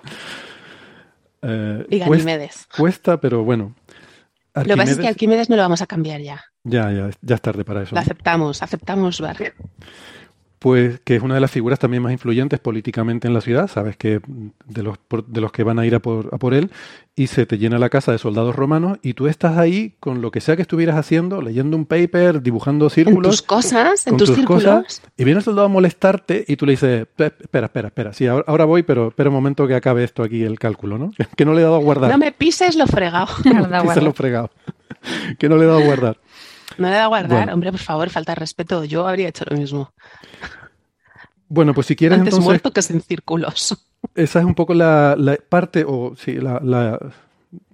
Eh, 1.41 1.85
Y 1.89 1.99
cuesta, 2.01 2.25
Ganimedes. 2.29 2.67
cuesta, 2.77 3.21
pero 3.21 3.43
bueno. 3.45 3.75
Lo 4.55 4.63
que 4.63 4.75
pasa 4.75 4.91
es 4.91 4.97
que 4.97 5.03
Arquimedes- 5.03 5.09
Arquímedes 5.11 5.49
no 5.49 5.55
lo 5.55 5.61
vamos 5.61 5.81
a 5.81 5.87
cambiar 5.87 6.19
ya. 6.19 6.43
ya, 6.65 6.91
ya, 6.91 7.09
ya 7.21 7.35
es 7.35 7.41
tarde 7.41 7.63
para 7.63 7.83
eso. 7.83 7.95
Lo 7.95 8.01
aceptamos, 8.01 8.61
aceptamos 8.61 9.21
Bar. 9.21 9.37
Pues 10.63 10.99
que 11.03 11.15
es 11.15 11.23
una 11.23 11.33
de 11.33 11.41
las 11.41 11.49
figuras 11.49 11.79
también 11.79 12.03
más 12.03 12.11
influyentes 12.11 12.59
políticamente 12.59 13.27
en 13.27 13.33
la 13.33 13.41
ciudad, 13.41 13.67
sabes 13.67 13.97
que 13.97 14.21
de 14.67 14.83
los, 14.83 14.99
por- 14.99 15.25
de 15.25 15.41
los 15.41 15.51
que 15.51 15.63
van 15.63 15.79
a 15.79 15.87
ir 15.87 15.95
a 15.95 15.99
por, 15.99 16.29
a 16.31 16.37
por 16.37 16.53
él, 16.53 16.69
y 17.15 17.25
se 17.27 17.47
te 17.47 17.57
llena 17.57 17.79
la 17.79 17.89
casa 17.89 18.11
de 18.11 18.19
soldados 18.19 18.55
romanos 18.55 18.99
y 19.01 19.15
tú 19.15 19.25
estás 19.25 19.57
ahí 19.57 19.95
con 19.99 20.21
lo 20.21 20.29
que 20.29 20.39
sea 20.39 20.55
que 20.55 20.61
estuvieras 20.61 20.97
haciendo, 20.97 21.41
leyendo 21.41 21.75
un 21.75 21.87
paper, 21.87 22.43
dibujando 22.43 22.85
En 22.85 22.89
círculos. 22.91 23.37
tus 23.37 23.41
cosas, 23.41 24.05
en 24.05 24.17
tus, 24.17 24.27
tus 24.29 24.35
círculos. 24.37 24.63
cosas, 24.63 25.01
y 25.17 25.23
viene 25.23 25.39
el 25.39 25.43
soldado 25.43 25.65
a 25.65 25.69
molestarte 25.69 26.45
y 26.47 26.55
tú 26.57 26.67
le 26.67 26.73
dices, 26.73 27.07
"Pe- 27.15 27.33
espera, 27.41 27.65
espera, 27.65 27.87
espera, 27.87 28.13
sí, 28.13 28.27
ahora, 28.27 28.45
ahora 28.47 28.65
voy, 28.65 28.83
pero 28.83 29.07
espera 29.07 29.29
un 29.31 29.35
momento 29.35 29.67
que 29.67 29.73
acabe 29.73 30.03
esto 30.03 30.21
aquí, 30.21 30.43
el 30.43 30.59
cálculo, 30.59 30.99
¿no? 30.99 31.11
Que 31.35 31.43
no 31.43 31.55
le 31.55 31.61
he 31.61 31.63
dado 31.63 31.77
a 31.77 31.79
guardar. 31.79 32.11
No 32.11 32.19
me 32.19 32.31
pises 32.33 32.75
lo 32.75 32.85
fregado. 32.85 33.29
No 33.45 33.63
se 33.79 33.79
guarda. 33.83 34.01
lo 34.01 34.13
fregado. 34.13 34.51
que 35.39 35.49
no 35.49 35.57
le 35.57 35.63
he 35.63 35.67
dado 35.67 35.79
a 35.79 35.83
guardar. 35.85 36.17
No 36.77 36.87
le 36.89 36.95
da 36.95 37.03
a 37.05 37.07
guardar. 37.07 37.37
Bueno. 37.39 37.53
Hombre, 37.53 37.71
por 37.71 37.79
favor, 37.81 38.09
falta 38.09 38.31
de 38.33 38.39
respeto. 38.39 38.83
Yo 38.85 39.07
habría 39.07 39.29
hecho 39.29 39.45
lo 39.49 39.57
mismo. 39.57 39.91
Bueno, 41.47 41.73
pues 41.73 41.87
si 41.87 41.95
quieres 41.95 42.17
Antes 42.19 42.33
entonces... 42.33 42.45
muerto 42.45 42.71
que 42.71 42.81
sin 42.81 43.01
círculos. 43.01 43.77
Esa 44.15 44.39
es 44.39 44.45
un 44.45 44.55
poco 44.55 44.73
la, 44.73 45.15
la 45.17 45.35
parte, 45.35 45.83
o 45.87 46.13
sí, 46.17 46.33
la, 46.35 46.59
la- 46.63 46.97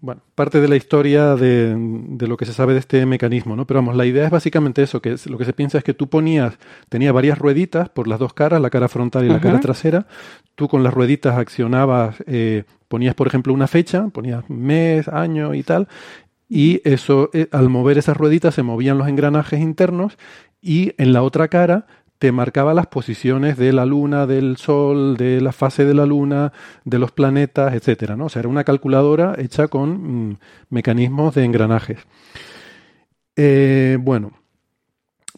bueno, 0.01 0.21
parte 0.33 0.59
de 0.59 0.67
la 0.67 0.75
historia 0.75 1.35
de, 1.35 1.75
de 1.77 2.27
lo 2.27 2.35
que 2.35 2.45
se 2.45 2.53
sabe 2.53 2.73
de 2.73 2.79
este 2.79 3.05
mecanismo, 3.05 3.55
¿no? 3.55 3.65
Pero 3.67 3.79
vamos, 3.79 3.95
la 3.95 4.05
idea 4.07 4.25
es 4.25 4.31
básicamente 4.31 4.81
eso, 4.81 5.01
que 5.01 5.13
es- 5.13 5.27
lo 5.27 5.37
que 5.37 5.45
se 5.45 5.53
piensa 5.53 5.77
es 5.77 5.83
que 5.83 5.93
tú 5.93 6.09
ponías, 6.09 6.57
tenía 6.89 7.11
varias 7.11 7.37
rueditas 7.37 7.89
por 7.89 8.07
las 8.07 8.17
dos 8.19 8.33
caras, 8.33 8.59
la 8.59 8.71
cara 8.71 8.87
frontal 8.87 9.25
y 9.25 9.29
la 9.29 9.39
cara 9.39 9.59
trasera, 9.59 10.07
tú 10.55 10.67
con 10.67 10.83
las 10.83 10.93
rueditas 10.93 11.37
accionabas, 11.37 12.15
eh, 12.25 12.63
ponías 12.87 13.13
por 13.13 13.27
ejemplo 13.27 13.53
una 13.53 13.67
fecha, 13.67 14.07
ponías 14.07 14.49
mes, 14.49 15.07
año 15.07 15.53
y 15.53 15.61
tal, 15.61 15.87
y 16.49 16.81
eso, 16.89 17.29
eh, 17.33 17.47
al 17.51 17.69
mover 17.69 17.97
esas 17.97 18.17
rueditas 18.17 18.55
se 18.55 18.63
movían 18.63 18.97
los 18.97 19.07
engranajes 19.07 19.59
internos 19.59 20.17
y 20.61 20.93
en 20.97 21.13
la 21.13 21.23
otra 21.23 21.47
cara 21.49 21.87
te 22.19 22.31
marcaba 22.31 22.73
las 22.73 22.87
posiciones 22.87 23.57
de 23.57 23.73
la 23.73 23.85
luna, 23.85 24.25
del 24.25 24.57
sol, 24.57 25.17
de 25.17 25.39
la 25.41 25.51
fase 25.51 25.85
de 25.85 25.93
la 25.93 26.05
luna, 26.05 26.51
de 26.83 26.99
los 26.99 27.11
planetas, 27.11 27.73
etcétera, 27.73 28.15
¿no? 28.15 28.27
Era 28.33 28.47
una 28.47 28.63
calculadora 28.63 29.35
hecha 29.37 29.67
con 29.67 30.29
mm, 30.29 30.37
mecanismos 30.69 31.35
de 31.35 31.43
engranajes. 31.45 31.99
Eh, 33.35 33.97
bueno, 34.01 34.31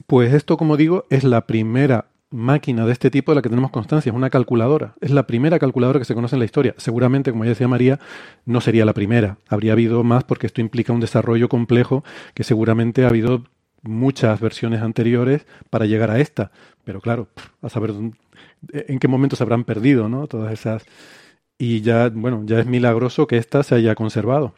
pues 0.07 0.33
esto, 0.33 0.57
como 0.57 0.77
digo, 0.77 1.05
es 1.09 1.23
la 1.23 1.45
primera 1.45 2.05
máquina 2.31 2.85
de 2.85 2.91
este 2.91 3.09
tipo 3.09 3.31
de 3.31 3.37
la 3.37 3.41
que 3.41 3.49
tenemos 3.49 3.71
constancia, 3.71 4.09
es 4.11 4.15
una 4.15 4.29
calculadora. 4.29 4.93
Es 5.01 5.11
la 5.11 5.25
primera 5.25 5.57
calculadora 5.59 5.99
que 5.99 6.05
se 6.05 6.13
conoce 6.15 6.35
en 6.35 6.39
la 6.39 6.45
historia. 6.45 6.75
Seguramente, 6.77 7.31
como 7.31 7.43
ya 7.43 7.49
decía 7.49 7.67
María, 7.67 7.99
no 8.45 8.61
sería 8.61 8.85
la 8.85 8.93
primera. 8.93 9.37
Habría 9.47 9.73
habido 9.73 10.03
más 10.03 10.23
porque 10.23 10.47
esto 10.47 10.61
implica 10.61 10.93
un 10.93 10.99
desarrollo 10.99 11.49
complejo 11.49 12.03
que 12.33 12.43
seguramente 12.43 13.03
ha 13.03 13.07
habido 13.09 13.43
muchas 13.81 14.39
versiones 14.39 14.81
anteriores 14.81 15.47
para 15.69 15.85
llegar 15.85 16.11
a 16.11 16.19
esta. 16.19 16.51
Pero 16.83 17.01
claro, 17.01 17.29
a 17.61 17.69
saber 17.69 17.93
dónde- 17.93 18.17
en 18.71 18.99
qué 18.99 19.07
momento 19.07 19.35
se 19.35 19.43
habrán 19.43 19.63
perdido, 19.63 20.09
¿no? 20.09 20.27
Todas 20.27 20.51
esas. 20.53 20.85
Y 21.57 21.81
ya, 21.81 22.09
bueno, 22.09 22.43
ya 22.45 22.59
es 22.59 22.65
milagroso 22.65 23.25
que 23.27 23.37
esta 23.37 23.63
se 23.63 23.75
haya 23.75 23.95
conservado. 23.95 24.53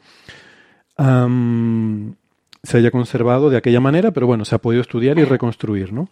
Se 2.64 2.78
haya 2.78 2.92
conservado 2.92 3.50
de 3.50 3.58
aquella 3.58 3.80
manera, 3.80 4.12
pero 4.12 4.28
bueno, 4.28 4.46
se 4.46 4.56
ha 4.56 4.60
podido 4.60 4.82
estudiar 4.82 5.18
y 5.18 5.24
reconstruir, 5.24 5.94
¿no? 5.94 6.10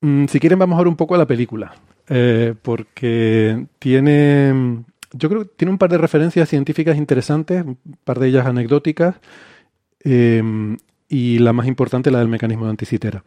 Mm, 0.00 0.26
si 0.26 0.40
quieren, 0.40 0.58
vamos 0.58 0.76
ahora 0.76 0.90
un 0.90 0.96
poco 0.96 1.14
a 1.14 1.18
la 1.18 1.26
película, 1.26 1.74
eh, 2.08 2.54
porque 2.62 3.66
tiene, 3.78 4.84
yo 5.12 5.28
creo 5.28 5.42
que 5.42 5.50
tiene 5.56 5.72
un 5.72 5.78
par 5.78 5.90
de 5.90 5.98
referencias 5.98 6.48
científicas 6.48 6.96
interesantes, 6.96 7.64
un 7.64 7.78
par 8.04 8.18
de 8.18 8.28
ellas 8.28 8.46
anecdóticas, 8.46 9.16
eh, 10.04 10.42
y 11.08 11.38
la 11.38 11.52
más 11.52 11.66
importante, 11.66 12.10
la 12.10 12.18
del 12.18 12.28
mecanismo 12.28 12.64
de 12.64 12.70
anticitera. 12.70 13.24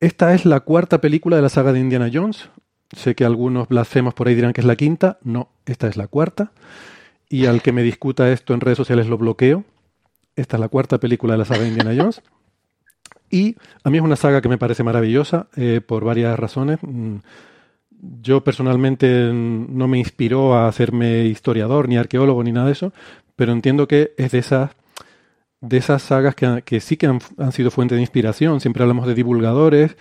Esta 0.00 0.34
es 0.34 0.44
la 0.44 0.60
cuarta 0.60 1.00
película 1.00 1.36
de 1.36 1.42
la 1.42 1.48
saga 1.48 1.72
de 1.72 1.80
Indiana 1.80 2.10
Jones. 2.12 2.50
Sé 2.92 3.14
que 3.14 3.24
algunos 3.24 3.68
blasfemos 3.68 4.14
por 4.14 4.28
ahí 4.28 4.34
dirán 4.34 4.52
que 4.52 4.60
es 4.60 4.66
la 4.66 4.76
quinta. 4.76 5.18
No, 5.22 5.48
esta 5.66 5.88
es 5.88 5.96
la 5.96 6.08
cuarta. 6.08 6.52
Y 7.28 7.46
al 7.46 7.62
que 7.62 7.72
me 7.72 7.82
discuta 7.82 8.30
esto 8.30 8.54
en 8.54 8.60
redes 8.60 8.76
sociales 8.76 9.06
lo 9.06 9.18
bloqueo. 9.18 9.64
Esta 10.36 10.56
es 10.56 10.60
la 10.60 10.68
cuarta 10.68 10.98
película 10.98 11.34
de 11.34 11.38
la 11.38 11.44
saga 11.44 11.62
de 11.62 11.68
Indiana 11.68 11.94
Jones. 11.96 12.22
Y 13.34 13.56
a 13.82 13.90
mí 13.90 13.98
es 13.98 14.04
una 14.04 14.14
saga 14.14 14.40
que 14.40 14.48
me 14.48 14.58
parece 14.58 14.84
maravillosa 14.84 15.48
eh, 15.56 15.80
por 15.84 16.04
varias 16.04 16.38
razones. 16.38 16.78
Mm, 16.82 17.16
Yo 18.22 18.44
personalmente 18.44 19.30
no 19.32 19.88
me 19.88 19.98
inspiró 19.98 20.54
a 20.54 20.68
hacerme 20.68 21.24
historiador, 21.24 21.88
ni 21.88 21.96
arqueólogo, 21.96 22.44
ni 22.44 22.52
nada 22.52 22.66
de 22.66 22.72
eso, 22.72 22.92
pero 23.34 23.52
entiendo 23.52 23.88
que 23.88 24.12
es 24.18 24.30
de 24.32 24.38
esas, 24.38 24.70
de 25.60 25.78
esas 25.78 26.02
sagas 26.02 26.34
que, 26.34 26.62
que 26.64 26.80
sí 26.80 26.96
que 26.96 27.06
han 27.06 27.52
sido 27.52 27.70
fuente 27.70 27.94
de 27.96 28.02
inspiración. 28.02 28.60
Siempre 28.60 28.82
hablamos 28.84 29.06
de 29.06 29.14
divulgadores, 29.14 29.96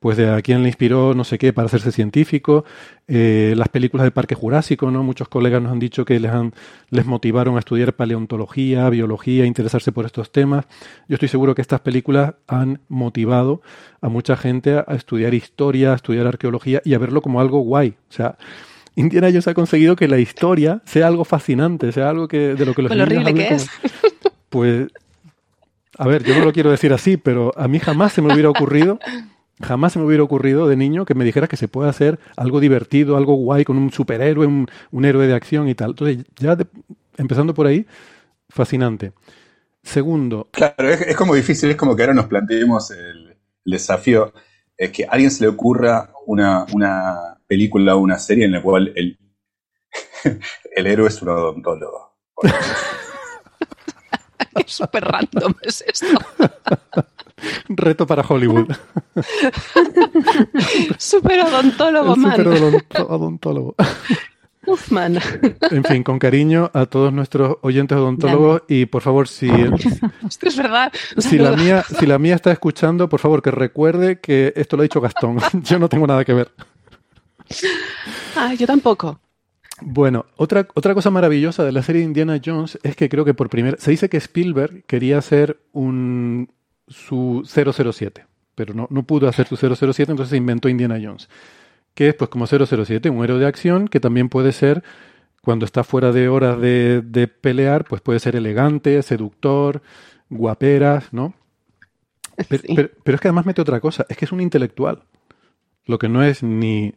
pues 0.00 0.16
de 0.16 0.28
a 0.30 0.42
quién 0.42 0.62
le 0.62 0.68
inspiró 0.68 1.14
no 1.14 1.24
sé 1.24 1.38
qué 1.38 1.52
para 1.52 1.66
hacerse 1.66 1.90
científico, 1.90 2.64
eh, 3.08 3.54
las 3.56 3.68
películas 3.68 4.04
del 4.04 4.12
Parque 4.12 4.34
Jurásico, 4.34 4.90
¿no? 4.90 5.02
Muchos 5.02 5.28
colegas 5.28 5.62
nos 5.62 5.72
han 5.72 5.78
dicho 5.78 6.04
que 6.04 6.20
les, 6.20 6.30
han, 6.30 6.52
les 6.90 7.06
motivaron 7.06 7.56
a 7.56 7.60
estudiar 7.60 7.94
paleontología, 7.94 8.88
biología, 8.90 9.46
interesarse 9.46 9.92
por 9.92 10.04
estos 10.04 10.30
temas. 10.32 10.66
Yo 11.08 11.14
estoy 11.14 11.28
seguro 11.28 11.54
que 11.54 11.62
estas 11.62 11.80
películas 11.80 12.34
han 12.46 12.80
motivado 12.88 13.62
a 14.00 14.08
mucha 14.08 14.36
gente 14.36 14.74
a, 14.78 14.84
estudiar 14.94 15.34
historia, 15.34 15.92
a 15.92 15.96
estudiar 15.96 16.26
arqueología 16.26 16.82
y 16.84 16.94
a 16.94 16.98
verlo 16.98 17.22
como 17.22 17.40
algo 17.40 17.60
guay. 17.60 17.94
O 18.10 18.12
sea, 18.12 18.36
Indiana 18.96 19.28
Jones 19.28 19.48
ha 19.48 19.54
conseguido 19.54 19.96
que 19.96 20.08
la 20.08 20.18
historia 20.18 20.82
sea 20.84 21.06
algo 21.06 21.24
fascinante, 21.24 21.92
sea 21.92 22.10
algo 22.10 22.28
que 22.28 22.54
de 22.54 22.66
lo 22.66 22.74
que 22.74 22.82
los 22.82 22.94
lo 22.94 23.06
niños 23.06 23.24
horrible 23.24 23.48
como- 23.48 23.64
Pues, 24.48 24.88
a 25.98 26.06
ver, 26.06 26.22
yo 26.22 26.38
no 26.38 26.44
lo 26.44 26.52
quiero 26.52 26.70
decir 26.70 26.92
así, 26.92 27.16
pero 27.16 27.52
a 27.56 27.66
mí 27.68 27.78
jamás 27.78 28.12
se 28.12 28.22
me 28.22 28.32
hubiera 28.32 28.48
ocurrido, 28.50 28.98
jamás 29.62 29.92
se 29.92 29.98
me 29.98 30.04
hubiera 30.04 30.22
ocurrido 30.22 30.68
de 30.68 30.76
niño 30.76 31.04
que 31.04 31.14
me 31.14 31.24
dijeras 31.24 31.48
que 31.48 31.56
se 31.56 31.68
puede 31.68 31.88
hacer 31.88 32.18
algo 32.36 32.60
divertido, 32.60 33.16
algo 33.16 33.34
guay 33.34 33.64
con 33.64 33.78
un 33.78 33.92
superhéroe, 33.92 34.46
un, 34.46 35.04
héroe 35.04 35.26
de 35.26 35.34
acción 35.34 35.68
y 35.68 35.74
tal. 35.74 35.90
Entonces, 35.90 36.24
ya 36.38 36.56
de- 36.56 36.66
empezando 37.16 37.54
por 37.54 37.66
ahí, 37.66 37.86
fascinante. 38.48 39.12
Segundo, 39.82 40.48
Claro, 40.50 40.88
es, 40.90 41.16
como 41.16 41.34
difícil, 41.34 41.70
es 41.70 41.76
como 41.76 41.94
que 41.94 42.02
ahora 42.02 42.14
nos 42.14 42.26
planteemos 42.26 42.90
el, 42.90 43.36
el 43.64 43.72
desafío, 43.72 44.32
es 44.76 44.90
que 44.90 45.04
a 45.04 45.10
alguien 45.10 45.30
se 45.30 45.42
le 45.42 45.48
ocurra 45.48 46.10
una, 46.26 46.66
una 46.72 47.38
película 47.46 47.94
o 47.94 48.00
una 48.00 48.18
serie 48.18 48.44
en 48.44 48.52
la 48.52 48.62
cual 48.62 48.92
el, 48.96 49.18
el 50.76 50.86
héroe 50.86 51.08
es 51.08 51.22
un 51.22 51.28
odontólogo. 51.28 52.16
Súper 54.66 55.04
random 55.04 55.54
es 55.62 55.84
esto. 55.86 56.18
reto 57.68 58.06
para 58.06 58.22
Hollywood. 58.26 58.68
Súper 60.98 61.40
odontólogo, 61.42 62.14
El 62.14 62.20
man. 62.20 62.36
superodonto- 62.36 63.06
odontólogo. 63.08 63.74
Uf, 64.66 64.90
man. 64.90 65.18
En 65.70 65.84
fin, 65.84 66.02
con 66.02 66.18
cariño 66.18 66.70
a 66.74 66.86
todos 66.86 67.12
nuestros 67.12 67.56
oyentes 67.62 67.96
odontólogos 67.96 68.62
y 68.68 68.86
por 68.86 69.00
favor, 69.02 69.28
si, 69.28 69.48
Esto 70.26 70.48
es 70.48 70.56
verdad. 70.56 70.92
Un 71.14 71.22
si, 71.22 71.38
la 71.38 71.52
mía, 71.52 71.84
si 71.84 72.04
la 72.06 72.18
mía 72.18 72.34
está 72.34 72.50
escuchando, 72.50 73.08
por 73.08 73.20
favor 73.20 73.42
que 73.42 73.52
recuerde 73.52 74.18
que 74.18 74.52
esto 74.56 74.76
lo 74.76 74.80
ha 74.82 74.84
dicho 74.84 75.00
Gastón. 75.00 75.38
Yo 75.62 75.78
no 75.78 75.88
tengo 75.88 76.06
nada 76.06 76.24
que 76.24 76.32
ver. 76.34 76.50
Ah, 78.34 78.54
yo 78.54 78.66
tampoco. 78.66 79.20
Bueno, 79.82 80.24
otra, 80.36 80.66
otra 80.74 80.94
cosa 80.94 81.10
maravillosa 81.10 81.62
de 81.64 81.72
la 81.72 81.82
serie 81.82 82.00
de 82.00 82.06
Indiana 82.06 82.40
Jones 82.42 82.78
es 82.82 82.96
que 82.96 83.08
creo 83.08 83.24
que 83.24 83.34
por 83.34 83.50
primera 83.50 83.76
se 83.78 83.90
dice 83.90 84.08
que 84.08 84.16
Spielberg 84.16 84.84
quería 84.86 85.18
hacer 85.18 85.60
un 85.72 86.50
su 86.88 87.42
007, 87.44 88.26
pero 88.54 88.72
no, 88.72 88.86
no 88.90 89.02
pudo 89.02 89.28
hacer 89.28 89.46
su 89.46 89.56
007, 89.56 90.12
entonces 90.12 90.30
se 90.30 90.36
inventó 90.36 90.68
Indiana 90.68 90.98
Jones, 91.02 91.28
que 91.94 92.08
es 92.08 92.14
pues 92.14 92.30
como 92.30 92.46
007, 92.46 93.10
un 93.10 93.22
héroe 93.24 93.38
de 93.38 93.46
acción 93.46 93.88
que 93.88 94.00
también 94.00 94.28
puede 94.30 94.52
ser 94.52 94.82
cuando 95.42 95.64
está 95.66 95.84
fuera 95.84 96.10
de 96.12 96.28
horas 96.28 96.58
de, 96.60 97.02
de 97.02 97.28
pelear, 97.28 97.84
pues 97.84 98.00
puede 98.00 98.18
ser 98.20 98.34
elegante, 98.34 99.02
seductor, 99.02 99.82
guaperas, 100.30 101.12
¿no? 101.12 101.34
Pero, 102.48 102.62
pero- 102.74 102.90
pero 103.02 103.14
es 103.14 103.20
que 103.20 103.28
además 103.28 103.46
mete 103.46 103.62
otra 103.62 103.80
cosa, 103.80 104.06
es 104.08 104.16
que 104.16 104.26
es 104.26 104.32
un 104.32 104.40
intelectual, 104.40 105.04
lo 105.86 105.98
que 105.98 106.08
no 106.08 106.22
es 106.22 106.42
ni, 106.42 106.94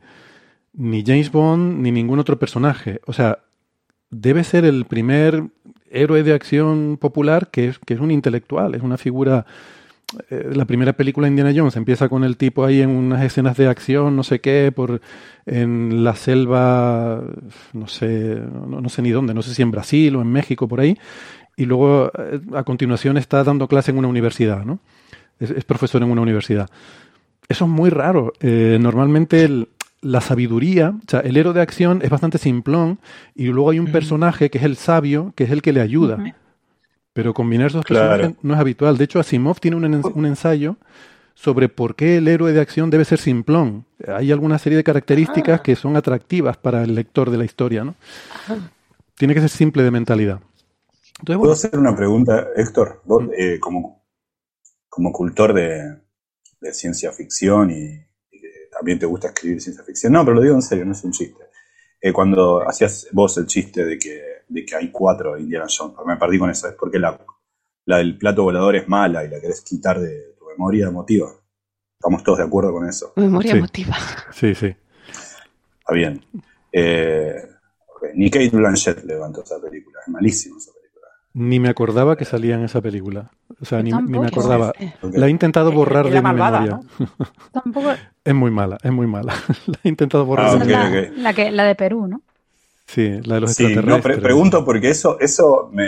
ni 0.80 1.04
James 1.06 1.30
Bond 1.32 1.82
ni 1.82 1.92
ningún 1.92 2.20
otro 2.20 2.40
personaje. 2.40 3.02
O 3.06 3.14
sea, 3.14 3.40
debe 4.10 4.44
ser 4.44 4.64
el 4.66 4.86
primer 4.86 5.44
héroe 5.92 6.24
de 6.24 6.34
acción 6.34 6.98
popular 7.00 7.50
que 7.52 7.68
es, 7.68 7.80
que 7.80 7.94
es 7.96 8.00
un 8.00 8.12
intelectual, 8.12 8.76
es 8.76 8.82
una 8.82 8.98
figura... 8.98 9.46
eh, 10.30 10.52
la 10.56 10.66
primera 10.66 10.94
película 10.94 11.28
Indiana 11.28 11.52
Jones 11.56 11.76
empieza 11.76 12.10
con 12.10 12.24
el 12.24 12.38
tipo 12.38 12.64
ahí 12.66 12.82
en 12.82 12.90
unas 12.92 13.24
escenas 13.24 13.58
de 13.58 13.68
acción, 13.68 14.16
no 14.16 14.24
sé 14.24 14.40
qué, 14.40 14.72
por 14.76 15.02
en 15.46 16.04
la 16.04 16.16
selva, 16.16 17.22
no 17.74 17.88
sé, 17.88 18.40
no, 18.68 18.82
no 18.82 18.90
sé 18.90 19.02
ni 19.02 19.12
dónde, 19.12 19.34
no 19.34 19.42
sé 19.42 19.54
si 19.54 19.62
en 19.62 19.72
Brasil 19.72 20.16
o 20.16 20.22
en 20.22 20.32
México, 20.32 20.68
por 20.68 20.80
ahí, 20.80 20.98
y 21.58 21.66
luego 21.66 22.12
eh, 22.18 22.40
a 22.56 22.64
continuación 22.64 23.18
está 23.18 23.44
dando 23.44 23.68
clase 23.68 23.92
en 23.92 23.98
una 23.98 24.08
universidad, 24.08 24.64
¿no? 24.66 24.80
Es, 25.40 25.52
es 25.52 25.64
profesor 25.66 26.02
en 26.04 26.12
una 26.12 26.22
universidad. 26.22 26.70
Eso 27.48 27.66
es 27.66 27.72
muy 27.72 27.90
raro. 27.90 28.34
Eh, 28.42 28.78
normalmente 28.80 29.44
el- 29.44 29.70
la 30.02 30.22
sabiduría, 30.22 30.92
o 30.98 31.10
sea, 31.10 31.20
el 31.22 31.38
héroe 31.38 31.54
de 31.54 31.62
acción 31.62 32.02
es 32.04 32.10
bastante 32.10 32.38
simplón 32.38 33.00
y 33.36 33.48
luego 33.48 33.72
hay 33.72 33.80
un 33.80 33.92
personaje 33.92 34.50
que 34.50 34.58
es 34.60 34.64
el 34.64 34.76
sabio, 34.78 35.34
que 35.36 35.44
es 35.46 35.52
el 35.52 35.62
que 35.62 35.74
le 35.74 35.82
ayuda. 35.82 36.18
Pero 37.14 37.34
combinar 37.34 37.68
esos 37.68 37.86
Claro. 37.86 38.10
personajes 38.12 38.44
no 38.44 38.54
es 38.54 38.60
habitual. 38.60 38.98
De 38.98 39.04
hecho, 39.04 39.20
Asimov 39.20 39.60
tiene 39.60 39.78
un, 39.78 39.84
ens- 39.84 40.12
un 40.16 40.26
ensayo 40.26 40.78
sobre 41.36 41.70
por 41.70 41.96
qué 41.96 42.18
el 42.18 42.28
héroe 42.28 42.54
de 42.54 42.62
acción 42.62 42.90
debe 42.90 43.06
ser 43.06 43.20
simplón. 43.20 43.86
Hay 44.08 44.32
alguna 44.32 44.60
serie 44.60 44.78
de 44.78 44.84
características 44.84 45.62
que 45.62 45.76
son 45.76 45.96
atractivas 45.98 46.58
para 46.58 46.84
el 46.84 46.96
lector 46.96 47.30
de 47.30 47.38
la 47.38 47.46
historia, 47.46 47.84
¿no? 47.84 47.96
Tiene 49.18 49.34
que 49.34 49.42
ser 49.42 49.50
simple 49.50 49.84
de 49.84 49.92
mentalidad. 49.92 50.40
Entonces, 51.20 51.40
¿Puedo 51.40 51.54
hacer 51.54 51.78
una 51.78 51.96
pregunta, 51.96 52.48
Héctor? 52.56 53.02
Vos, 53.06 53.26
eh, 53.38 53.60
como, 53.60 54.06
como 54.90 55.12
cultor 55.12 55.54
de, 55.54 55.98
de 56.62 56.74
ciencia 56.74 57.12
ficción 57.12 57.72
y, 57.72 58.00
también 58.72 59.00
te 59.00 59.06
gusta 59.06 59.28
escribir 59.28 59.62
ciencia 59.62 59.84
ficción. 59.84 60.14
No, 60.14 60.24
pero 60.24 60.36
lo 60.36 60.42
digo 60.42 60.56
en 60.56 60.62
serio, 60.62 60.86
no 60.86 60.92
es 60.94 61.04
un 61.04 61.12
chiste. 61.12 61.44
Eh, 62.02 62.14
cuando 62.14 62.68
hacías 62.68 63.08
vos 63.12 63.38
el 63.38 63.46
chiste 63.46 63.84
de 63.86 63.98
que, 64.00 64.22
de 64.48 64.66
que 64.66 64.76
hay 64.76 64.90
cuatro 64.92 65.38
Indiana 65.38 65.66
Jones, 65.70 65.96
me 66.06 66.16
perdí 66.18 66.40
con 66.40 66.50
eso, 66.50 66.68
es 66.68 66.76
porque 66.76 66.98
la, 67.00 67.20
la 67.86 67.98
del 67.98 68.18
plato 68.18 68.44
volador 68.44 68.76
es 68.76 68.88
mala 68.88 69.24
y 69.26 69.30
la 69.30 69.40
querés 69.42 69.62
quitar 69.62 70.00
de 70.00 70.36
tu 70.38 70.46
memoria 70.46 70.88
emotiva. 70.88 71.30
Estamos 72.00 72.24
todos 72.24 72.38
de 72.38 72.46
acuerdo 72.46 72.72
con 72.72 72.88
eso. 72.88 73.12
Memoria 73.18 73.52
Sí. 73.52 73.58
emotiva. 73.58 73.98
sí, 74.32 74.56
sí. 74.56 74.68
Está 75.80 75.94
bien. 75.94 76.24
Eh, 76.72 77.36
ok, 77.96 78.04
Ni 78.14 78.30
Kate 78.32 78.50
Blanchett 78.56 79.04
levantó 79.04 79.44
esa 79.44 79.60
película, 79.60 80.00
es 80.02 80.08
malísima 80.08 80.58
esa 80.58 80.72
película. 80.72 80.79
Ni 81.34 81.60
me 81.60 81.70
acordaba 81.70 82.16
que 82.18 82.26
salía 82.26 82.56
en 82.56 82.64
esa 82.64 82.82
película. 82.82 83.30
O 83.62 83.66
sea, 83.66 83.84
ni, 83.84 83.92
ni 83.92 84.18
me 84.20 84.28
acordaba. 84.28 84.74
La 85.14 85.28
he 85.28 85.30
intentado 85.30 85.72
borrar 85.72 86.06
de 86.10 86.16
mi 86.16 86.22
malvada, 86.22 86.62
memoria. 86.62 86.80
Tampoco. 87.54 87.92
Es 88.24 88.34
muy 88.34 88.50
mala, 88.52 88.78
es 88.82 88.92
muy 88.92 89.06
mala. 89.08 89.34
la 89.68 89.80
he 89.84 89.90
intentado 89.90 90.26
borrar 90.26 90.48
Ah, 90.48 90.52
de 90.56 90.58
ok, 90.58 90.66
mi 90.66 90.72
la, 91.18 91.22
la 91.24 91.34
que, 91.34 91.52
la 91.52 91.64
de 91.66 91.76
Perú, 91.76 92.08
¿no? 92.08 92.22
Sí, 92.88 93.20
la 93.24 93.36
de 93.36 93.42
los 93.42 93.54
Sí, 93.54 93.64
no, 93.64 93.70
extraterrestres. 93.70 94.16
pre- 94.18 94.24
pregunto 94.24 94.66
porque 94.66 94.90
eso, 94.90 95.20
eso 95.20 95.70
me 95.72 95.86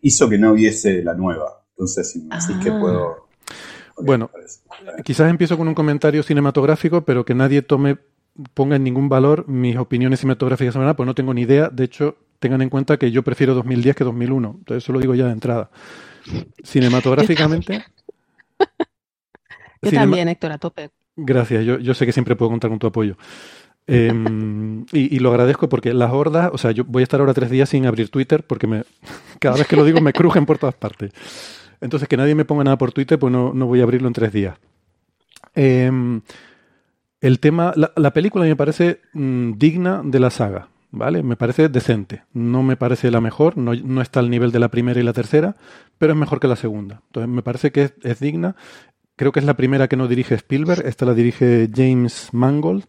hizo 0.00 0.28
que 0.28 0.38
no 0.38 0.54
viese 0.54 1.02
la 1.02 1.12
nueva. 1.12 1.62
Entonces, 1.72 2.10
si 2.10 2.20
me 2.22 2.34
decís 2.36 2.56
que 2.64 2.70
Ah. 2.70 2.78
puedo. 2.80 3.06
ok, 3.94 4.04
Bueno. 4.06 4.30
Quizás 5.04 5.28
empiezo 5.28 5.58
con 5.58 5.68
un 5.68 5.74
comentario 5.74 6.22
cinematográfico, 6.22 7.02
pero 7.02 7.24
que 7.26 7.34
nadie 7.34 7.60
tome, 7.60 7.98
ponga 8.54 8.76
en 8.76 8.84
ningún 8.84 9.10
valor 9.10 9.46
mis 9.48 9.76
opiniones 9.76 10.20
cinematográficas, 10.20 10.74
pues 10.96 11.06
no 11.06 11.14
tengo 11.14 11.34
ni 11.34 11.42
idea. 11.42 11.68
De 11.68 11.84
hecho, 11.84 12.16
tengan 12.38 12.62
en 12.62 12.68
cuenta 12.70 12.96
que 12.96 13.10
yo 13.10 13.22
prefiero 13.22 13.54
2010 13.54 13.96
que 13.96 14.04
2001. 14.04 14.54
Entonces, 14.58 14.84
eso 14.84 14.92
lo 14.92 15.00
digo 15.00 15.14
ya 15.14 15.26
de 15.26 15.32
entrada. 15.32 15.70
Cinematográficamente. 16.62 17.84
Yo 19.80 19.90
cinema- 19.90 20.02
también, 20.02 20.28
Héctor, 20.28 20.52
a 20.52 20.58
tope. 20.58 20.90
Gracias, 21.20 21.64
yo, 21.64 21.78
yo 21.78 21.94
sé 21.94 22.06
que 22.06 22.12
siempre 22.12 22.36
puedo 22.36 22.50
contar 22.50 22.70
con 22.70 22.78
tu 22.78 22.86
apoyo. 22.88 23.16
Eh, 23.86 24.12
y, 24.92 25.16
y 25.16 25.18
lo 25.20 25.30
agradezco 25.30 25.68
porque 25.68 25.94
las 25.94 26.12
hordas, 26.12 26.50
o 26.52 26.58
sea, 26.58 26.70
yo 26.72 26.84
voy 26.84 27.02
a 27.02 27.04
estar 27.04 27.20
ahora 27.20 27.34
tres 27.34 27.50
días 27.50 27.68
sin 27.68 27.86
abrir 27.86 28.08
Twitter 28.10 28.44
porque 28.46 28.66
me, 28.66 28.84
cada 29.40 29.56
vez 29.56 29.66
que 29.66 29.76
lo 29.76 29.84
digo 29.84 30.00
me 30.00 30.12
crujen 30.12 30.46
por 30.46 30.58
todas 30.58 30.74
partes. 30.74 31.12
Entonces, 31.80 32.08
que 32.08 32.16
nadie 32.16 32.34
me 32.34 32.44
ponga 32.44 32.64
nada 32.64 32.76
por 32.78 32.92
Twitter, 32.92 33.18
pues 33.18 33.32
no, 33.32 33.52
no 33.54 33.66
voy 33.66 33.80
a 33.80 33.84
abrirlo 33.84 34.08
en 34.08 34.14
tres 34.14 34.32
días. 34.32 34.58
Eh, 35.54 35.90
el 37.20 37.40
tema, 37.40 37.72
la, 37.76 37.92
la 37.96 38.12
película 38.12 38.44
me 38.44 38.56
parece 38.56 39.00
mm, 39.12 39.52
digna 39.58 40.02
de 40.04 40.20
la 40.20 40.30
saga, 40.30 40.68
¿vale? 40.90 41.22
Me 41.22 41.36
parece 41.36 41.68
decente. 41.68 42.22
No 42.32 42.62
me 42.62 42.76
parece 42.76 43.10
la 43.10 43.20
mejor, 43.20 43.56
no, 43.56 43.74
no 43.74 44.02
está 44.02 44.20
al 44.20 44.30
nivel 44.30 44.52
de 44.52 44.58
la 44.58 44.68
primera 44.68 45.00
y 45.00 45.02
la 45.02 45.12
tercera, 45.12 45.56
pero 45.98 46.12
es 46.12 46.18
mejor 46.18 46.40
que 46.40 46.48
la 46.48 46.56
segunda. 46.56 47.02
Entonces, 47.06 47.28
me 47.28 47.42
parece 47.42 47.72
que 47.72 47.92
es, 48.02 48.20
digna. 48.20 48.56
Creo 49.16 49.32
que 49.32 49.40
es 49.40 49.46
la 49.46 49.56
primera 49.56 49.88
que 49.88 49.96
no 49.96 50.08
dirige 50.08 50.34
Spielberg, 50.34 50.86
esta 50.86 51.04
la 51.04 51.14
dirige 51.14 51.68
James 51.74 52.28
Mangold. 52.32 52.84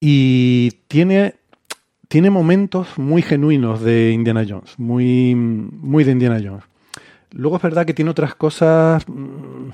Y 0.00 0.70
tiene, 0.88 1.36
tiene 2.08 2.30
momentos 2.30 2.98
muy 2.98 3.22
genuinos 3.22 3.80
de 3.80 4.10
Indiana 4.10 4.44
Jones, 4.48 4.74
muy, 4.78 5.34
muy 5.36 6.02
de 6.02 6.12
Indiana 6.12 6.40
Jones. 6.42 6.64
Luego 7.30 7.56
es 7.56 7.62
verdad 7.62 7.86
que 7.86 7.94
tiene 7.94 8.10
otras 8.10 8.34
cosas 8.34 9.06
mm, 9.08 9.70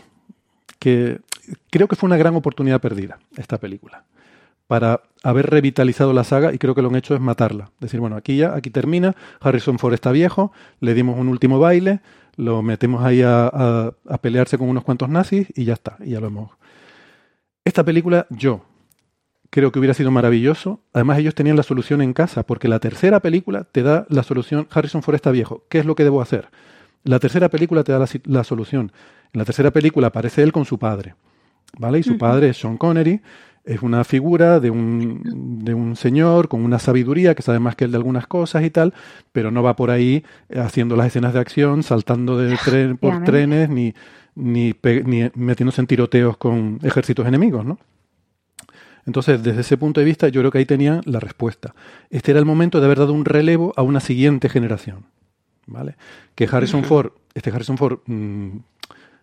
que 0.78 1.20
creo 1.70 1.88
que 1.88 1.96
fue 1.96 2.06
una 2.06 2.16
gran 2.16 2.36
oportunidad 2.36 2.80
perdida, 2.80 3.18
esta 3.36 3.58
película, 3.58 4.04
para 4.68 5.00
haber 5.24 5.50
revitalizado 5.50 6.12
la 6.12 6.22
saga 6.22 6.52
y 6.54 6.58
creo 6.58 6.74
que 6.76 6.82
lo 6.82 6.88
han 6.90 6.94
hecho 6.94 7.14
es 7.16 7.20
matarla. 7.20 7.72
Decir, 7.80 7.98
bueno, 7.98 8.14
aquí 8.14 8.36
ya, 8.36 8.54
aquí 8.54 8.70
termina, 8.70 9.16
Harrison 9.40 9.78
Ford 9.80 9.94
está 9.94 10.12
viejo, 10.12 10.52
le 10.80 10.94
dimos 10.94 11.18
un 11.18 11.26
último 11.28 11.58
baile, 11.58 12.00
lo 12.36 12.62
metemos 12.62 13.02
ahí 13.04 13.22
a, 13.22 13.46
a- 13.48 13.92
a 14.08 14.18
pelearse 14.18 14.56
con 14.58 14.68
unos 14.68 14.84
cuantos 14.84 15.08
nazis 15.08 15.48
y 15.56 15.64
ya 15.64 15.72
está, 15.72 15.96
y 16.04 16.10
ya 16.10 16.20
lo 16.20 16.28
hemos. 16.28 16.50
Esta 17.64 17.84
película, 17.84 18.26
yo 18.30 18.62
creo 19.50 19.72
que 19.72 19.78
hubiera 19.78 19.94
sido 19.94 20.10
maravilloso. 20.10 20.80
Además, 20.92 21.18
ellos 21.18 21.34
tenían 21.34 21.56
la 21.56 21.62
solución 21.62 22.00
en 22.02 22.12
casa, 22.12 22.44
porque 22.44 22.68
la 22.68 22.78
tercera 22.78 23.20
película 23.20 23.64
te 23.64 23.82
da 23.82 24.06
la 24.08 24.22
solución. 24.22 24.68
Harrison 24.70 25.02
Ford 25.02 25.14
está 25.16 25.30
viejo. 25.30 25.64
¿Qué 25.68 25.78
es 25.78 25.86
lo 25.86 25.94
que 25.94 26.04
debo 26.04 26.20
hacer? 26.22 26.48
La 27.04 27.18
tercera 27.18 27.48
película 27.48 27.84
te 27.84 27.92
da 27.92 27.98
la, 27.98 28.08
la 28.24 28.44
solución. 28.44 28.92
En 29.32 29.38
la 29.40 29.44
tercera 29.44 29.70
película 29.70 30.08
aparece 30.08 30.42
él 30.42 30.52
con 30.52 30.64
su 30.64 30.78
padre. 30.78 31.14
¿Vale? 31.78 31.98
Y 31.98 32.02
su 32.02 32.16
padre 32.16 32.48
es 32.50 32.58
Sean 32.58 32.78
Connery. 32.78 33.20
Es 33.68 33.82
una 33.82 34.02
figura 34.04 34.60
de 34.60 34.70
un, 34.70 35.60
de 35.62 35.74
un 35.74 35.94
señor 35.94 36.48
con 36.48 36.64
una 36.64 36.78
sabiduría 36.78 37.34
que 37.34 37.42
sabe 37.42 37.58
más 37.58 37.76
que 37.76 37.84
él 37.84 37.90
de 37.90 37.98
algunas 37.98 38.26
cosas 38.26 38.64
y 38.64 38.70
tal, 38.70 38.94
pero 39.30 39.50
no 39.50 39.62
va 39.62 39.76
por 39.76 39.90
ahí 39.90 40.24
eh, 40.48 40.58
haciendo 40.58 40.96
las 40.96 41.08
escenas 41.08 41.34
de 41.34 41.40
acción, 41.40 41.82
saltando 41.82 42.38
de 42.38 42.56
tren 42.64 42.96
por 42.96 43.22
trenes, 43.24 43.68
ni, 43.68 43.92
ni, 44.34 44.74
metiéndose 45.34 45.82
en 45.82 45.86
tiroteos 45.86 46.38
con 46.38 46.78
ejércitos 46.82 47.26
enemigos, 47.26 47.66
¿no? 47.66 47.78
Entonces, 49.04 49.42
desde 49.42 49.60
ese 49.60 49.76
punto 49.76 50.00
de 50.00 50.06
vista, 50.06 50.28
yo 50.28 50.40
creo 50.40 50.50
que 50.50 50.58
ahí 50.58 50.66
tenían 50.66 51.02
la 51.04 51.20
respuesta. 51.20 51.74
Este 52.08 52.30
era 52.30 52.40
el 52.40 52.46
momento 52.46 52.80
de 52.80 52.86
haber 52.86 52.98
dado 52.98 53.12
un 53.12 53.26
relevo 53.26 53.74
a 53.76 53.82
una 53.82 54.00
siguiente 54.00 54.48
generación. 54.48 55.04
¿Vale? 55.66 55.96
Que 56.34 56.48
Harrison. 56.50 56.84
Ford, 56.84 57.12
este 57.34 57.50
Harrison 57.50 57.76
Ford 57.76 57.98
mm, 58.06 58.60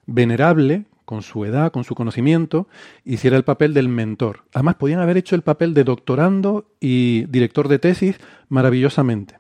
venerable, 0.06 0.86
con 1.06 1.22
su 1.22 1.46
edad, 1.46 1.72
con 1.72 1.84
su 1.84 1.96
conocimiento, 1.96 2.68
hiciera 3.04 3.38
el 3.38 3.44
papel 3.44 3.74
del 3.74 3.88
mentor. 3.90 4.44
Además, 4.54 4.76
podían 4.76 5.00
haber 5.00 5.18
hecho 5.18 5.36
el 5.36 5.42
papel 5.44 5.74
de 5.74 5.84
doctorando 5.84 6.72
y 6.80 7.26
director 7.26 7.68
de 7.68 7.80
tesis 7.80 8.18
maravillosamente. 8.50 9.38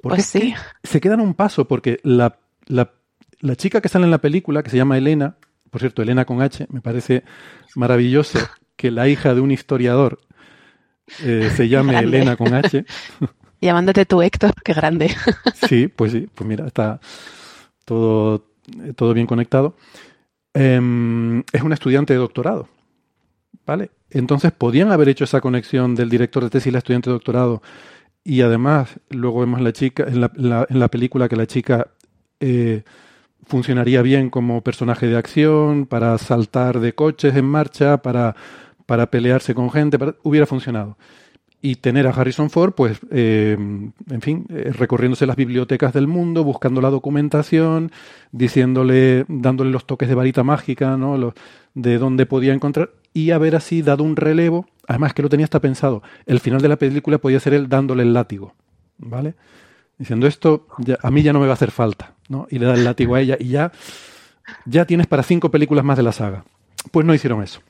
Porque 0.00 0.16
Pues 0.16 0.26
sí. 0.26 0.54
se 0.82 1.00
quedan 1.00 1.20
un 1.20 1.34
paso, 1.34 1.66
porque 1.66 2.00
la, 2.02 2.38
la, 2.66 2.92
la 3.40 3.56
chica 3.56 3.80
que 3.80 3.88
sale 3.88 4.04
en 4.06 4.10
la 4.10 4.18
película, 4.18 4.62
que 4.62 4.70
se 4.70 4.76
llama 4.76 4.98
Elena, 4.98 5.36
por 5.70 5.80
cierto, 5.80 6.02
Elena 6.02 6.24
con 6.24 6.40
H, 6.42 6.66
me 6.70 6.80
parece 6.80 7.24
maravilloso 7.76 8.38
que 8.76 8.90
la 8.90 9.08
hija 9.08 9.34
de 9.34 9.40
un 9.40 9.50
historiador 9.50 10.20
eh, 11.22 11.50
se 11.54 11.68
llame 11.68 11.92
Grande. 11.92 12.16
Elena 12.16 12.36
con 12.36 12.52
H. 12.54 12.84
Llamándote 13.60 14.04
tú, 14.04 14.20
Héctor, 14.20 14.52
qué 14.62 14.74
grande. 14.74 15.14
Sí, 15.68 15.88
pues 15.88 16.12
sí, 16.12 16.28
pues 16.34 16.46
mira, 16.46 16.66
está 16.66 17.00
todo, 17.86 18.44
eh, 18.82 18.92
todo 18.94 19.14
bien 19.14 19.26
conectado. 19.26 19.74
Em, 20.54 21.40
es 21.52 21.62
una 21.62 21.74
estudiante 21.74 22.12
de 22.12 22.20
doctorado, 22.20 22.68
¿vale? 23.66 23.90
Entonces 24.10 24.52
podían 24.52 24.92
haber 24.92 25.08
hecho 25.08 25.24
esa 25.24 25.40
conexión 25.40 25.96
del 25.96 26.08
director 26.08 26.44
de 26.44 26.50
tesis 26.50 26.68
y 26.68 26.70
la 26.70 26.78
estudiante 26.78 27.10
de 27.10 27.14
doctorado. 27.14 27.60
Y 28.22 28.40
además, 28.40 29.00
luego 29.10 29.40
vemos 29.40 29.60
la 29.60 29.72
chica, 29.72 30.04
en 30.06 30.20
la, 30.20 30.66
en 30.68 30.78
la 30.78 30.88
película 30.88 31.28
que 31.28 31.36
la 31.36 31.46
chica 31.46 31.88
eh, 32.40 32.84
funcionaría 33.46 34.00
bien 34.02 34.30
como 34.30 34.62
personaje 34.62 35.06
de 35.08 35.16
acción, 35.16 35.86
para 35.86 36.16
saltar 36.18 36.80
de 36.80 36.94
coches 36.94 37.34
en 37.36 37.44
marcha, 37.44 37.98
para, 37.98 38.36
para 38.86 39.10
pelearse 39.10 39.54
con 39.54 39.70
gente, 39.70 39.98
hubiera 40.22 40.46
funcionado 40.46 40.96
y 41.66 41.76
tener 41.76 42.06
a 42.06 42.10
Harrison 42.10 42.50
Ford, 42.50 42.72
pues, 42.76 43.00
eh, 43.10 43.56
en 43.58 44.20
fin, 44.20 44.44
eh, 44.50 44.70
recorriéndose 44.76 45.24
las 45.24 45.34
bibliotecas 45.36 45.94
del 45.94 46.06
mundo, 46.06 46.44
buscando 46.44 46.82
la 46.82 46.90
documentación, 46.90 47.90
diciéndole, 48.32 49.24
dándole 49.28 49.70
los 49.70 49.86
toques 49.86 50.06
de 50.10 50.14
varita 50.14 50.42
mágica, 50.44 50.98
¿no? 50.98 51.16
Los- 51.16 51.32
de 51.72 51.96
dónde 51.96 52.26
podía 52.26 52.52
encontrar, 52.52 52.90
y 53.14 53.30
haber 53.30 53.56
así 53.56 53.80
dado 53.80 54.04
un 54.04 54.14
relevo, 54.14 54.66
además 54.86 55.14
que 55.14 55.22
lo 55.22 55.30
tenía 55.30 55.44
hasta 55.44 55.60
pensado, 55.60 56.02
el 56.26 56.38
final 56.40 56.60
de 56.60 56.68
la 56.68 56.76
película 56.76 57.16
podía 57.16 57.40
ser 57.40 57.54
él 57.54 57.66
dándole 57.70 58.02
el 58.02 58.12
látigo, 58.12 58.52
¿vale? 58.98 59.34
Diciendo 59.96 60.26
esto, 60.26 60.66
ya- 60.78 60.98
a 61.02 61.10
mí 61.10 61.22
ya 61.22 61.32
no 61.32 61.40
me 61.40 61.46
va 61.46 61.52
a 61.52 61.54
hacer 61.54 61.70
falta, 61.70 62.12
¿no? 62.28 62.46
Y 62.50 62.58
le 62.58 62.66
da 62.66 62.74
el 62.74 62.84
látigo 62.84 63.14
a 63.14 63.22
ella, 63.22 63.38
y 63.40 63.48
ya, 63.48 63.72
ya 64.66 64.84
tienes 64.84 65.06
para 65.06 65.22
cinco 65.22 65.50
películas 65.50 65.82
más 65.84 65.96
de 65.96 66.02
la 66.02 66.12
saga. 66.12 66.44
Pues 66.90 67.06
no 67.06 67.14
hicieron 67.14 67.42
eso. 67.42 67.60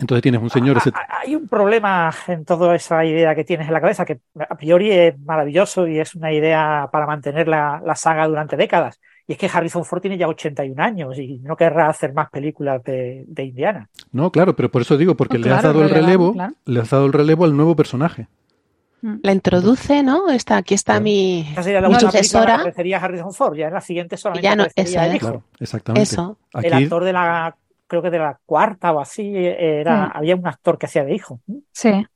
Entonces 0.00 0.22
tienes 0.22 0.40
un 0.40 0.50
señor... 0.50 0.76
ese- 0.76 0.92
Hay 1.24 1.34
un 1.34 1.48
problema 1.48 2.12
en 2.28 2.44
toda 2.44 2.74
esa 2.76 3.04
idea 3.04 3.34
que 3.34 3.44
tienes 3.44 3.66
en 3.68 3.74
la 3.74 3.80
cabeza, 3.80 4.04
que 4.04 4.20
a 4.38 4.54
priori 4.56 4.90
es 4.92 5.18
maravilloso 5.20 5.86
y 5.88 5.98
es 5.98 6.14
una 6.14 6.32
idea 6.32 6.88
para 6.92 7.06
mantener 7.06 7.48
la, 7.48 7.80
la 7.84 7.94
saga 7.96 8.26
durante 8.28 8.56
décadas. 8.56 9.00
Y 9.26 9.32
es 9.32 9.38
que 9.38 9.50
Harrison 9.52 9.84
Ford 9.84 10.00
tiene 10.00 10.16
ya 10.16 10.26
81 10.28 10.82
años 10.82 11.18
y 11.18 11.38
no 11.40 11.54
querrá 11.56 11.88
hacer 11.88 12.14
más 12.14 12.30
películas 12.30 12.82
de, 12.84 13.24
de 13.26 13.44
Indiana. 13.44 13.88
No, 14.12 14.30
claro, 14.32 14.56
pero 14.56 14.70
por 14.70 14.82
eso 14.82 14.96
digo, 14.96 15.16
porque 15.16 15.36
No, 15.38 15.44
le 15.46 15.50
has 15.52 15.60
claro, 15.60 15.80
dado 15.80 15.88
el 15.88 15.94
relevo, 15.94 16.32
claro. 16.32 16.54
le 16.64 16.80
has 16.80 16.88
dado 16.90 17.04
el 17.06 17.12
relevo 17.12 17.44
al 17.44 17.54
nuevo 17.56 17.76
personaje. 17.76 18.28
La 19.22 19.30
introduce, 19.30 20.02
¿no? 20.02 20.28
Está, 20.30 20.56
aquí 20.56 20.74
está 20.74 20.98
mi, 20.98 21.46
Esa 21.52 21.62
sería 21.62 21.80
la 21.80 21.88
mi 21.88 21.94
que 21.94 22.00
sucesora. 22.00 22.54
aparecería 22.56 22.96
Harrison 22.98 23.32
Ford. 23.32 23.54
Ya 23.56 23.68
en 23.68 23.74
la 23.74 23.80
siguiente 23.80 24.16
solamente 24.16 24.42
Ya 24.44 24.56
no- 24.56 24.64
eso 24.64 25.00
el 25.00 25.10
es. 25.10 25.14
hijo. 25.14 25.26
Claro, 25.26 25.42
exactamente. 25.60 26.02
Eso. 26.02 26.38
El 26.54 26.72
Aquí, 26.74 26.84
actor 26.84 27.04
de 27.04 27.12
la, 27.12 27.54
creo 27.88 28.00
que 28.02 28.10
de 28.10 28.18
la 28.18 28.38
cuarta 28.46 28.92
o 28.92 29.00
así, 29.00 29.32
era, 29.34 30.06
Sí. 30.06 30.12
había 30.14 30.36
un 30.36 30.46
actor 30.46 30.78
que 30.78 30.86
hacía 30.86 31.04
de 31.04 31.14
hijo. 31.14 31.40
Sí, 31.72 32.06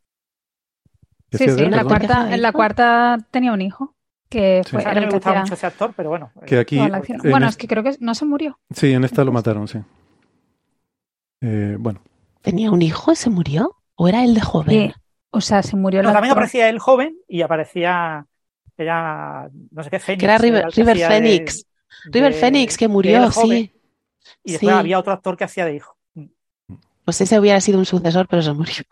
¿qué 1.31 1.39
sí, 1.39 1.49
sí. 1.49 1.65
En 1.65 1.71
la, 1.73 1.85
cuarta, 1.85 2.33
en 2.33 2.43
la 2.43 2.53
cuarta 2.53 3.19
tenía 3.31 3.53
un 3.53 3.63
hijo 3.63 3.95
que 4.29 4.63
fue 4.71 4.83
a 4.83 4.85
mí 4.87 4.91
era 4.93 5.01
me 5.07 5.11
gustaba 5.13 5.33
hacía 5.41 5.43
mucho 5.43 5.55
ese 5.55 5.67
actor, 5.67 5.93
pero 5.97 6.09
bueno. 6.11 6.31
Que 6.47 6.59
aquí, 6.59 6.79
Bueno, 6.79 7.49
es- 7.49 7.57
que 7.57 7.67
creo 7.67 7.83
que 7.83 7.97
no 8.01 8.15
se 8.15 8.25
murió. 8.25 8.59
sí, 8.71 8.93
en 8.93 9.05
esta 9.05 9.25
lo 9.25 9.33
mataron, 9.33 9.67
sí. 9.67 9.79
Eh, 11.41 11.77
bueno, 11.79 12.01
¿Tenía 12.41 12.71
un 12.71 12.83
hijo 12.83 13.13
y 13.13 13.17
se 13.17 13.31
murió? 13.31 13.77
¿O 13.95 14.09
era 14.09 14.25
él 14.25 14.35
de 14.35 14.41
joven? 14.41 14.91
Sí. 14.91 14.95
O 15.31 15.41
sea, 15.41 15.63
se 15.63 15.77
murió 15.77 16.01
el 16.01 16.07
No, 16.07 16.13
también 16.13 16.33
aparecía 16.33 16.69
él 16.69 16.79
joven 16.79 17.17
y 17.29 17.43
aparecía 17.43 18.27
era 18.77 19.49
no 19.71 19.83
sé 19.85 19.91
qué 19.91 19.99
Fénix. 19.99 20.21
Que 20.21 20.25
era 20.27 20.39
River, 20.39 20.67
River 20.75 20.97
de- 20.99 21.07
Phoenix. 21.07 21.67
River 22.07 22.33
de- 22.35 22.41
Phoenix, 22.41 22.77
que 22.77 22.89
murió, 22.89 23.31
joven. 23.31 23.71
Y 24.45 24.53
después 24.53 24.73
Sí. 24.73 24.79
había 24.79 24.99
otro 24.99 25.13
actor 25.13 25.37
que 25.37 25.45
hacía 25.45 25.65
de 25.67 25.77
hijo. 25.77 25.97
Pues 27.05 27.21
ese 27.21 27.39
hubiera 27.41 27.61
sido 27.61 27.79
un 27.79 27.85
sucesor, 27.87 28.27
pero 28.29 28.43
se 28.43 28.53
murió. 28.53 28.85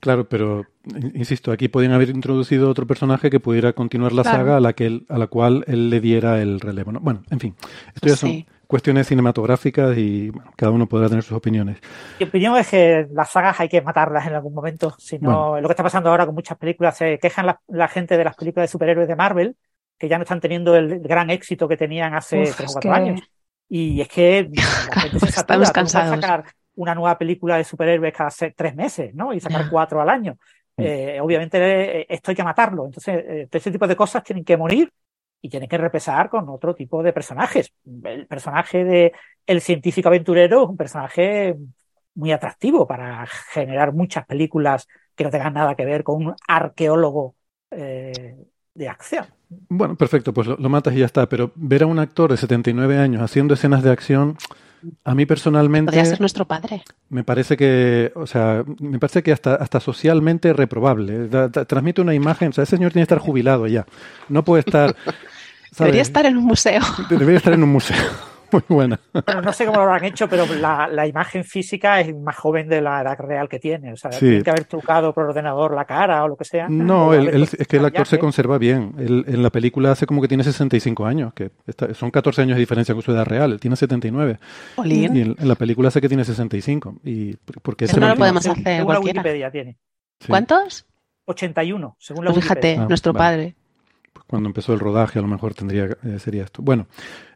claro, 0.00 0.28
pero 0.28 0.66
in- 0.86 1.12
insisto, 1.14 1.52
aquí 1.52 1.68
podían 1.68 1.92
haber 1.92 2.10
introducido 2.10 2.68
otro 2.68 2.86
personaje 2.86 3.30
que 3.30 3.38
pudiera 3.40 3.72
continuar 3.72 4.12
la 4.12 4.22
Claro. 4.22 4.38
saga 4.38 4.56
a 4.56 4.60
la 4.60 4.72
que 4.72 4.86
él- 4.86 5.06
a 5.08 5.16
la 5.18 5.26
cual 5.28 5.64
él 5.68 5.90
le 5.90 6.00
diera 6.00 6.40
el 6.42 6.58
relevo. 6.60 6.90
¿no? 6.92 7.00
Bueno, 7.00 7.22
en 7.30 7.38
fin, 7.38 7.54
esto 7.94 8.08
ya 8.08 8.16
son 8.16 8.30
Sí. 8.30 8.46
cuestiones 8.66 9.06
cinematográficas 9.06 9.96
y 9.96 10.30
bueno, 10.30 10.50
cada 10.56 10.72
uno 10.72 10.88
podrá 10.88 11.08
tener 11.08 11.22
sus 11.22 11.36
opiniones. 11.36 11.78
Mi 12.18 12.26
opinión 12.26 12.56
es 12.56 12.68
que 12.68 13.06
las 13.12 13.30
sagas 13.30 13.60
hay 13.60 13.68
que 13.68 13.80
matarlas 13.82 14.26
en 14.26 14.34
algún 14.34 14.54
momento. 14.54 14.94
Si 14.98 15.18
no, 15.18 15.50
Bueno. 15.50 15.60
lo 15.60 15.68
que 15.68 15.72
está 15.72 15.82
pasando 15.84 16.10
ahora 16.10 16.26
con 16.26 16.34
muchas 16.34 16.58
películas, 16.58 16.96
se 16.96 17.18
quejan 17.20 17.46
la, 17.46 17.60
la 17.68 17.86
gente 17.88 18.16
de 18.16 18.24
las 18.24 18.34
películas 18.34 18.64
de 18.68 18.72
superhéroes 18.72 19.06
de 19.06 19.14
Marvel, 19.16 19.56
que 19.98 20.08
ya 20.08 20.16
no 20.18 20.22
están 20.24 20.40
teniendo 20.40 20.74
el 20.74 20.98
gran 21.00 21.30
éxito 21.30 21.68
que 21.68 21.76
tenían 21.76 22.14
hace 22.14 22.42
Uf, 22.42 22.56
tres 22.56 22.60
o 22.60 22.64
es 22.64 22.72
cuatro 22.72 22.90
que- 22.90 22.96
años. 22.96 23.20
Y 23.74 24.02
es 24.02 24.08
que 24.08 24.50
la 24.52 25.00
gente 25.00 25.18
se 25.18 25.26
satura. 25.32 25.64
Estamos 25.64 25.72
cansados. 25.72 26.20
sacar 26.20 26.44
una 26.74 26.94
nueva 26.94 27.16
película 27.16 27.56
de 27.56 27.64
superhéroes 27.64 28.12
cada 28.12 28.30
tres 28.54 28.74
meses, 28.74 29.14
¿no? 29.14 29.32
Y 29.32 29.40
sacar 29.40 29.70
cuatro 29.70 30.02
al 30.02 30.10
año. 30.10 30.36
Eh, 30.76 31.18
obviamente 31.22 32.00
eh, 32.00 32.06
esto 32.06 32.32
hay 32.32 32.36
que 32.36 32.44
matarlo. 32.44 32.84
Entonces, 32.84 33.24
eh, 33.26 33.48
este 33.50 33.70
tipo 33.70 33.86
de 33.86 33.96
cosas 33.96 34.22
tienen 34.24 34.44
que 34.44 34.58
morir 34.58 34.92
y 35.40 35.48
tienen 35.48 35.70
que 35.70 35.78
repesar 35.78 36.28
con 36.28 36.50
otro 36.50 36.74
tipo 36.74 37.02
de 37.02 37.14
personajes. 37.14 37.72
El 38.04 38.26
personaje 38.26 38.84
de 38.84 39.12
el 39.46 39.62
científico 39.62 40.08
aventurero 40.08 40.64
es 40.64 40.68
un 40.68 40.76
personaje 40.76 41.56
muy 42.14 42.30
atractivo 42.30 42.86
para 42.86 43.26
generar 43.26 43.94
muchas 43.94 44.26
películas 44.26 44.86
que 45.14 45.24
no 45.24 45.30
tengan 45.30 45.54
nada 45.54 45.74
que 45.74 45.86
ver 45.86 46.04
con 46.04 46.26
un 46.26 46.36
arqueólogo 46.46 47.36
eh, 47.70 48.36
de 48.74 48.88
acción. 48.90 49.24
Bueno, 49.68 49.94
perfecto, 49.96 50.32
pues 50.32 50.46
lo, 50.46 50.56
lo 50.56 50.68
matas 50.68 50.94
y 50.94 50.98
ya 50.98 51.06
está. 51.06 51.28
Pero 51.28 51.52
ver 51.54 51.82
a 51.82 51.86
un 51.86 51.98
actor 51.98 52.30
de 52.30 52.36
79 52.36 52.98
años 52.98 53.22
haciendo 53.22 53.54
escenas 53.54 53.82
de 53.82 53.90
acción, 53.90 54.36
a 55.04 55.14
mí 55.14 55.26
personalmente 55.26 55.90
Podría 55.90 56.04
ser 56.04 56.20
nuestro 56.20 56.44
padre. 56.46 56.82
me 57.08 57.22
parece 57.22 57.56
que, 57.56 58.10
o 58.16 58.26
sea, 58.26 58.64
me 58.80 58.98
parece 58.98 59.22
que 59.22 59.32
hasta, 59.32 59.54
hasta 59.54 59.78
socialmente 59.80 60.52
reprobable. 60.52 61.28
Da- 61.28 61.48
da- 61.48 61.64
transmite 61.64 62.00
una 62.00 62.14
imagen, 62.14 62.48
o 62.48 62.52
sea, 62.52 62.64
ese 62.64 62.76
señor 62.76 62.92
tiene 62.92 63.02
que 63.06 63.14
estar 63.14 63.18
jubilado 63.18 63.66
ya. 63.68 63.86
No 64.28 64.44
puede 64.44 64.60
estar. 64.60 64.94
¿sabes? 65.70 65.78
Debería 65.78 66.02
estar 66.02 66.26
en 66.26 66.36
un 66.36 66.44
museo. 66.44 66.82
Debería 67.08 67.36
estar 67.38 67.52
en 67.52 67.62
un 67.62 67.70
museo. 67.70 67.96
Muy 68.52 68.62
buena. 68.68 69.00
Bueno, 69.12 69.42
no 69.42 69.52
sé 69.52 69.64
cómo 69.66 69.78
lo 69.78 69.84
habrán 69.84 70.04
hecho, 70.04 70.28
pero 70.28 70.44
la, 70.46 70.86
la 70.88 71.06
imagen 71.06 71.44
física 71.44 72.00
es 72.00 72.14
más 72.16 72.36
joven 72.36 72.68
de 72.68 72.80
la 72.80 73.00
edad 73.02 73.16
real 73.18 73.48
que 73.48 73.58
tiene. 73.58 73.92
O 73.92 73.96
sea, 73.96 74.12
Sí. 74.12 74.20
tiene 74.26 74.42
que 74.42 74.50
haber 74.50 74.64
trucado 74.64 75.12
por 75.12 75.24
ordenador 75.24 75.74
la 75.74 75.84
cara 75.84 76.22
o 76.24 76.28
lo 76.28 76.36
que 76.36 76.44
sea. 76.44 76.68
No, 76.68 77.14
él- 77.14 77.28
es 77.58 77.66
que 77.66 77.76
el 77.78 77.84
actor 77.86 78.06
se 78.06 78.18
conserva 78.18 78.58
bien. 78.58 78.94
Él- 78.98 79.24
en 79.26 79.42
la 79.42 79.50
película 79.50 79.92
hace 79.92 80.06
como 80.06 80.20
que 80.20 80.28
tiene 80.28 80.44
65 80.44 81.06
años, 81.06 81.32
que 81.34 81.50
está- 81.66 81.92
son 81.94 82.10
14 82.10 82.42
años 82.42 82.56
de 82.56 82.60
diferencia 82.60 82.94
con 82.94 83.02
su 83.02 83.12
edad 83.12 83.24
real. 83.24 83.52
Él 83.52 83.60
tiene 83.60 83.76
79. 83.76 84.38
Jolín. 84.76 85.16
Y 85.16 85.20
en, 85.22 85.36
en 85.38 85.48
la 85.48 85.54
película 85.54 85.88
hace 85.88 86.00
que 86.00 86.08
tiene 86.08 86.24
65. 86.24 86.96
Y 87.04 87.36
porque 87.62 87.86
Eso 87.86 87.98
no 88.00 88.08
lo 88.08 88.16
podemos 88.16 88.42
Según- 88.42 88.58
hacer 88.60 88.76
según 88.76 88.78
la 88.80 88.84
cualquiera. 89.00 89.20
Wikipedia 89.22 89.50
tiene. 89.50 89.78
Sí. 90.20 90.28
¿Cuántos? 90.28 90.86
81, 91.24 91.96
según 91.98 92.24
la 92.24 92.32
Pues 92.32 92.42
fíjate, 92.42 92.60
Wikipedia. 92.68 92.84
Ah, 92.84 92.88
nuestro 92.88 93.12
vale. 93.12 93.22
padre. 93.36 93.56
Cuando 94.26 94.48
empezó 94.48 94.72
el 94.72 94.80
rodaje, 94.80 95.18
a 95.18 95.22
lo 95.22 95.28
mejor 95.28 95.54
tendría 95.54 95.84
eh, 96.04 96.18
sería 96.18 96.44
esto. 96.44 96.62
Bueno, 96.62 96.86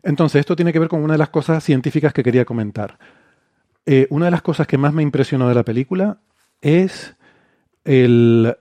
entonces 0.03 0.41
esto 0.41 0.57
tiene 0.57 0.73
que 0.73 0.79
ver 0.79 0.89
con 0.89 1.03
una 1.03 1.15
de 1.15 1.19
las 1.19 1.29
cosas 1.31 1.63
científicas 1.65 2.13
que 2.13 2.23
quería 2.23 2.45
comentar. 2.45 2.99
Eh, 3.87 4.07
una 4.11 4.25
de 4.27 4.31
las 4.31 4.43
cosas 4.43 4.67
que 4.67 4.79
más 4.79 4.93
me 4.93 5.03
impresionó 5.03 5.49
de 5.49 5.55
la 5.55 5.65
película 5.65 6.19
es 6.61 7.15
el- 7.85 8.57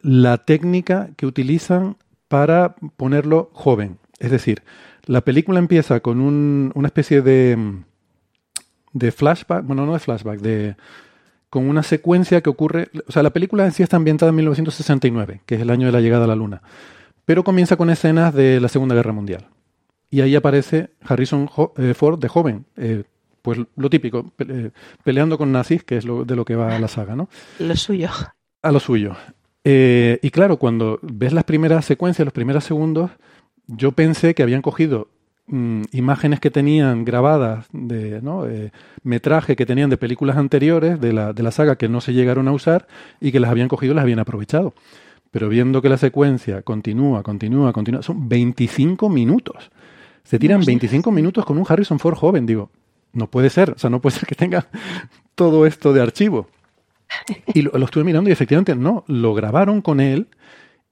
la 0.00 0.38
técnica 0.38 1.10
que 1.16 1.26
utilizan 1.26 1.96
para 2.28 2.74
ponerlo 2.96 3.50
joven. 3.52 3.98
Es 4.18 4.30
decir, 4.30 4.62
La 5.06 5.20
película 5.22 5.58
empieza 5.58 5.98
con 5.98 6.20
un- 6.20 6.70
una 6.76 6.86
especie 6.86 7.22
de, 7.22 7.58
de 8.92 9.10
flashback, 9.12 9.64
bueno, 9.66 9.84
no 9.84 9.94
de 9.94 9.98
flashback, 9.98 10.38
de 10.40 10.76
con 11.50 11.68
una 11.68 11.82
secuencia 11.82 12.40
que 12.40 12.48
ocurre, 12.48 12.88
o 13.08 13.10
sea, 13.12 13.24
la 13.24 13.30
película 13.30 13.64
en 13.64 13.72
sí 13.72 13.82
está 13.82 13.96
ambientada 13.96 14.30
en 14.30 14.36
1969, 14.36 15.40
que 15.44 15.56
es 15.56 15.60
el 15.60 15.70
año 15.70 15.86
de 15.86 15.92
la 15.92 16.00
llegada 16.00 16.24
a 16.24 16.28
la 16.28 16.36
Luna, 16.36 16.62
pero 17.24 17.44
comienza 17.44 17.76
con 17.76 17.90
escenas 17.90 18.34
de 18.34 18.60
la 18.60 18.68
Segunda 18.68 18.94
Guerra 18.94 19.12
Mundial. 19.12 19.48
Y 20.10 20.20
ahí 20.20 20.34
aparece 20.34 20.90
Harrison 21.00 21.48
eh, 21.78 21.94
Ford 21.94 22.18
de 22.18 22.28
joven, 22.28 22.66
eh, 22.76 23.04
pues 23.42 23.58
lo 23.76 23.90
típico, 23.90 24.32
eh, 24.38 24.70
peleando 25.04 25.36
con 25.36 25.52
nazis, 25.52 25.82
que 25.82 25.96
es 25.96 26.04
lo, 26.04 26.24
de 26.24 26.36
lo 26.36 26.44
que 26.44 26.54
va 26.54 26.78
la 26.78 26.88
saga, 26.88 27.16
¿no? 27.16 27.28
Lo 27.58 27.76
suyo. 27.76 28.08
A 28.62 28.72
lo 28.72 28.80
suyo. 28.80 29.16
Eh, 29.64 30.18
y 30.22 30.30
claro, 30.30 30.56
cuando 30.56 30.98
ves 31.02 31.32
las 31.32 31.44
primeras 31.44 31.84
secuencias, 31.84 32.24
los 32.24 32.32
primeros 32.32 32.64
segundos, 32.64 33.10
yo 33.66 33.92
pensé 33.92 34.34
que 34.34 34.42
habían 34.42 34.62
cogido 34.62 35.08
mm, 35.46 35.82
imágenes 35.92 36.40
que 36.40 36.50
tenían 36.50 37.04
grabadas 37.04 37.66
de 37.72 38.20
¿no? 38.22 38.46
Eh, 38.46 38.72
metraje 39.02 39.56
que 39.56 39.66
tenían 39.66 39.90
de 39.90 39.96
películas 39.96 40.36
anteriores 40.36 41.00
de 41.00 41.12
la, 41.12 41.32
de 41.32 41.42
la 41.42 41.52
saga 41.52 41.76
que 41.76 41.88
no 41.88 42.00
se 42.00 42.12
llegaron 42.12 42.48
a 42.48 42.52
usar 42.52 42.86
y 43.20 43.30
que 43.30 43.40
las 43.40 43.50
habían 43.50 43.68
cogido 43.68 43.92
y 43.92 43.96
las 43.96 44.02
habían 44.02 44.18
aprovechado. 44.18 44.74
Pero 45.32 45.48
viendo 45.48 45.82
que 45.82 45.88
la 45.88 45.96
secuencia 45.96 46.62
continúa, 46.62 47.22
continúa, 47.22 47.72
continúa, 47.72 48.02
son 48.02 48.28
25 48.28 49.08
minutos. 49.08 49.72
Se 50.22 50.38
tiran 50.38 50.62
25 50.64 51.10
minutos 51.10 51.44
con 51.44 51.58
un 51.58 51.64
Harrison 51.66 51.98
Ford 51.98 52.14
joven, 52.14 52.46
digo. 52.46 52.70
No 53.14 53.28
puede 53.28 53.50
ser, 53.50 53.70
o 53.70 53.78
sea, 53.78 53.90
no 53.90 54.00
puede 54.00 54.16
ser 54.16 54.28
que 54.28 54.34
tenga 54.34 54.68
todo 55.34 55.66
esto 55.66 55.92
de 55.92 56.02
archivo. 56.02 56.48
Y 57.54 57.62
lo, 57.62 57.72
lo 57.72 57.86
estuve 57.86 58.04
mirando 58.04 58.30
y 58.30 58.32
efectivamente 58.32 58.76
no, 58.76 59.04
lo 59.06 59.34
grabaron 59.34 59.80
con 59.80 60.00
él 60.00 60.28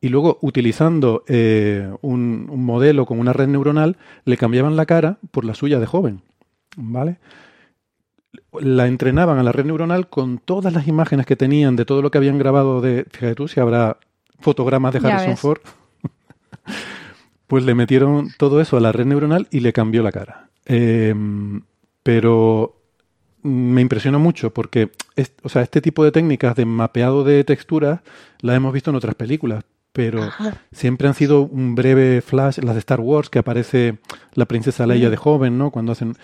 y 0.01 0.09
luego 0.09 0.38
utilizando 0.41 1.22
eh, 1.28 1.93
un, 2.01 2.47
un 2.51 2.64
modelo 2.64 3.05
con 3.05 3.20
una 3.20 3.34
red 3.34 3.49
neuronal 3.49 3.99
le 4.24 4.36
cambiaban 4.38 4.76
la 4.76 4.86
cara 4.86 5.18
por 5.30 5.45
la 5.45 5.55
suya 5.55 5.78
de 5.78 5.86
joven, 5.86 6.22
¿vale? 6.76 7.18
La 8.59 8.86
entrenaban 8.86 9.38
a 9.38 9.43
la 9.43 9.53
red 9.53 9.66
neuronal 9.66 10.09
con 10.09 10.38
todas 10.38 10.72
las 10.72 10.88
imágenes 10.88 11.26
que 11.26 11.36
tenían 11.36 11.76
de 11.76 11.84
todo 11.84 12.01
lo 12.01 12.11
que 12.11 12.18
habían 12.18 12.38
grabado 12.38 12.80
de, 12.80 13.05
fíjate 13.11 13.34
tú 13.34 13.49
si 13.49 13.61
habrá 13.61 13.99
fotogramas 14.41 14.93
de 14.93 15.01
Harrison. 15.14 15.36
Ford, 15.36 15.61
pues 17.47 17.64
le 17.64 17.74
metieron 17.74 18.28
todo 18.38 18.61
eso 18.61 18.76
a 18.76 18.80
la 18.80 18.93
red 18.93 19.07
neuronal 19.07 19.49
y 19.51 19.61
le 19.61 19.72
cambió 19.72 20.03
la 20.03 20.12
cara. 20.12 20.49
Eh, 20.66 21.14
pero 22.03 22.76
me 23.43 23.80
impresiona 23.80 24.18
mucho 24.18 24.53
porque 24.53 24.91
es- 25.16 25.32
o 25.43 25.49
sea, 25.49 25.62
este 25.62 25.80
tipo 25.80 26.05
de 26.05 26.12
técnicas 26.12 26.55
de 26.57 26.64
mapeado 26.64 27.24
de 27.24 27.43
texturas 27.45 28.01
las 28.41 28.57
hemos 28.57 28.72
visto 28.72 28.91
en 28.91 28.97
otras 28.97 29.14
películas, 29.14 29.64
pero 29.93 30.20
siempre 30.72 31.09
han 31.09 31.14
sido 31.14 31.43
un 31.43 31.74
breve 31.74 32.20
flash, 32.20 32.59
las 32.59 32.74
de 32.74 32.78
Star 32.80 33.01
Wars, 33.01 33.28
que 33.30 33.38
aparece 33.41 33.99
la 34.34 34.47
princesa 34.47 34.86
Leia 34.86 35.11
de 35.11 35.16
joven, 35.16 35.59
¿no? 35.59 35.70
Cuando 35.70 35.93
hacen... 35.93 36.16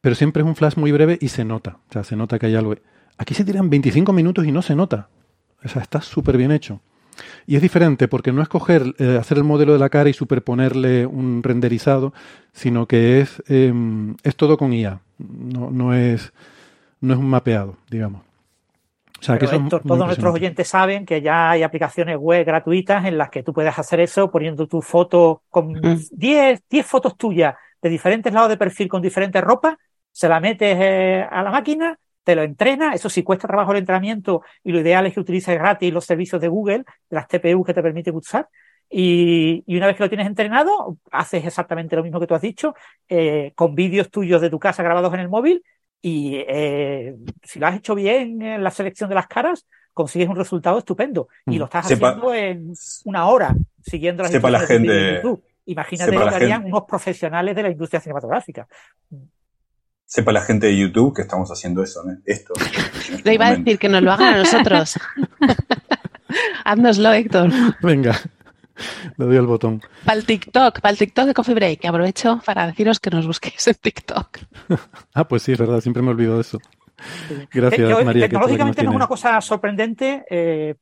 Pero 0.00 0.14
siempre 0.14 0.42
es 0.42 0.46
un 0.48 0.54
flash 0.56 0.76
muy 0.76 0.92
breve 0.92 1.18
y 1.20 1.28
se 1.28 1.44
nota, 1.44 1.78
o 1.88 1.92
sea, 1.92 2.04
se 2.04 2.14
nota 2.16 2.38
que 2.38 2.46
hay 2.46 2.54
algo. 2.54 2.74
Aquí 3.16 3.34
se 3.34 3.44
tiran 3.44 3.70
25 3.70 4.12
minutos 4.12 4.46
y 4.46 4.52
no 4.52 4.60
se 4.62 4.74
nota. 4.74 5.08
O 5.64 5.68
sea, 5.68 5.80
está 5.82 6.00
súper 6.02 6.36
bien 6.36 6.52
hecho. 6.52 6.80
Y 7.46 7.56
es 7.56 7.62
diferente 7.62 8.08
porque 8.08 8.32
no 8.32 8.42
es 8.42 8.48
coger, 8.48 8.94
eh, 8.98 9.16
hacer 9.20 9.38
el 9.38 9.44
modelo 9.44 9.72
de 9.72 9.78
la 9.78 9.88
cara 9.90 10.10
y 10.10 10.12
superponerle 10.12 11.06
un 11.06 11.42
renderizado, 11.42 12.12
sino 12.52 12.86
que 12.86 13.20
es, 13.20 13.42
eh, 13.48 13.72
es 14.22 14.36
todo 14.36 14.56
con 14.58 14.72
IA. 14.72 15.00
No, 15.18 15.70
no, 15.70 15.94
es, 15.94 16.32
no 17.00 17.14
es 17.14 17.20
un 17.20 17.28
mapeado, 17.28 17.76
digamos. 17.90 18.22
O 19.20 19.24
sea, 19.24 19.38
que 19.38 19.46
Pero, 19.46 19.46
eso 19.46 19.56
es 19.56 19.62
Héctor, 19.62 19.84
muy 19.84 19.98
todos 19.98 20.06
nuestros 20.06 20.32
oyentes 20.34 20.68
saben 20.68 21.04
que 21.04 21.20
ya 21.20 21.50
hay 21.50 21.62
aplicaciones 21.64 22.16
web 22.18 22.46
gratuitas 22.46 23.04
en 23.04 23.18
las 23.18 23.30
que 23.30 23.42
tú 23.42 23.52
puedes 23.52 23.76
hacer 23.76 23.98
eso 24.00 24.30
poniendo 24.30 24.68
tu 24.68 24.80
foto 24.80 25.42
con 25.50 25.80
Mm. 25.82 25.96
10, 26.10 26.62
10 26.68 26.86
fotos 26.86 27.16
tuyas 27.16 27.54
de 27.82 27.88
diferentes 27.90 28.32
lados 28.32 28.48
de 28.50 28.56
perfil 28.56 28.88
con 28.88 29.02
diferentes 29.02 29.42
ropas, 29.42 29.76
se 30.12 30.28
la 30.28 30.38
metes 30.40 30.76
eh, 30.80 31.26
a 31.28 31.42
la 31.42 31.50
máquina, 31.50 31.98
te 32.24 32.34
lo 32.34 32.42
entrena, 32.42 32.92
eso 32.94 33.08
sí 33.08 33.22
cuesta 33.22 33.46
trabajo 33.46 33.72
el 33.72 33.78
entrenamiento 33.78 34.42
y 34.64 34.72
lo 34.72 34.80
ideal 34.80 35.06
es 35.06 35.14
que 35.14 35.20
utilices 35.20 35.54
gratis 35.58 35.92
los 35.92 36.04
servicios 36.04 36.40
de 36.40 36.48
Google, 36.48 36.84
las 37.10 37.28
TPU 37.28 37.62
que 37.64 37.74
te 37.74 37.82
permiten 37.82 38.14
usar. 38.16 38.48
Y, 38.90 39.62
y 39.66 39.76
una 39.76 39.86
vez 39.86 39.96
que 39.96 40.02
lo 40.04 40.08
tienes 40.08 40.26
entrenado, 40.26 40.96
haces 41.10 41.44
exactamente 41.44 41.96
lo 41.96 42.02
mismo 42.02 42.20
que 42.20 42.26
tú 42.26 42.34
has 42.34 42.42
dicho, 42.42 42.74
eh, 43.08 43.52
con 43.54 43.74
vídeos 43.74 44.10
tuyos 44.10 44.40
de 44.40 44.50
tu 44.50 44.58
casa 44.58 44.82
grabados 44.82 45.12
en 45.14 45.20
el 45.20 45.28
móvil 45.28 45.62
y 46.00 46.36
eh, 46.48 47.14
si 47.42 47.58
lo 47.58 47.66
has 47.66 47.76
hecho 47.76 47.94
bien 47.94 48.40
en 48.42 48.62
la 48.62 48.70
selección 48.70 49.08
de 49.08 49.14
las 49.16 49.26
caras, 49.26 49.66
consigues 49.92 50.28
un 50.28 50.36
resultado 50.36 50.78
estupendo. 50.78 51.28
Y 51.46 51.56
Mm. 51.56 51.58
lo 51.58 51.64
estás 51.64 51.86
Sepa- 51.88 52.08
haciendo 52.10 52.34
en 52.34 52.72
una 53.04 53.26
hora, 53.26 53.54
siguiendo 53.82 54.22
las 54.22 54.32
Sepa 54.32 54.50
la 54.50 54.58
instrucciones 54.58 54.88
de 54.96 55.02
gente- 55.04 55.14
YouTube. 55.22 55.44
Imagínate 55.66 56.12
lo 56.12 56.28
que 56.28 56.34
harían 56.34 56.62
gente- 56.62 56.68
unos 56.76 56.84
profesionales 56.86 57.56
de 57.56 57.62
la 57.62 57.70
industria 57.70 58.00
cinematográfica. 58.00 58.68
Sepa 60.14 60.30
la 60.30 60.42
gente 60.42 60.68
de 60.68 60.78
YouTube 60.78 61.12
que 61.12 61.22
estamos 61.22 61.50
haciendo 61.50 61.82
eso, 61.82 62.04
¿no? 62.04 62.16
Esto. 62.24 62.54
en 62.56 63.14
este 63.14 63.22
Le 63.24 63.34
iba 63.34 63.48
a 63.48 63.56
decir 63.56 63.80
que 63.80 63.88
nos 63.88 64.00
lo 64.00 64.12
hagan 64.12 64.34
a 64.34 64.36
nosotros. 64.36 64.94
Haznoslo, 66.64 67.12
Héctor. 67.12 67.50
Venga, 67.82 68.20
le 69.16 69.24
doy 69.24 69.36
al 69.38 69.48
botón. 69.48 69.82
Para 70.04 70.16
el 70.16 70.24
TikTok, 70.24 70.80
para 70.80 70.92
el 70.92 70.98
TikTok 70.98 71.26
de 71.26 71.34
Coffee 71.34 71.54
Break, 71.56 71.80
que 71.80 71.88
aprovecho 71.88 72.40
para 72.46 72.68
deciros 72.68 73.00
que 73.00 73.10
nos 73.10 73.26
busquéis 73.26 73.66
en 73.66 73.74
TikTok. 73.74 74.38
Ah, 75.14 75.26
pues 75.26 75.42
sí, 75.42 75.50
es 75.50 75.58
verdad, 75.58 75.80
siempre 75.80 76.00
me 76.00 76.10
olvido 76.10 76.36
de 76.36 76.42
eso. 76.42 76.60
Gracias, 77.52 78.04
María. 78.04 78.28
tecnológicamente 78.28 78.84
no 78.84 78.90
es 78.90 78.96
una 78.96 79.08
cosa 79.08 79.40
sorprendente 79.40 80.24
eh, 80.30 80.76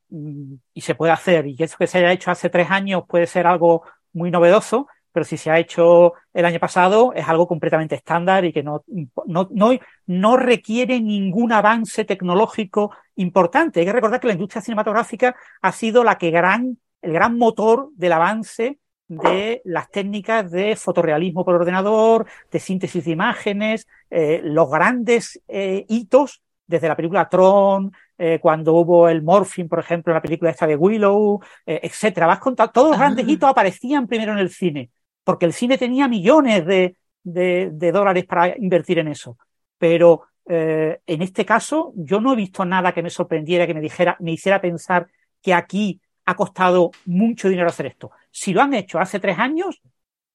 y 0.74 0.80
se 0.82 0.94
puede 0.94 1.12
hacer. 1.14 1.46
Y 1.46 1.56
que 1.56 1.64
eso 1.64 1.78
que 1.78 1.86
se 1.86 1.96
haya 1.96 2.12
hecho 2.12 2.30
hace 2.30 2.50
tres 2.50 2.70
años 2.70 3.04
puede 3.08 3.26
ser 3.26 3.46
algo 3.46 3.82
muy 4.12 4.30
novedoso, 4.30 4.88
pero 5.12 5.24
si 5.24 5.36
se 5.36 5.50
ha 5.50 5.58
hecho 5.58 6.14
el 6.32 6.44
año 6.44 6.58
pasado 6.58 7.12
es 7.14 7.28
algo 7.28 7.46
completamente 7.46 7.94
estándar 7.94 8.44
y 8.44 8.52
que 8.52 8.62
no, 8.62 8.82
no, 9.26 9.48
no, 9.50 9.70
no 10.06 10.36
requiere 10.36 11.00
ningún 11.00 11.52
avance 11.52 12.04
tecnológico 12.04 12.90
importante. 13.16 13.80
Hay 13.80 13.86
que 13.86 13.92
recordar 13.92 14.20
que 14.20 14.26
la 14.26 14.32
industria 14.32 14.62
cinematográfica 14.62 15.36
ha 15.60 15.72
sido 15.72 16.02
la 16.02 16.18
que 16.18 16.30
gran, 16.30 16.78
el 17.02 17.12
gran 17.12 17.38
motor 17.38 17.90
del 17.94 18.12
avance 18.12 18.78
de 19.08 19.60
las 19.64 19.90
técnicas 19.90 20.50
de 20.50 20.74
fotorrealismo 20.74 21.44
por 21.44 21.54
ordenador, 21.54 22.26
de 22.50 22.58
síntesis 22.58 23.04
de 23.04 23.10
imágenes, 23.10 23.86
eh, 24.10 24.40
los 24.42 24.70
grandes 24.70 25.42
eh, 25.48 25.84
hitos 25.88 26.42
desde 26.66 26.88
la 26.88 26.96
película 26.96 27.28
Tron, 27.28 27.92
eh, 28.18 28.38
cuando 28.40 28.74
hubo 28.74 29.08
el 29.08 29.22
morphing, 29.22 29.68
por 29.68 29.80
ejemplo, 29.80 30.12
en 30.12 30.14
la 30.14 30.22
película 30.22 30.50
esta 30.50 30.66
de 30.66 30.76
Willow, 30.76 31.40
eh, 31.66 31.80
etcétera. 31.82 32.26
Vas 32.26 32.40
todos 32.72 32.90
los 32.90 32.98
grandes 32.98 33.28
hitos 33.28 33.50
aparecían 33.50 34.06
primero 34.06 34.32
en 34.32 34.38
el 34.38 34.48
cine, 34.48 34.90
porque 35.24 35.46
el 35.46 35.52
cine 35.52 35.78
tenía 35.78 36.08
millones 36.08 36.66
de, 36.66 36.96
de, 37.22 37.70
de 37.72 37.92
dólares 37.92 38.24
para 38.26 38.56
invertir 38.56 38.98
en 38.98 39.08
eso. 39.08 39.38
Pero 39.78 40.22
eh, 40.46 41.00
en 41.06 41.22
este 41.22 41.44
caso, 41.44 41.92
yo 41.96 42.20
no 42.20 42.32
he 42.32 42.36
visto 42.36 42.64
nada 42.64 42.92
que 42.92 43.02
me 43.02 43.10
sorprendiera, 43.10 43.66
que 43.66 43.74
me 43.74 43.80
dijera, 43.80 44.16
me 44.20 44.32
hiciera 44.32 44.60
pensar 44.60 45.08
que 45.40 45.54
aquí 45.54 46.00
ha 46.24 46.34
costado 46.34 46.90
mucho 47.04 47.48
dinero 47.48 47.68
hacer 47.68 47.86
esto. 47.86 48.10
Si 48.30 48.52
lo 48.52 48.62
han 48.62 48.74
hecho 48.74 48.98
hace 48.98 49.20
tres 49.20 49.38
años, 49.38 49.80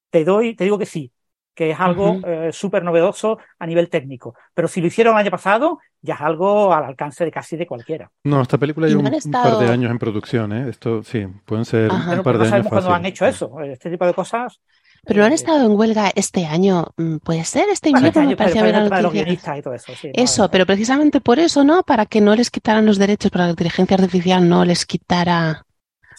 te 0.09 0.23
doy, 0.23 0.55
te 0.55 0.63
digo 0.63 0.77
que 0.77 0.85
sí, 0.85 1.11
que 1.53 1.71
es 1.71 1.79
algo 1.79 2.19
eh, 2.25 2.51
súper 2.51 2.83
novedoso 2.83 3.39
a 3.57 3.65
nivel 3.65 3.89
técnico. 3.89 4.35
Pero 4.53 4.67
si 4.67 4.79
lo 4.79 4.87
hicieron 4.87 5.15
el 5.15 5.21
año 5.21 5.31
pasado, 5.31 5.79
ya 6.01 6.15
es 6.15 6.21
algo 6.21 6.73
al 6.73 6.83
alcance 6.85 7.25
de 7.25 7.31
casi 7.31 7.57
de 7.57 7.65
cualquiera. 7.67 8.09
No, 8.23 8.41
esta 8.41 8.57
película 8.57 8.87
lleva 8.87 9.01
no 9.01 9.09
un, 9.09 9.13
han 9.15 9.21
un 9.23 9.31
par 9.31 9.43
de 9.43 9.49
estado- 9.49 9.71
años 9.71 9.91
en 9.91 9.99
producción, 9.99 10.53
¿eh? 10.53 10.69
Esto 10.69 11.03
sí, 11.03 11.25
pueden 11.45 11.65
ser 11.65 11.91
Ajá. 11.91 11.97
un 12.03 12.09
Pero, 12.09 12.23
par 12.23 12.33
pero 12.33 12.43
de 12.43 12.49
no 12.49 12.55
años 12.55 12.67
cuándo 12.67 12.93
han 12.93 13.05
hecho 13.05 13.25
eso. 13.25 13.59
Este 13.61 13.89
tipo 13.89 14.05
de 14.05 14.13
cosas. 14.13 14.59
Pero 15.05 15.19
no 15.21 15.25
han 15.25 15.31
eh, 15.31 15.35
estado 15.35 15.65
en 15.65 15.77
huelga 15.79 16.11
este 16.15 16.45
año. 16.45 16.87
Mm, 16.97 17.17
¿Puede 17.17 17.43
ser? 17.45 17.69
Este 17.69 17.89
bueno, 17.91 18.07
invierno 18.07 18.21
este 18.31 18.31
me 18.31 18.37
parecía 18.37 18.63
ver 18.63 19.03
los 19.03 19.13
guionistas 19.13 19.57
y 19.57 19.61
todo 19.61 19.73
eso. 19.73 19.93
sí, 19.95 20.11
Eso, 20.13 20.43
no. 20.43 20.51
pero 20.51 20.65
precisamente 20.65 21.21
por 21.21 21.39
eso, 21.39 21.63
¿no? 21.63 21.83
Para 21.83 22.05
que 22.05 22.19
no 22.19 22.35
les 22.35 22.49
quitaran 22.51 22.85
los 22.85 22.97
derechos, 22.97 23.31
para 23.31 23.43
que 23.45 23.47
la 23.47 23.51
inteligencia 23.51 23.95
artificial 23.95 24.47
no 24.49 24.65
les 24.65 24.85
quitara 24.85 25.63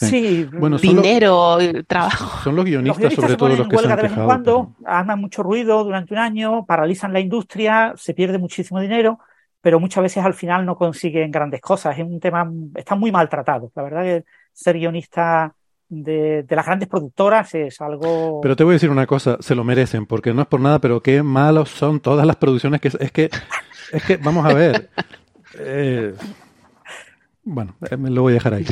Sí, 0.00 0.44
Bueno, 0.52 0.74
los- 0.76 0.82
dinero, 0.82 1.60
y 1.60 1.82
trabajo. 1.82 2.38
Son 2.44 2.54
los 2.54 2.64
Los 2.64 2.64
guionistas, 2.66 2.98
guionistas 2.98 3.16
sobre 3.16 3.32
se 3.32 3.36
todo 3.36 3.46
ponen 3.48 3.58
los 3.58 3.64
en 3.66 3.70
que 3.70 3.76
se 3.76 3.82
huelga 3.82 3.94
han 3.94 3.96
de 3.96 4.02
vez 4.08 4.12
en 4.18 4.24
cuando, 4.24 4.74
pero- 4.78 4.90
arman 4.92 5.20
mucho 5.20 5.42
ruido 5.42 5.82
durante 5.82 6.14
un 6.14 6.20
año, 6.20 6.64
paralizan 6.66 7.12
la 7.12 7.18
industria, 7.20 7.94
se 7.96 8.14
pierde 8.14 8.38
muchísimo 8.38 8.78
dinero, 8.80 9.18
pero 9.60 9.80
muchas 9.80 10.02
veces 10.02 10.24
al 10.24 10.34
final 10.34 10.64
no 10.64 10.76
consiguen 10.76 11.30
grandes 11.30 11.60
cosas. 11.60 11.98
Es 11.98 12.04
un 12.04 12.20
tema, 12.20 12.50
están 12.74 13.00
muy 13.00 13.10
maltratados. 13.10 13.72
La 13.74 13.82
verdad 13.82 14.02
que 14.02 14.24
ser 14.52 14.78
guionista 14.78 15.54
de, 15.88 16.42
de 16.42 16.56
las 16.56 16.66
grandes 16.66 16.88
productoras 16.88 17.54
es 17.54 17.80
algo. 17.80 18.40
Pero 18.40 18.56
te 18.56 18.64
voy 18.64 18.72
a 18.72 18.74
decir 18.74 18.90
una 18.90 19.06
cosa, 19.06 19.36
se 19.40 19.54
lo 19.54 19.64
merecen, 19.64 20.06
porque 20.06 20.32
no 20.32 20.42
es 20.42 20.48
por 20.48 20.60
nada, 20.60 20.78
pero 20.80 21.02
qué 21.02 21.22
malos 21.22 21.70
son 21.70 22.00
todas 22.00 22.26
las 22.26 22.36
producciones 22.36 22.80
que 22.80 22.88
es 22.88 23.12
que 23.12 23.30
es 23.92 24.02
que 24.04 24.16
vamos 24.18 24.44
a 24.46 24.54
ver. 24.54 24.90
eh, 25.58 26.14
bueno, 27.42 27.76
eh, 27.90 27.96
me 27.96 28.10
lo 28.10 28.22
voy 28.22 28.32
a 28.32 28.34
dejar 28.34 28.54
ahí. 28.54 28.66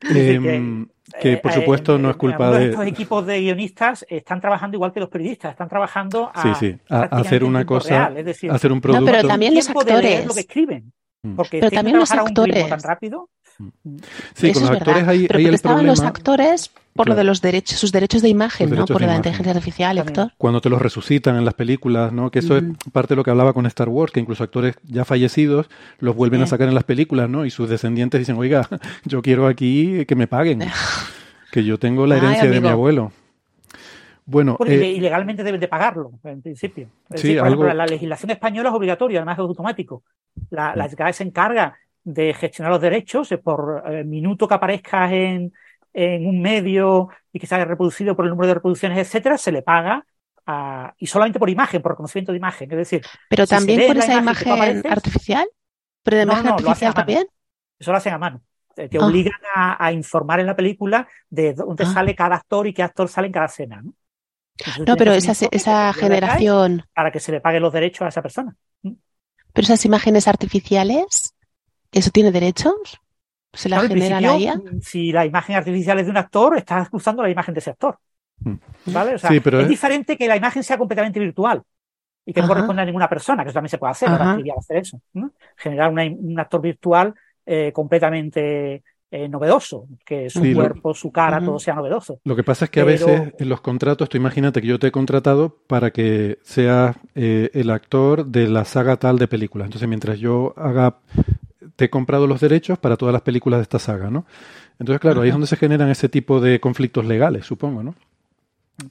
decir, 0.00 0.88
que, 1.20 1.30
que 1.32 1.36
por 1.38 1.50
Eh, 1.52 1.54
supuesto 1.54 1.96
eh, 1.96 1.98
no 1.98 2.10
es 2.10 2.16
culpa 2.16 2.50
de 2.50 2.70
Estos 2.70 2.86
equipos 2.86 3.26
de 3.26 3.40
guionistas 3.40 4.04
están 4.08 4.40
trabajando 4.40 4.76
igual 4.76 4.92
que 4.92 5.00
los 5.00 5.08
periodistas, 5.08 5.52
están 5.52 5.68
trabajando 5.68 6.30
a, 6.34 6.42
Sí, 6.42 6.48
sí, 6.58 6.78
a- 6.90 7.02
hacer 7.02 7.44
una 7.44 7.64
cosa, 7.64 7.88
real, 8.08 8.16
es 8.18 8.24
decir, 8.26 8.50
hacer 8.50 8.72
un 8.72 8.78
No, 8.78 8.82
producto. 8.82 9.06
pero 9.06 9.28
también 9.28 9.54
los 9.54 9.68
actores. 9.68 10.26
lo 10.26 10.34
que 10.34 10.40
escriben, 10.40 10.92
Mm. 11.22 11.34
porque 11.34 11.58
Pero 11.58 11.70
tienen 11.70 11.78
también 11.78 11.94
que 11.96 12.00
los 12.00 12.10
actores. 12.12 12.68
tan 12.68 12.80
rápido. 12.80 13.28
Sí, 14.34 14.52
con 14.52 14.62
los 14.62 14.70
es 14.70 14.76
actores 14.76 14.94
verdad. 14.94 15.08
hay, 15.10 15.26
Pero 15.26 15.38
hay 15.40 15.44
el 15.46 15.54
estaban 15.54 15.86
los 15.86 15.98
problema. 15.98 16.08
actores 16.16 16.70
por 16.98 17.08
lo 17.08 17.14
de 17.14 17.24
los 17.24 17.40
derechos, 17.40 17.78
sus 17.78 17.90
derechos 17.92 18.20
de 18.20 18.28
imagen, 18.28 18.68
¿no? 18.70 18.84
Por 18.84 18.98
de 19.00 19.06
la 19.06 19.14
imagen. 19.14 19.16
inteligencia 19.18 19.52
artificial, 19.52 19.98
Héctor. 19.98 20.32
cuando 20.36 20.60
te 20.60 20.68
los 20.68 20.80
resucitan 20.82 21.36
en 21.36 21.44
las 21.46 21.54
películas, 21.54 22.12
¿no? 22.12 22.30
Que 22.30 22.40
eso 22.40 22.56
es 22.58 22.64
parte 22.92 23.14
de 23.14 23.16
lo 23.16 23.24
que 23.24 23.30
hablaba 23.30 23.52
con 23.54 23.64
Star 23.66 23.88
Wars, 23.88 24.12
que 24.12 24.20
incluso 24.20 24.44
actores 24.44 24.74
ya 24.84 25.04
fallecidos 25.06 25.70
los 25.98 26.14
vuelven 26.14 26.42
a 26.42 26.46
sacar 26.46 26.68
en 26.68 26.74
las 26.74 26.84
películas, 26.84 27.30
¿no? 27.30 27.46
Y 27.46 27.50
sus 27.50 27.70
descendientes 27.70 28.18
dicen, 28.20 28.36
oiga, 28.36 28.68
yo 29.04 29.22
quiero 29.22 29.46
aquí 29.46 30.04
que 30.06 30.14
me 30.14 30.26
paguen, 30.26 30.60
que 31.52 31.64
yo 31.64 31.78
tengo 31.78 32.06
la 32.06 32.16
Ay, 32.16 32.20
herencia 32.20 32.50
de 32.50 32.60
mi 32.60 32.68
abuelo. 32.68 33.12
Bueno, 34.30 34.56
Bueno, 34.58 34.72
eh, 34.74 34.86
y 34.92 34.96
y 34.96 35.00
legalmente 35.00 35.42
deben 35.42 35.60
de 35.60 35.68
pagarlo, 35.68 36.12
en 36.24 36.42
principio. 36.42 36.88
Es 37.08 37.20
Sí, 37.22 37.28
decir, 37.28 37.38
por 37.38 37.48
algo- 37.48 37.62
ejemplo, 37.64 37.78
la 37.78 37.86
legislación 37.86 38.30
española 38.30 38.68
es 38.68 38.74
obligatoria, 38.74 39.20
además 39.20 39.36
es 39.36 39.40
automático. 39.40 40.02
La, 40.50 40.76
la 40.76 40.86
SGAE 40.88 41.12
se 41.14 41.22
encarga 41.24 41.74
de 42.04 42.34
gestionar 42.34 42.70
los 42.72 42.80
derechos 42.82 43.32
eh, 43.32 43.38
por 43.38 43.82
eh, 43.86 44.04
minuto 44.04 44.46
que 44.46 44.54
aparezcas 44.54 45.12
en, 45.12 45.52
en 46.04 46.26
un 46.26 46.40
medio 46.40 47.08
y 47.32 47.38
que 47.40 47.46
se 47.46 47.54
haya 47.54 47.64
reproducido 47.64 48.14
por 48.14 48.24
el 48.24 48.30
número 48.30 48.48
de 48.48 48.54
reproducciones, 48.54 48.98
etcétera, 48.98 49.36
se 49.38 49.52
le 49.52 49.62
paga 49.62 50.04
a- 50.46 50.94
y 50.98 51.06
solamente 51.06 51.38
por 51.38 51.50
imagen, 51.50 51.82
por 51.82 51.92
reconocimiento 51.92 52.32
de 52.32 52.38
imagen. 52.38 52.70
Es 52.70 52.78
decir, 52.78 53.02
Pero 53.28 53.44
si 53.46 53.50
también 53.50 53.96
la 53.98 54.04
esa 54.04 54.14
imagen 54.14 54.52
apareces- 54.52 54.90
artificial. 54.92 55.48
Pero 56.02 56.16
de 56.16 56.22
imagen 56.22 56.44
no, 56.46 56.50
artificial 56.52 56.94
también. 56.94 57.26
Eso 57.78 57.90
lo 57.92 57.98
hacen 57.98 58.14
a 58.14 58.18
mano. 58.18 58.40
Te 58.74 58.88
te 58.88 58.98
Ah. 58.98 59.06
obligan 59.06 59.40
a, 59.54 59.84
a 59.84 59.92
informar 59.92 60.40
en 60.40 60.46
la 60.46 60.54
película 60.56 61.06
de 61.28 61.52
dónde 61.54 61.84
Ah. 61.84 61.92
sale 61.92 62.14
cada 62.14 62.36
actor 62.36 62.66
y 62.66 62.72
qué 62.72 62.82
actor 62.82 63.08
sale 63.08 63.26
en 63.26 63.32
cada 63.32 63.46
escena. 63.46 63.82
¿no? 63.82 63.92
Entonces 64.56 64.86
No, 64.86 64.96
pero 64.96 65.12
esa, 65.12 65.32
esa 65.50 65.92
generación, 65.92 66.84
Para 66.94 67.10
que 67.12 67.20
se 67.20 67.30
le 67.32 67.40
paguen 67.40 67.62
los 67.62 67.72
derechos 67.72 68.02
a 68.02 68.08
esa 68.08 68.22
persona. 68.22 68.54
pero 68.82 69.64
esas 69.64 69.84
imágenes 69.84 70.28
artificiales, 70.28 71.34
¿eso 71.92 72.10
tiene 72.10 72.30
derechos? 72.32 73.00
¿Se 73.52 73.68
la 73.68 73.76
Claro, 73.76 73.86
en 73.86 73.98
genera 73.98 74.20
la 74.20 74.36
IA? 74.38 74.52
principio, 74.54 74.80
Si 74.82 75.12
la 75.12 75.26
imagen 75.26 75.56
artificial 75.56 75.98
es 75.98 76.06
de 76.06 76.10
un 76.10 76.16
actor, 76.16 76.56
estás 76.56 76.88
usando 76.92 77.22
la 77.22 77.30
imagen 77.30 77.54
de 77.54 77.60
ese 77.60 77.70
actor. 77.70 77.98
Mm. 78.44 78.54
¿Vale? 78.84 79.14
O 79.14 79.18
sea, 79.18 79.30
Sí, 79.30 79.40
pero 79.40 79.58
es 79.58 79.64
es- 79.64 79.68
diferente 79.68 80.16
que 80.16 80.28
la 80.28 80.36
imagen 80.36 80.62
sea 80.62 80.78
completamente 80.78 81.20
virtual 81.20 81.62
y 82.24 82.32
que 82.32 82.42
no 82.42 82.48
corresponda 82.48 82.82
a 82.82 82.86
ninguna 82.86 83.08
persona, 83.08 83.42
que 83.44 83.50
eso 83.50 83.54
también 83.54 83.70
se 83.70 83.78
puede 83.78 83.92
hacer, 83.92 84.08
ahora 84.10 84.32
hacer 84.58 84.76
eso. 84.78 85.00
¿no? 85.14 85.32
Generar 85.56 85.90
una- 85.90 86.04
un 86.04 86.38
actor 86.38 86.60
virtual 86.60 87.14
eh, 87.46 87.72
completamente 87.72 88.82
eh, 89.10 89.28
novedoso, 89.28 89.86
que 90.04 90.28
su 90.28 90.40
Sí, 90.40 90.52
lo- 90.54 90.56
cuerpo, 90.56 90.92
su 90.94 91.10
cara, 91.10 91.42
todo 91.42 91.58
sea 91.58 91.74
novedoso. 91.74 92.20
Lo 92.24 92.36
que 92.36 92.44
pasa 92.44 92.66
es 92.66 92.70
que 92.70 92.80
a 92.80 92.84
veces 92.84 93.32
en 93.38 93.48
los 93.48 93.62
contratos, 93.62 94.08
tú 94.10 94.18
imagínate 94.18 94.60
que 94.60 94.66
yo 94.66 94.78
te 94.78 94.88
he 94.88 94.92
contratado 94.92 95.56
para 95.66 95.90
que 95.92 96.38
seas 96.42 96.96
eh, 97.14 97.50
el 97.54 97.70
actor 97.70 98.26
de 98.26 98.48
la 98.48 98.66
saga 98.66 98.98
tal 98.98 99.18
de 99.18 99.26
películas. 99.26 99.66
Entonces, 99.68 99.88
mientras 99.88 100.18
yo 100.18 100.52
haga, 100.58 100.98
te 101.78 101.84
he 101.84 101.90
comprado 101.90 102.26
los 102.26 102.40
derechos 102.40 102.76
para 102.76 102.96
todas 102.96 103.12
las 103.12 103.22
películas 103.22 103.60
de 103.60 103.62
esta 103.62 103.78
saga, 103.78 104.10
¿no? 104.10 104.26
Entonces, 104.80 105.00
claro, 105.00 105.20
ahí 105.20 105.28
es 105.28 105.34
donde 105.34 105.46
se 105.46 105.56
generan 105.56 105.88
ese 105.88 106.08
tipo 106.08 106.40
de 106.40 106.58
conflictos 106.58 107.06
legales, 107.06 107.46
supongo, 107.46 107.84
¿no? 107.84 107.94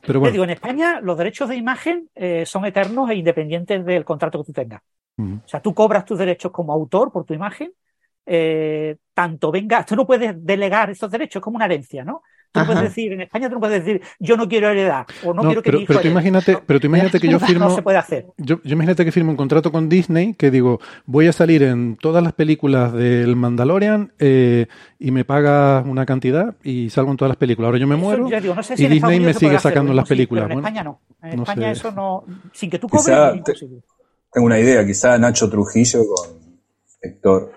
Pero 0.02 0.14
Te 0.14 0.18
bueno, 0.20 0.32
digo, 0.32 0.44
en 0.46 0.52
España 0.52 1.02
los 1.02 1.18
derechos 1.18 1.50
de 1.50 1.58
imagen 1.58 2.10
eh, 2.16 2.46
son 2.46 2.64
eternos 2.64 3.10
e 3.10 3.16
independientes 3.16 3.84
del 3.86 4.06
contrato 4.06 4.40
que 4.40 4.46
tú 4.46 4.54
tengas. 4.54 4.82
O 5.20 5.48
sea, 5.48 5.62
tú 5.62 5.74
cobras 5.74 6.06
tus 6.06 6.18
derechos 6.18 6.50
como 6.54 6.72
autor 6.72 7.12
por 7.12 7.26
tu 7.26 7.34
imagen, 7.34 7.74
eh, 8.26 8.96
tanto 9.14 9.52
venga, 9.52 9.84
tú 9.86 9.98
no 9.98 10.08
puedes 10.08 10.34
delegar 10.46 10.90
estos 10.90 11.12
derechos, 11.12 11.42
es 11.42 11.44
como 11.44 11.58
una 11.58 11.66
herencia, 11.66 12.06
¿no? 12.06 12.22
Tú 12.52 12.60
no 12.60 12.64
Ajá. 12.64 12.74
puedes 12.74 12.90
decir, 12.90 13.12
en 13.14 13.22
España 13.22 13.50
tú 13.50 13.56
no 13.56 13.60
puedes 13.60 13.84
decir, 13.86 14.02
yo 14.20 14.36
no 14.38 14.48
quiero 14.48 14.70
heredar, 14.70 15.06
o 15.24 15.34
no, 15.34 15.44
No, 15.44 15.50
quiero 15.50 15.62
que 15.62 15.66
pero, 15.68 15.78
mi 15.78 15.84
hijo 15.84 15.88
pero 15.90 16.02
tú 16.02 16.08
imagínate, 16.08 16.52
No, 16.54 16.62
pero 16.66 16.80
tú 16.80 16.88
imagínate 16.88 17.20
que 17.20 17.28
yo 17.30 17.40
firmo, 17.40 17.66
No 17.66 17.76
se 17.76 17.82
puede 17.84 17.98
hacer. 17.98 18.26
yo, 18.38 18.60
yo 18.64 18.74
imagínate 18.74 19.06
que 19.06 19.12
firmo 19.12 19.32
un 19.32 19.38
contrato 19.38 19.72
con 19.72 19.90
Disney 19.90 20.34
que 20.34 20.50
digo, 20.50 20.80
voy 21.06 21.28
a 21.28 21.34
salir 21.34 21.62
en 21.64 21.98
todas 21.98 22.24
las 22.24 22.34
películas 22.34 22.94
del 22.94 23.36
Mandalorian 23.36 24.14
eh, 24.18 24.68
y 24.98 25.12
me 25.12 25.26
paga 25.26 25.84
una 25.86 26.06
cantidad 26.06 26.56
y 26.64 26.90
salgo 26.90 27.12
en 27.12 27.18
todas 27.18 27.30
las 27.30 27.38
películas. 27.38 27.68
Ahora 27.68 27.80
yo 27.80 27.88
me 27.88 27.96
Eso, 27.96 28.04
muero 28.04 28.30
ya 28.30 28.40
digo, 28.42 28.56
no 28.56 28.64
sé 28.64 28.76
si 28.78 28.86
y 28.86 28.88
Disney 28.88 29.20
me 29.20 29.34
sigue 29.34 29.56
hacer, 29.58 29.72
sacando 29.72 29.94
las 29.94 30.08
sí, 30.08 30.14
películas. 30.16 30.46
pero 30.46 30.54
en 30.60 30.62
Bueno, 30.64 30.68
España 30.68 30.84
no. 30.84 31.02
En 31.22 31.36
no 31.38 31.44
España 31.44 31.68
sé. 31.68 31.72
eso 31.80 31.92
no, 31.92 32.24
sin 32.54 32.70
que 32.70 32.80
tú 32.80 32.88
Quizá 32.88 33.32
cobres, 33.32 33.44
te-. 33.60 33.68
Tengo 34.34 34.46
una 34.48 34.60
idea, 34.60 34.86
quizá 34.86 35.18
Nacho 35.18 35.50
Trujillo 35.50 36.00
con 36.08 36.38
Héctor 37.02 37.52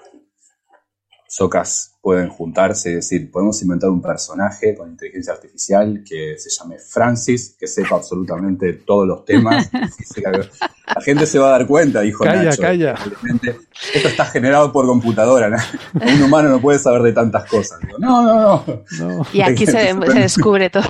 Socas 1.33 1.95
pueden 2.03 2.29
juntarse 2.29 2.91
y 2.91 2.95
decir, 2.95 3.31
podemos 3.31 3.63
inventar 3.63 3.89
un 3.89 4.03
personaje 4.03 4.75
con 4.75 4.91
inteligencia 4.91 5.33
artificial 5.33 6.03
que 6.05 6.37
se 6.37 6.51
llame 6.51 6.77
Francis, 6.81 7.55
que 7.57 7.69
sepa 7.69 7.95
absolutamente 7.95 8.73
todos 8.73 9.07
los 9.07 9.25
temas. 9.25 9.71
La 10.93 11.01
gente 11.01 11.27
se 11.27 11.39
va 11.39 11.47
a 11.47 11.51
dar 11.53 11.69
cuenta, 11.69 12.01
dijo 12.01 12.25
Calla, 12.25 12.43
Nacho. 12.43 12.63
calla. 12.63 12.95
probablemente, 12.95 13.61
Esto 13.95 14.09
está 14.09 14.25
generado 14.25 14.73
por 14.73 14.87
computadora. 14.87 15.49
¿no? 15.49 15.57
Un 15.95 16.21
humano 16.21 16.49
no 16.49 16.61
puede 16.61 16.81
saber 16.81 17.03
de 17.03 17.13
tantas 17.13 17.49
cosas. 17.49 17.79
Digo, 17.79 17.99
no, 18.01 18.25
no, 18.25 18.41
no. 18.41 18.83
no. 18.99 19.27
Y 19.33 19.41
aquí 19.43 19.67
se, 19.67 19.93
se 19.93 20.19
descubre 20.19 20.69
todo. 20.69 20.89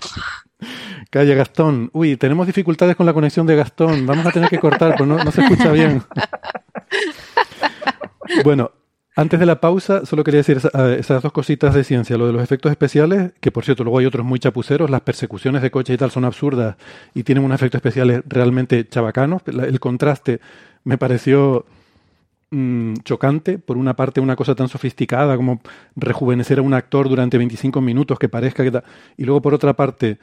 Calla, 1.10 1.34
Gastón. 1.34 1.90
Uy, 1.92 2.16
tenemos 2.16 2.46
dificultades 2.46 2.96
con 2.96 3.04
la 3.04 3.12
conexión 3.12 3.46
de 3.46 3.56
Gastón. 3.56 4.06
Vamos 4.06 4.24
a 4.24 4.30
tener 4.30 4.48
que 4.48 4.58
cortar, 4.58 4.94
pues 4.96 5.06
no, 5.06 5.22
no 5.22 5.30
se 5.30 5.42
escucha 5.42 5.70
bien. 5.70 6.02
Bueno, 8.44 8.70
antes 9.20 9.38
de 9.38 9.46
la 9.46 9.60
pausa, 9.60 10.06
solo 10.06 10.24
quería 10.24 10.38
decir 10.38 10.56
esa- 10.56 10.70
eh, 10.92 10.96
esas 10.98 11.22
dos 11.22 11.32
cositas 11.32 11.74
de 11.74 11.84
ciencia. 11.84 12.16
Lo 12.16 12.26
de 12.26 12.32
los 12.32 12.42
efectos 12.42 12.70
especiales, 12.70 13.32
que 13.40 13.50
por 13.50 13.64
cierto, 13.64 13.84
luego 13.84 13.98
hay 13.98 14.06
otros 14.06 14.24
muy 14.24 14.38
chapuceros. 14.38 14.88
Las 14.90 15.02
persecuciones 15.02 15.62
de 15.62 15.70
coche 15.70 15.92
y 15.94 15.96
tal 15.96 16.10
son 16.10 16.24
absurdas 16.24 16.76
y 17.14 17.22
tienen 17.22 17.44
unos 17.44 17.56
efectos 17.56 17.78
especiales 17.80 18.22
realmente 18.26 18.88
chabacanos. 18.88 19.42
El 19.46 19.78
contraste 19.80 20.40
me 20.84 20.96
pareció 20.98 21.66
mm, 22.50 22.94
chocante. 23.04 23.58
Por 23.58 23.76
una 23.76 23.94
parte, 23.94 24.20
una 24.20 24.36
cosa 24.36 24.54
tan 24.54 24.68
sofisticada 24.68 25.36
como 25.36 25.60
rejuvenecer 25.96 26.58
a 26.58 26.62
un 26.62 26.72
actor 26.74 27.08
durante 27.08 27.36
25 27.38 27.80
minutos 27.80 28.18
que 28.18 28.28
parezca 28.28 28.64
que... 28.64 28.70
ta- 28.70 28.84
Y 29.18 29.24
luego, 29.24 29.42
por 29.42 29.52
otra 29.54 29.74
parte, 29.74 30.18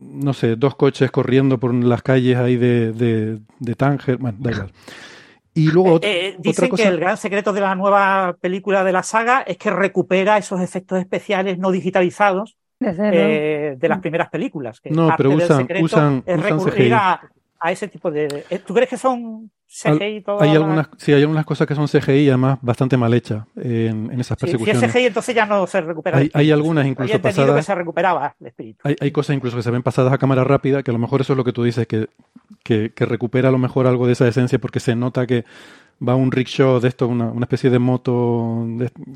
no 0.00 0.32
sé, 0.32 0.56
dos 0.56 0.74
coches 0.76 1.10
corriendo 1.10 1.58
por 1.60 1.74
las 1.74 2.02
calles 2.02 2.38
ahí 2.38 2.56
de, 2.56 2.92
de, 2.92 3.38
de 3.58 3.74
Tánger. 3.74 4.16
Bueno, 4.16 4.38
da 4.40 4.50
igual. 4.52 4.70
Y 5.54 5.70
luego 5.70 5.98
ot- 6.00 6.04
Eh, 6.04 6.30
otra 6.38 6.42
dicen 6.42 6.68
cosa... 6.68 6.82
que 6.82 6.88
el 6.88 7.00
gran 7.00 7.16
secreto 7.16 7.52
de 7.52 7.60
la 7.60 7.74
nueva 7.74 8.36
película 8.40 8.84
de 8.84 8.92
la 8.92 9.02
saga 9.02 9.42
es 9.42 9.56
que 9.56 9.70
recupera 9.70 10.38
esos 10.38 10.60
efectos 10.60 10.98
especiales 11.00 11.58
no 11.58 11.70
digitalizados 11.70 12.56
eh, 12.80 13.74
de 13.78 13.88
las 13.88 13.98
primeras 13.98 14.28
películas. 14.30 14.80
que 14.80 14.90
No, 14.90 15.08
parte 15.08 15.24
pero 15.24 15.34
usan- 15.36 15.66
usan- 15.82 16.22
es 16.26 16.36
usan 16.38 16.42
recurrir 16.50 16.74
CGI. 16.84 16.92
a, 16.92 17.20
a 17.60 17.72
ese 17.72 17.88
tipo 17.88 18.10
de. 18.10 18.44
eh, 18.48 18.58
¿Tú 18.64 18.72
crees 18.74 18.88
que 18.88 18.96
son 18.96 19.50
CGI 19.66 20.04
y 20.16 20.20
todo? 20.22 20.40
Hay 20.40 20.50
algunas, 20.56 20.88
sí, 20.96 21.12
hay 21.12 21.20
algunas 21.22 21.44
cosas 21.44 21.66
que 21.66 21.74
son 21.74 21.86
CGI 21.88 22.12
y 22.24 22.28
además 22.28 22.58
bastante 22.62 22.96
mal 22.96 23.12
hechas 23.14 23.44
en, 23.56 24.10
en 24.12 24.20
esas 24.20 24.38
Si, 24.38 24.46
si 24.46 24.52
es 24.52 24.58
persecuciones. 24.58 24.92
CGI, 24.92 25.06
entonces 25.06 25.34
ya 25.34 25.46
no 25.46 25.66
se 25.66 25.80
recupera. 25.80 26.18
Hay, 26.18 26.30
hay 26.32 26.50
algunas 26.50 26.86
incluso 26.86 27.12
entendido 27.14 27.44
que 27.44 27.46
pasadas. 27.46 27.66
se 27.66 27.74
recuperaba 27.74 28.34
el 28.40 28.46
espíritu. 28.46 28.80
Hay, 28.84 28.96
hay 29.00 29.10
cosas 29.10 29.36
incluso 29.36 29.56
que 29.56 29.62
se 29.62 29.70
ven 29.70 29.82
pasadas 29.82 30.12
a 30.12 30.18
cámara 30.18 30.42
rápida, 30.44 30.82
que 30.82 30.90
a 30.90 30.94
lo 30.94 30.98
mejor 30.98 31.20
eso 31.20 31.34
es 31.34 31.36
lo 31.36 31.44
que 31.44 31.52
tú 31.52 31.62
dices, 31.64 31.86
que, 31.86 32.08
que, 32.62 32.92
recupera 32.96 33.48
a 33.48 33.52
lo 33.52 33.58
mejor 33.58 33.86
algo 33.86 34.06
de 34.06 34.12
esa 34.12 34.28
esencia 34.28 34.58
porque 34.58 34.80
se 34.80 34.94
nota 34.94 35.26
que 35.26 35.44
va 36.06 36.14
un 36.14 36.32
rickshaw 36.32 36.80
de 36.80 36.88
esto, 36.88 37.06
una, 37.08 37.26
una 37.26 37.44
especie 37.44 37.68
de 37.68 37.78
moto 37.78 38.66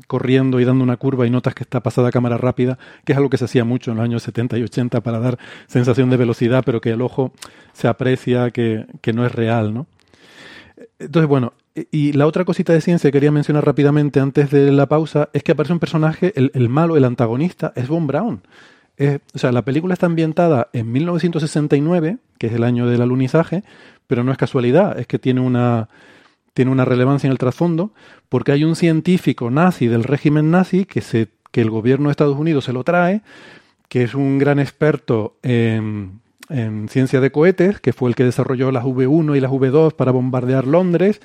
corriendo 0.07 0.59
y 0.59 0.65
dando 0.65 0.83
una 0.83 0.97
curva 0.97 1.25
y 1.25 1.29
notas 1.31 1.55
que 1.55 1.63
está 1.63 1.81
pasada 1.81 2.09
a 2.09 2.11
cámara 2.11 2.37
rápida, 2.37 2.77
que 3.03 3.13
es 3.13 3.17
algo 3.17 3.29
que 3.29 3.37
se 3.37 3.45
hacía 3.45 3.65
mucho 3.65 3.91
en 3.91 3.97
los 3.97 4.03
años 4.03 4.23
70 4.23 4.57
y 4.59 4.63
80 4.63 5.01
para 5.01 5.19
dar 5.19 5.39
sensación 5.67 6.09
de 6.09 6.17
velocidad, 6.17 6.63
pero 6.65 6.81
que 6.81 6.91
el 6.91 7.01
ojo 7.01 7.31
se 7.73 7.87
aprecia 7.87 8.51
que, 8.51 8.85
que 9.01 9.13
no 9.13 9.25
es 9.25 9.31
real, 9.31 9.73
¿no? 9.73 9.87
Entonces, 10.99 11.27
bueno, 11.27 11.53
y 11.91 12.13
la 12.13 12.27
otra 12.27 12.45
cosita 12.45 12.71
de 12.73 12.81
ciencia 12.81 13.09
que 13.09 13.13
quería 13.13 13.31
mencionar 13.31 13.65
rápidamente 13.65 14.19
antes 14.19 14.49
de 14.49 14.71
la 14.71 14.85
pausa 14.87 15.29
es 15.33 15.43
que 15.43 15.51
aparece 15.51 15.73
un 15.73 15.79
personaje, 15.79 16.33
el, 16.35 16.51
el 16.53 16.69
malo, 16.69 16.95
el 16.95 17.03
antagonista, 17.03 17.73
es 17.75 17.87
Von 17.87 18.07
Braun. 18.07 18.41
Es- 18.97 19.19
o 19.33 19.37
sea, 19.39 19.51
la 19.51 19.63
película 19.63 19.93
está 19.93 20.05
ambientada 20.05 20.69
en 20.73 20.91
1969, 20.91 22.17
que 22.37 22.47
es 22.47 22.53
el 22.53 22.63
año 22.63 22.87
del 22.87 23.01
alunizaje, 23.01 23.63
pero 24.07 24.23
no 24.23 24.31
es 24.31 24.37
casualidad, 24.37 24.99
es 24.99 25.07
que 25.07 25.19
tiene 25.19 25.41
una, 25.41 25.89
tiene 26.53 26.71
una 26.71 26.85
relevancia 26.85 27.27
en 27.27 27.31
el 27.31 27.37
trasfondo, 27.37 27.91
porque 28.29 28.51
hay 28.51 28.63
un 28.63 28.75
científico 28.75 29.49
nazi 29.51 29.87
del 29.87 30.03
régimen 30.03 30.51
nazi 30.51 30.85
que, 30.85 31.01
se, 31.01 31.27
que 31.51 31.61
el 31.61 31.69
gobierno 31.69 32.07
de 32.07 32.11
Estados 32.11 32.37
Unidos 32.37 32.65
se 32.65 32.73
lo 32.73 32.83
trae, 32.83 33.21
que 33.89 34.03
es 34.03 34.15
un 34.15 34.37
gran 34.37 34.59
experto 34.59 35.37
en, 35.43 36.21
en 36.49 36.87
ciencia 36.89 37.19
de 37.21 37.31
cohetes, 37.31 37.79
que 37.79 37.93
fue 37.93 38.09
el 38.09 38.15
que 38.15 38.23
desarrolló 38.23 38.71
las 38.71 38.83
V1 38.85 39.35
y 39.35 39.39
las 39.41 39.51
V2 39.51 39.93
para 39.93 40.11
bombardear 40.11 40.65
Londres, 40.67 41.21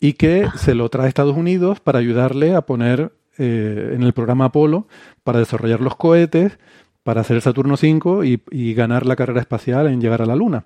y 0.00 0.14
que 0.14 0.46
se 0.56 0.74
lo 0.74 0.88
trae 0.88 1.06
a 1.06 1.08
Estados 1.08 1.36
Unidos 1.36 1.80
para 1.80 1.98
ayudarle 1.98 2.54
a 2.54 2.62
poner 2.62 3.12
eh, 3.38 3.92
en 3.94 4.02
el 4.02 4.12
programa 4.12 4.46
Apolo 4.46 4.86
para 5.24 5.38
desarrollar 5.38 5.80
los 5.80 5.96
cohetes, 5.96 6.58
para 7.02 7.22
hacer 7.22 7.36
el 7.36 7.42
Saturno 7.42 7.74
V 7.74 8.26
y, 8.26 8.42
y 8.50 8.74
ganar 8.74 9.06
la 9.06 9.16
carrera 9.16 9.40
espacial 9.40 9.86
en 9.86 10.00
llegar 10.00 10.22
a 10.22 10.26
la 10.26 10.36
Luna. 10.36 10.64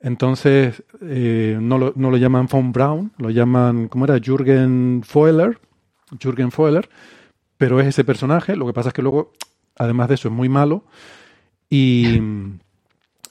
Entonces, 0.00 0.84
eh, 1.02 1.58
no, 1.60 1.76
lo, 1.76 1.92
no 1.96 2.10
lo 2.10 2.16
llaman 2.16 2.46
von 2.46 2.72
Braun, 2.72 3.12
lo 3.18 3.30
llaman, 3.30 3.88
¿cómo 3.88 4.04
era? 4.04 4.18
Jürgen 4.20 5.02
Foeller, 5.04 5.58
Jürgen 6.20 6.50
Foeller, 6.52 6.88
pero 7.56 7.80
es 7.80 7.88
ese 7.88 8.04
personaje. 8.04 8.54
Lo 8.54 8.66
que 8.66 8.72
pasa 8.72 8.90
es 8.90 8.94
que 8.94 9.02
luego, 9.02 9.32
además 9.76 10.08
de 10.08 10.14
eso, 10.14 10.28
es 10.28 10.34
muy 10.34 10.48
malo 10.48 10.84
y, 11.68 12.20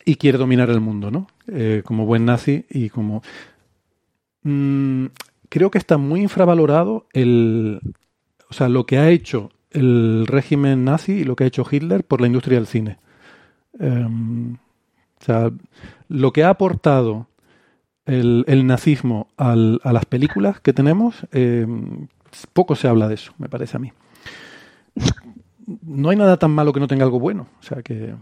y 0.04 0.16
quiere 0.16 0.38
dominar 0.38 0.70
el 0.70 0.82
mundo, 0.82 1.10
¿no? 1.10 1.28
Eh, 1.48 1.84
como 1.86 2.06
buen 2.06 2.26
nazi 2.26 2.66
y 2.70 2.90
como... 2.90 3.24
Mm, 4.44 5.06
creo 5.50 5.72
que 5.72 5.78
está 5.78 5.98
muy 5.98 6.22
infravalorado 6.22 7.08
el... 7.14 7.80
O 8.50 8.54
sea, 8.54 8.68
lo 8.70 8.86
que 8.86 8.98
ha 8.98 9.10
hecho 9.10 9.52
el 9.72 10.26
régimen 10.28 10.86
nazi 10.86 11.14
y 11.14 11.24
lo 11.24 11.36
que 11.36 11.44
ha 11.44 11.48
hecho 11.48 11.66
Hitler 11.70 12.04
por 12.04 12.22
la 12.22 12.28
industria 12.28 12.58
del 12.58 12.68
cine. 12.68 12.98
Em, 13.80 14.56
o 14.56 15.24
sea, 15.24 15.52
lo 16.08 16.32
que 16.32 16.44
ha 16.44 16.50
aportado 16.50 17.28
el, 18.06 18.46
el 18.48 18.66
nazismo 18.66 19.28
a 19.38 19.56
las 19.56 20.06
películas 20.06 20.60
que 20.62 20.74
tenemos, 20.74 21.28
em, 21.32 22.08
poco 22.54 22.76
se 22.76 22.88
habla 22.88 23.08
de 23.08 23.16
eso, 23.16 23.34
me 23.38 23.50
parece 23.50 23.78
a 23.78 23.80
mí. 23.80 23.92
No 25.84 26.10
hay 26.10 26.18
nada 26.18 26.38
tan 26.38 26.52
malo 26.52 26.72
que 26.72 26.80
no 26.80 26.88
tenga 26.88 27.04
algo 27.04 27.20
bueno. 27.20 27.48
O 27.60 27.64
sea 27.64 27.82
que, 27.82 28.16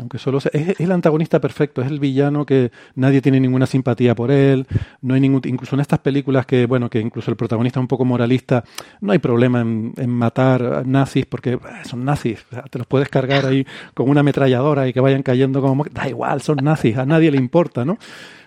aunque 0.00 0.18
solo 0.18 0.40
sea, 0.40 0.50
es, 0.54 0.78
el 0.80 0.92
antagonista 0.92 1.40
perfecto, 1.40 1.82
es 1.82 1.88
el 1.88 1.98
villano 2.00 2.44
que 2.46 2.70
nadie 2.94 3.20
tiene 3.20 3.40
ninguna 3.40 3.66
simpatía 3.66 4.14
por 4.14 4.30
él. 4.30 4.66
No 5.02 5.14
hay 5.14 5.20
ningún, 5.20 5.40
incluso 5.44 5.74
en 5.76 5.80
estas 5.80 5.98
películas 6.00 6.46
que, 6.46 6.66
bueno, 6.66 6.88
que 6.90 7.00
incluso 7.00 7.30
el 7.30 7.36
protagonista 7.36 7.78
es 7.80 7.82
un 7.82 7.88
poco 7.88 8.04
moralista, 8.04 8.64
no 9.00 9.12
hay 9.12 9.18
problema 9.18 9.60
en, 9.60 9.92
en 9.96 10.10
matar 10.10 10.86
nazis 10.86 11.26
porque 11.26 11.58
son 11.84 12.04
nazis. 12.04 12.44
Te 12.70 12.78
los 12.78 12.86
puedes 12.86 13.08
cargar 13.08 13.46
ahí 13.46 13.66
con 13.94 14.08
una 14.08 14.20
ametralladora 14.20 14.88
y 14.88 14.92
que 14.92 15.00
vayan 15.00 15.22
cayendo 15.22 15.60
como. 15.60 15.74
mo- 15.76 15.86
Da 15.90 16.08
igual, 16.08 16.40
son 16.42 16.58
nazis, 16.62 16.96
a 16.96 17.06
nadie 17.06 17.30
le 17.30 17.38
importa, 17.38 17.84
¿no? 17.84 17.92
O 17.94 17.98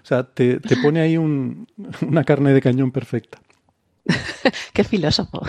sea, 0.05 0.23
te, 0.23 0.59
te 0.59 0.77
pone 0.77 0.99
ahí 1.01 1.17
un- 1.17 1.67
una 2.07 2.23
carne 2.23 2.53
de 2.53 2.61
cañón 2.61 2.91
perfecta. 2.91 3.39
Qué 4.73 4.83
filósofo. 4.83 5.41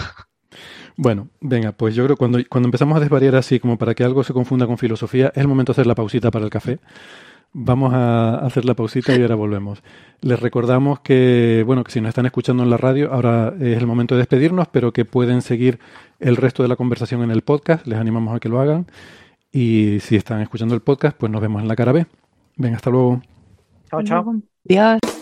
Bueno, 0.97 1.28
venga, 1.40 1.72
pues 1.72 1.95
yo 1.95 2.05
creo 2.05 2.16
que 2.16 2.18
cuando, 2.18 2.38
cuando 2.49 2.66
empezamos 2.66 2.97
a 2.97 3.01
desvariar 3.01 3.34
así, 3.36 3.59
como 3.59 3.78
para 3.78 3.95
que 3.95 4.05
algo 4.05 4.22
se 4.24 4.32
confunda 4.32 4.66
con 4.66 4.78
filosofía, 4.78 5.28
es 5.34 5.40
el 5.40 5.49
momento 5.49 5.72
de 5.72 5.74
hacer 5.74 5.86
la 5.86 5.95
pausita 5.95 6.30
para 6.30 6.45
el 6.45 6.51
café. 6.51 6.78
Vamos 7.55 7.93
a 7.93 8.36
hacer 8.38 8.64
la 8.64 8.74
pausita 8.74 9.14
y 9.14 9.20
ahora 9.20 9.34
volvemos. 9.34 9.82
Les 10.22 10.40
recordamos 10.40 11.01
que, 11.01 11.62
bueno, 11.66 11.84
que 11.84 11.93
si 11.93 12.01
nos 12.01 12.11
están 12.11 12.26
escuchando 12.26 12.62
en 12.62 12.70
la 12.70 12.78
radio, 12.78 13.12
ahora 13.12 13.55
es 13.61 13.76
el 13.76 13.86
momento 13.86 14.14
de 14.14 14.20
despedirnos, 14.20 14.68
pero 14.68 14.93
que 14.93 15.05
pueden 15.05 15.43
seguir 15.43 15.78
el 16.18 16.36
resto 16.36 16.62
de 16.62 16.68
la 16.68 16.76
conversación 16.76 17.22
en 17.22 17.30
el 17.30 17.43
podcast. 17.43 17.86
Les 17.86 17.99
animamos 17.99 18.34
a 18.34 18.40
que 18.40 18.49
lo 18.49 18.61
hagan. 18.61 18.86
Y 19.51 19.99
si 20.01 20.16
están 20.16 20.40
escuchando 20.40 20.74
el 20.74 20.80
podcast, 20.80 21.16
pues 21.16 21.30
nos 21.30 21.43
vemos 21.43 21.61
en 21.61 21.68
la 21.68 21.76
cara 21.76 21.93
B. 21.93 22.07
Venga, 22.57 22.76
hasta 22.76 22.90
luego. 22.90 23.20
Chao, 23.90 24.03
chao. 24.03 24.34
Dios. 24.64 25.21